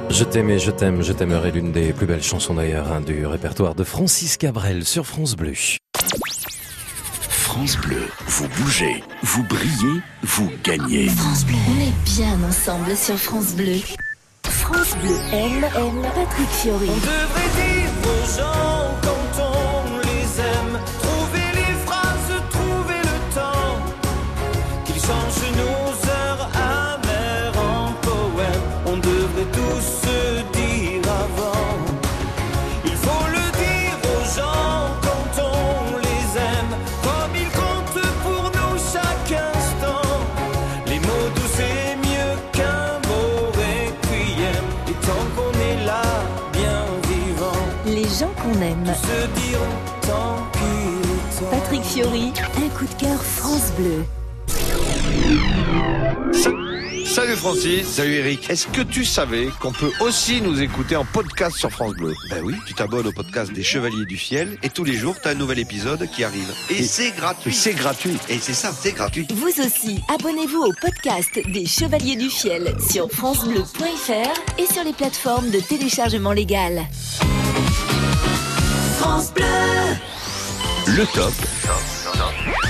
[0.09, 3.75] Je t'aimais, je t'aime, je t'aimerai l'une des plus belles chansons d'ailleurs hein, du répertoire
[3.75, 5.53] de Francis Cabrel sur France Bleu.
[7.29, 11.07] France Bleu, vous bougez, vous brillez, vous gagnez.
[11.09, 11.55] France Bleu.
[11.67, 13.79] On est bien ensemble sur France Bleu.
[15.05, 16.89] Bleu aime, aime Patrick Fiori.
[16.89, 18.64] On devrait dire aux gens
[51.95, 54.03] Fiori, un coup de cœur France Bleu.
[57.05, 57.87] Salut Francis.
[57.87, 58.49] Salut Eric.
[58.49, 62.13] Est-ce que tu savais qu'on peut aussi nous écouter en podcast sur France Bleu?
[62.29, 65.29] Ben oui, tu t'abonnes au podcast des Chevaliers du Fiel et tous les jours, tu
[65.29, 66.51] as un nouvel épisode qui arrive.
[66.69, 67.53] Et, c'est gratuit.
[67.53, 68.17] C'est gratuit.
[68.27, 69.25] Et c'est ça, c'est gratuit.
[69.33, 75.49] Vous aussi, abonnez-vous au podcast des Chevaliers du Fiel sur francebleu.fr et sur les plateformes
[75.49, 76.87] de téléchargement légal.
[78.99, 79.45] France Bleu.
[80.87, 81.33] Le top.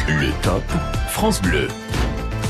[0.07, 0.63] Le top.
[1.09, 1.67] France Bleu.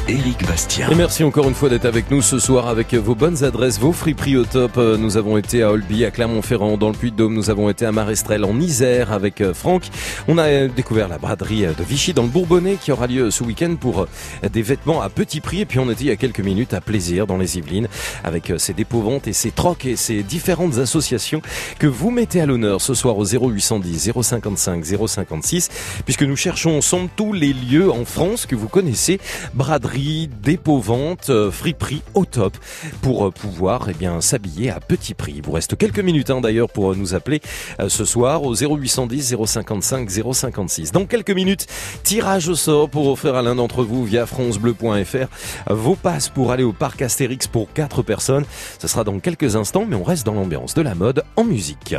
[0.08, 0.88] Éric Bastien.
[0.92, 3.92] Et merci encore une fois d'être avec nous ce soir avec vos bonnes adresses, vos
[3.92, 4.74] friperies au top.
[4.78, 7.34] Euh, Nous avons été à Olby, à Clermont-Ferrand, dans le Puy-de-Dôme.
[7.34, 9.86] Nous avons été à Marestrel, en Isère, avec euh, Franck.
[10.28, 13.44] On a euh, découvert la braderie de Vichy dans le Bourbonnais qui aura lieu ce
[13.44, 14.08] week-end pour
[14.52, 15.62] des vêtements à petit prix.
[15.62, 17.88] Et puis on était il y a quelques minutes à Plaisir dans les Yvelines
[18.24, 21.42] avec ces dépôts-ventes et ces trocs et ces différentes associations
[21.80, 25.70] que vous mettez à l'honneur ce soir au 0810 055 056
[26.06, 29.20] puisque nous cherchons ensemble tous les lieux en France que vous connaissez,
[29.54, 32.58] braderie, dépôt-vente, euh, friperie au top
[33.02, 35.36] pour euh, pouvoir eh bien s'habiller à petit prix.
[35.38, 37.42] Il vous reste quelques minutes hein, d'ailleurs pour euh, nous appeler
[37.88, 40.92] ce soir au 0810 055 056.
[40.92, 41.68] Dans quelques minutes,
[42.04, 46.64] tirage au sort pour offrir à l'un d'entre vous via francebleu.fr vos passes pour aller
[46.64, 48.46] au parc Astérix pour 4 personnes.
[48.80, 51.96] Ce sera dans quelques instants mais on reste dans l'ambiance de la mode en musique.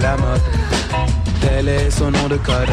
[0.00, 0.40] La mode,
[1.40, 2.68] tel est son nom de code.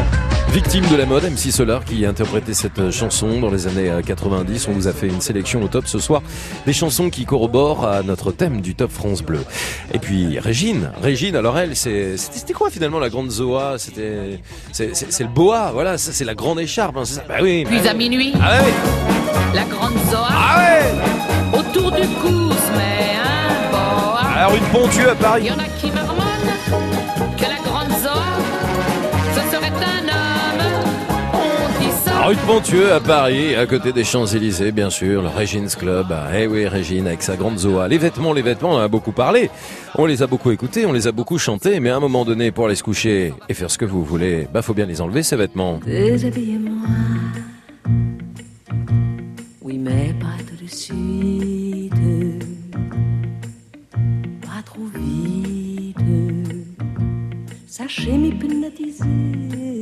[0.52, 4.00] Victime de la mode, MC Solar qui a interprété cette chanson dans les années euh,
[4.00, 4.68] 90.
[4.68, 6.22] On vous a fait une sélection au top ce soir.
[6.66, 9.44] Des chansons qui corroborent à notre thème du top France Bleu.
[9.92, 13.74] Et puis Régine, Régine, alors elle, c'est- c'était quoi finalement la grande Zoa?
[13.78, 14.40] C'était
[14.72, 17.34] c'est c'est- c'est le boa, voilà, ça c'est la grande écharpe, hein, c'est ça Bah
[17.42, 17.64] oui.
[17.64, 17.98] bah Puis à oui.
[17.98, 18.72] minuit, Ah ouais.
[19.54, 20.28] la grande Zoa.
[20.30, 24.20] Ah ouais Autour du cou se met un boa.
[24.34, 25.42] Alors une pontue à Paris.
[25.44, 25.90] Il y en a qui
[32.26, 36.12] Rue de Pontieux à Paris, à côté des Champs-Élysées, bien sûr, le Regine's Club.
[36.36, 37.86] Eh oui, Régine, avec sa grande Zoa.
[37.86, 39.48] Les vêtements, les vêtements, on a beaucoup parlé.
[39.94, 42.50] On les a beaucoup écoutés, on les a beaucoup chantés, mais à un moment donné,
[42.50, 45.22] pour aller se coucher et faire ce que vous voulez, bah, faut bien les enlever,
[45.22, 45.78] ces vêtements.
[45.86, 46.88] Déshabillez-moi.
[49.62, 51.92] Oui, mais pas tout de suite.
[54.42, 55.96] Pas trop vite.
[57.68, 59.80] Sachez m'hypnotiser,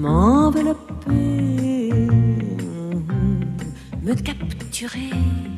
[0.00, 1.92] m'envelopper,
[4.02, 5.49] me capturer.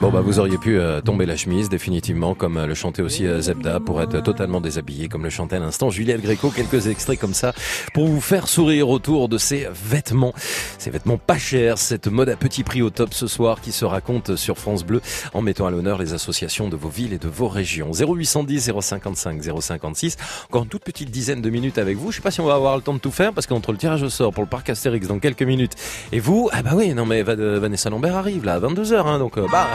[0.00, 3.26] Bon bah vous auriez pu euh, tomber la chemise définitivement comme euh, le chantait aussi
[3.26, 6.48] euh, Zebda pour être totalement déshabillé comme le chantait à l'instant Juliette Gréco.
[6.48, 7.52] Quelques extraits comme ça
[7.92, 10.32] pour vous faire sourire autour de ces vêtements.
[10.78, 13.84] Ces vêtements pas chers cette mode à petit prix au top ce soir qui se
[13.84, 15.02] raconte sur France Bleu
[15.34, 17.90] en mettant à l'honneur les associations de vos villes et de vos régions.
[17.92, 20.16] 0810 055 056
[20.48, 22.10] encore une toute petite dizaine de minutes avec vous.
[22.10, 23.76] Je sais pas si on va avoir le temps de tout faire parce qu'entre le
[23.76, 25.74] tirage au sort pour le parc Astérix dans quelques minutes
[26.10, 29.18] et vous ah bah oui non mais Va- Vanessa Lambert arrive là à 22h hein,
[29.18, 29.68] donc euh, bah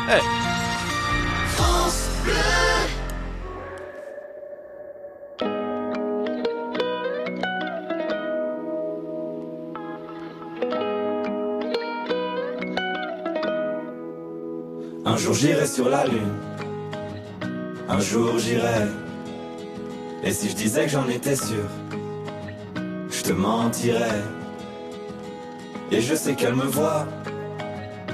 [15.08, 16.34] Un jour j'irai sur la lune,
[17.88, 18.88] un jour j'irai.
[20.24, 21.66] Et si je disais que j'en étais sûr,
[23.10, 24.24] je te mentirais.
[25.92, 27.06] Et je sais qu'elle me voit,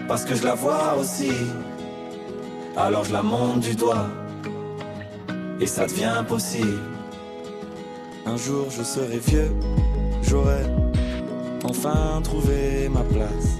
[0.08, 1.32] parce que je la vois aussi.
[2.78, 4.08] Alors je la monte du doigt,
[5.60, 6.80] et ça devient possible.
[8.26, 9.52] Un jour je serai vieux,
[10.24, 10.64] j'aurai
[11.66, 13.58] enfin trouvé ma place.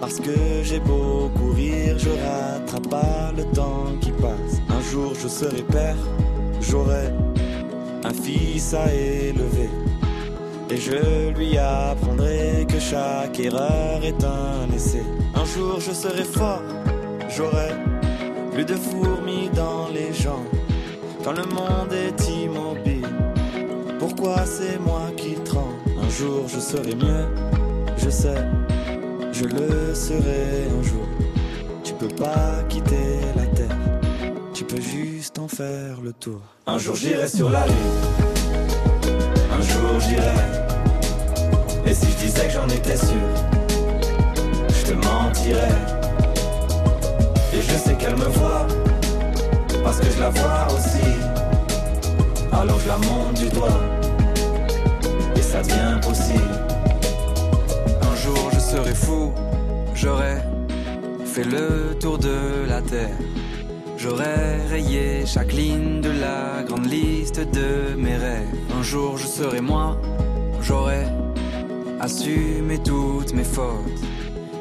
[0.00, 4.60] Parce que j'ai beau courir, je rattrape pas le temps qui passe.
[4.68, 5.96] Un jour je serai père,
[6.60, 7.08] j'aurai
[8.04, 9.70] un fils à élever.
[10.70, 15.02] Et je lui apprendrai que chaque erreur est un essai.
[15.34, 16.62] Un jour je serai fort,
[17.28, 17.70] j'aurai
[18.56, 20.46] plus de fourmis dans les jambes.
[21.22, 23.06] Quand le monde est immobile,
[23.98, 25.74] pourquoi c'est moi qui tremble?
[26.02, 27.26] Un jour je serai mieux,
[27.98, 28.42] je sais,
[29.30, 31.06] je le serai un jour.
[31.84, 33.76] Tu peux pas quitter la terre,
[34.54, 36.40] tu peux juste en faire le tour.
[36.66, 38.00] Un jour j'irai sur la lune,
[39.52, 40.32] un jour j'irai.
[41.84, 43.28] Et si je disais que j'en étais sûr,
[44.70, 46.05] je te mentirais.
[47.76, 48.66] Je sais qu'elle me voit,
[49.84, 51.10] parce que je la vois aussi.
[52.50, 53.80] Alors je la monte du doigt,
[55.36, 56.56] et ça devient possible.
[58.00, 59.30] Un jour je serai fou,
[59.94, 60.36] j'aurai
[61.26, 63.18] fait le tour de la terre.
[63.98, 68.48] J'aurai rayé chaque ligne de la grande liste de mes rêves.
[68.78, 69.98] Un jour je serai moi,
[70.62, 71.04] j'aurai
[72.00, 74.00] assumé toutes mes fautes.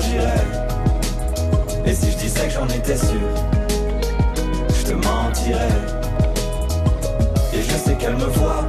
[0.00, 0.44] j'irai.
[1.84, 3.28] Et si je disais que j'en étais sûr,
[4.78, 5.78] je te mentirais.
[7.52, 8.64] Et je sais qu'elle me voit,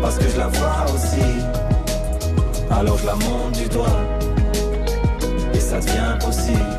[0.00, 1.26] parce que je la vois aussi.
[2.70, 4.00] Alors je la monte du doigt,
[5.54, 6.76] et ça devient possible.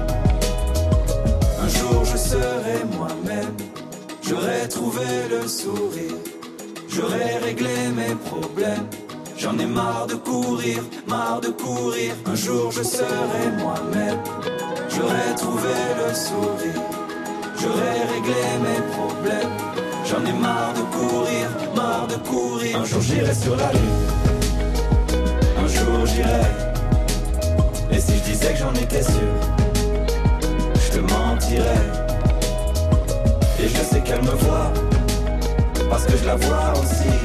[1.64, 3.56] Un jour je serai moi-même,
[4.22, 6.20] j'aurai trouvé le sourire,
[6.90, 8.88] j'aurai réglé mes problèmes.
[9.46, 12.16] J'en ai marre de courir, marre de courir.
[12.26, 14.18] Un jour je serai moi-même,
[14.90, 16.82] j'aurai trouvé le sourire,
[17.62, 19.52] j'aurai réglé mes problèmes.
[20.04, 22.80] J'en ai marre de courir, marre de courir.
[22.80, 24.08] Un jour j'irai sur la lune,
[25.64, 26.48] un jour j'irai.
[27.92, 29.32] Et si je disais que j'en étais sûr,
[30.74, 31.86] je te mentirais.
[33.60, 34.74] Et je sais qu'elle me voit,
[35.88, 37.25] parce que je la vois aussi.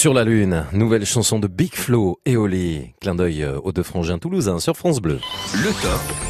[0.00, 2.94] Sur la Lune, nouvelle chanson de Big Flo et Oli.
[3.02, 5.18] Clin d'œil euh, aux deux frangins toulousains sur France Bleu.
[5.52, 6.29] Le top.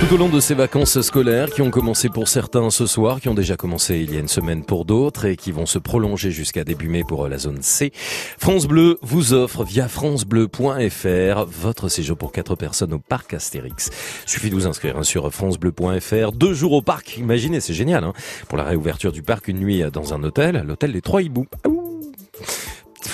[0.00, 3.28] Tout au long de ces vacances scolaires qui ont commencé pour certains ce soir, qui
[3.28, 6.30] ont déjà commencé il y a une semaine pour d'autres et qui vont se prolonger
[6.30, 7.92] jusqu'à début mai pour la zone C,
[8.38, 13.90] France Bleu vous offre via francebleu.fr votre séjour pour quatre personnes au parc Astérix.
[14.26, 16.32] Suffit de vous inscrire hein, sur francebleu.fr.
[16.32, 18.04] Deux jours au parc, imaginez, c'est génial.
[18.04, 18.12] Hein
[18.48, 21.46] pour la réouverture du parc, une nuit dans un hôtel, l'hôtel des Trois Hiboux.
[21.64, 21.79] Ah.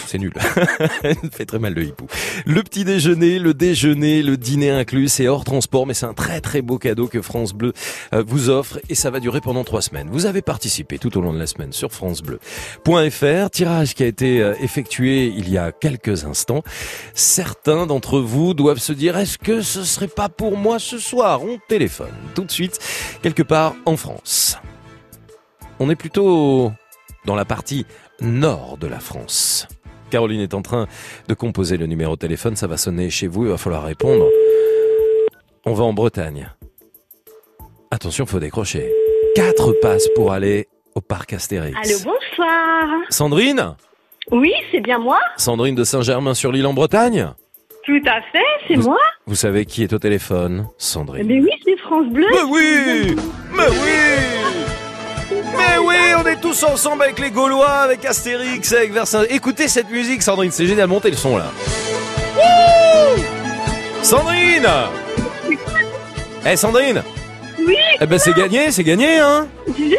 [0.07, 0.33] C'est nul.
[1.33, 2.07] fait très mal le hibou.
[2.45, 6.41] Le petit déjeuner, le déjeuner, le dîner inclus, c'est hors transport, mais c'est un très
[6.41, 7.73] très beau cadeau que France Bleu
[8.13, 10.09] euh, vous offre et ça va durer pendant trois semaines.
[10.11, 14.41] Vous avez participé tout au long de la semaine sur francebleu.fr, tirage qui a été
[14.43, 16.63] euh, effectué il y a quelques instants.
[17.15, 21.43] Certains d'entre vous doivent se dire, est-ce que ce serait pas pour moi ce soir?
[21.43, 22.79] On téléphone tout de suite,
[23.23, 24.59] quelque part en France.
[25.79, 26.73] On est plutôt
[27.27, 27.87] dans la partie
[28.21, 29.69] nord de la France.
[30.11, 30.87] Caroline est en train
[31.29, 34.27] de composer le numéro de téléphone, ça va sonner chez vous, il va falloir répondre.
[35.65, 36.49] On va en Bretagne.
[37.91, 38.93] Attention, faut décrocher.
[39.35, 41.77] Quatre passes pour aller au parc Astérix.
[41.77, 42.85] Allô, bonsoir.
[43.11, 43.75] Sandrine
[44.31, 47.33] Oui, c'est bien moi Sandrine de Saint-Germain-sur-l'île en Bretagne
[47.85, 48.99] Tout à fait, c'est moi.
[49.27, 51.27] Vous savez qui est au téléphone Eh Sandrine.
[51.27, 52.27] bien oui, c'est France Bleu.
[52.31, 53.17] Mais oui
[53.55, 54.66] Mais oui
[55.57, 59.27] Mais oui, on est tous ensemble avec les Gaulois, avec Astérix, avec Versailles.
[59.31, 60.89] Écoutez cette musique, Sandrine, c'est génial.
[60.89, 61.47] Montez le son là.
[62.37, 63.23] Wouh
[64.03, 64.69] Sandrine
[66.47, 67.03] Eh Sandrine
[67.59, 69.47] Oui Eh ben c'est gagné, c'est gagné, hein
[69.77, 69.97] Génial,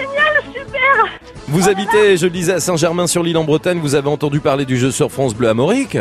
[0.53, 1.05] super
[1.47, 3.79] Vous habitez, je le disais, à Saint-Germain-sur-l'île en Bretagne.
[3.81, 5.97] Vous avez entendu parler du jeu sur France Bleu Amorique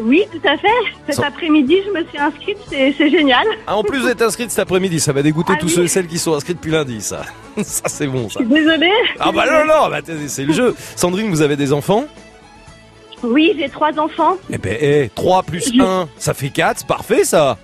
[0.00, 0.68] Oui, tout à fait.
[1.06, 3.44] Cet Sans- après-midi, je me suis inscrite, c'est c'est génial.
[3.66, 5.00] ah, En plus, vous êtes inscrite cet après-midi.
[5.00, 5.72] Ça va dégoûter Ah tous oui.
[5.74, 7.22] ceux et celles qui sont inscrits depuis lundi, ça.
[7.62, 8.38] Ça, c'est bon, ça.
[8.40, 8.92] Je suis désolée.
[9.18, 9.98] Ah bah non, non, bah,
[10.28, 10.74] c'est le jeu.
[10.96, 12.04] Sandrine, vous avez des enfants?
[13.22, 14.36] Oui, j'ai trois enfants.
[14.48, 17.58] Eh ben, eh, 3 plus 1, ça fait 4, parfait ça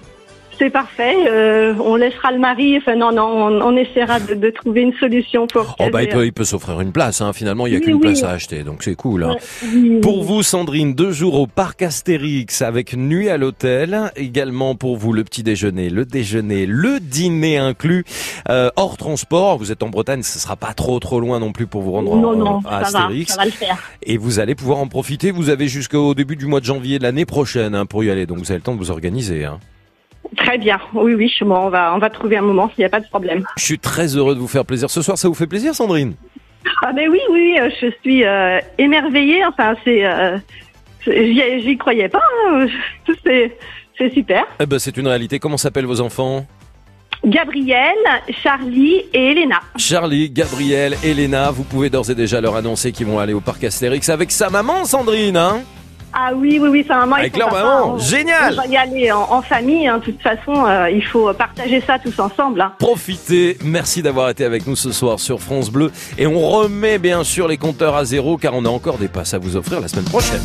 [0.59, 1.15] C'est parfait.
[1.29, 2.79] euh, on laissera le mari.
[2.79, 5.77] Enfin, non, non, on, on essaiera de, de trouver une solution pour.
[5.79, 7.33] Oh bah il peut, il peut s'offrir une place, hein.
[7.33, 8.01] finalement il n'y a Oui, qu'une oui.
[8.01, 9.25] place à acheter, donc c'est cool.
[9.25, 9.37] hein.
[9.63, 14.97] Oui, Pour vous Sandrine, deux jours au parc Astérix avec nuit à l'hôtel, également pour
[14.97, 18.05] vous le petit déjeuner, le déjeuner, le dîner inclus,
[18.49, 21.67] euh, hors transport, vous êtes en Bretagne, ce sera pas trop trop loin non plus
[21.67, 23.33] pour vous rendre Non, en- non, à ça va, Astérix.
[23.33, 23.79] ça va le faire.
[24.03, 27.03] Et vous allez pouvoir en profiter, vous avez jusqu'au début du mois de janvier de
[27.03, 29.45] l'année prochaine hein, pour y aller, donc vous avez le temps de vous organiser.
[29.45, 29.59] hein.
[30.37, 30.79] Très bien.
[30.95, 32.71] Oui, oui, bon, on va, on va trouver un moment.
[32.77, 33.45] Il n'y a pas de problème.
[33.57, 36.15] Je suis très heureux de vous faire plaisir ce soir, ça vous fait plaisir Sandrine?
[36.85, 39.45] Ah ben oui, oui, euh, je suis euh, émerveillée.
[39.45, 40.37] Enfin, c'est, euh,
[41.07, 42.23] j'y, croyais pas.
[42.51, 42.67] hein.
[43.25, 43.57] C'est,
[43.99, 44.45] c'est super.
[44.61, 46.45] Eh ben c'est une réalité, comment s'appellent vos enfants?
[47.25, 47.95] Gabriel,
[48.43, 49.61] Charlie et Elena.
[49.77, 53.65] Charlie, Gabriel, Elena, vous pouvez d'ores et déjà leur annoncer qu'ils vont aller au parc
[53.65, 55.63] Astérix avec sa maman Sandrine, hein?
[56.19, 57.17] Ah oui, oui, oui, c'est un moment.
[57.17, 58.55] Avec leur maman, on- génial.
[58.55, 59.87] On va y aller en, en famille.
[59.87, 59.99] hein.
[59.99, 62.63] De toute façon, euh, il faut partager ça tous ensemble.
[62.63, 62.73] hein.
[62.79, 67.23] Profitez, merci d'avoir été avec nous ce soir sur France Bleu et on remet bien
[67.23, 69.89] sûr les compteurs à zéro car on a encore des passes à vous offrir la
[69.89, 70.41] semaine prochaine.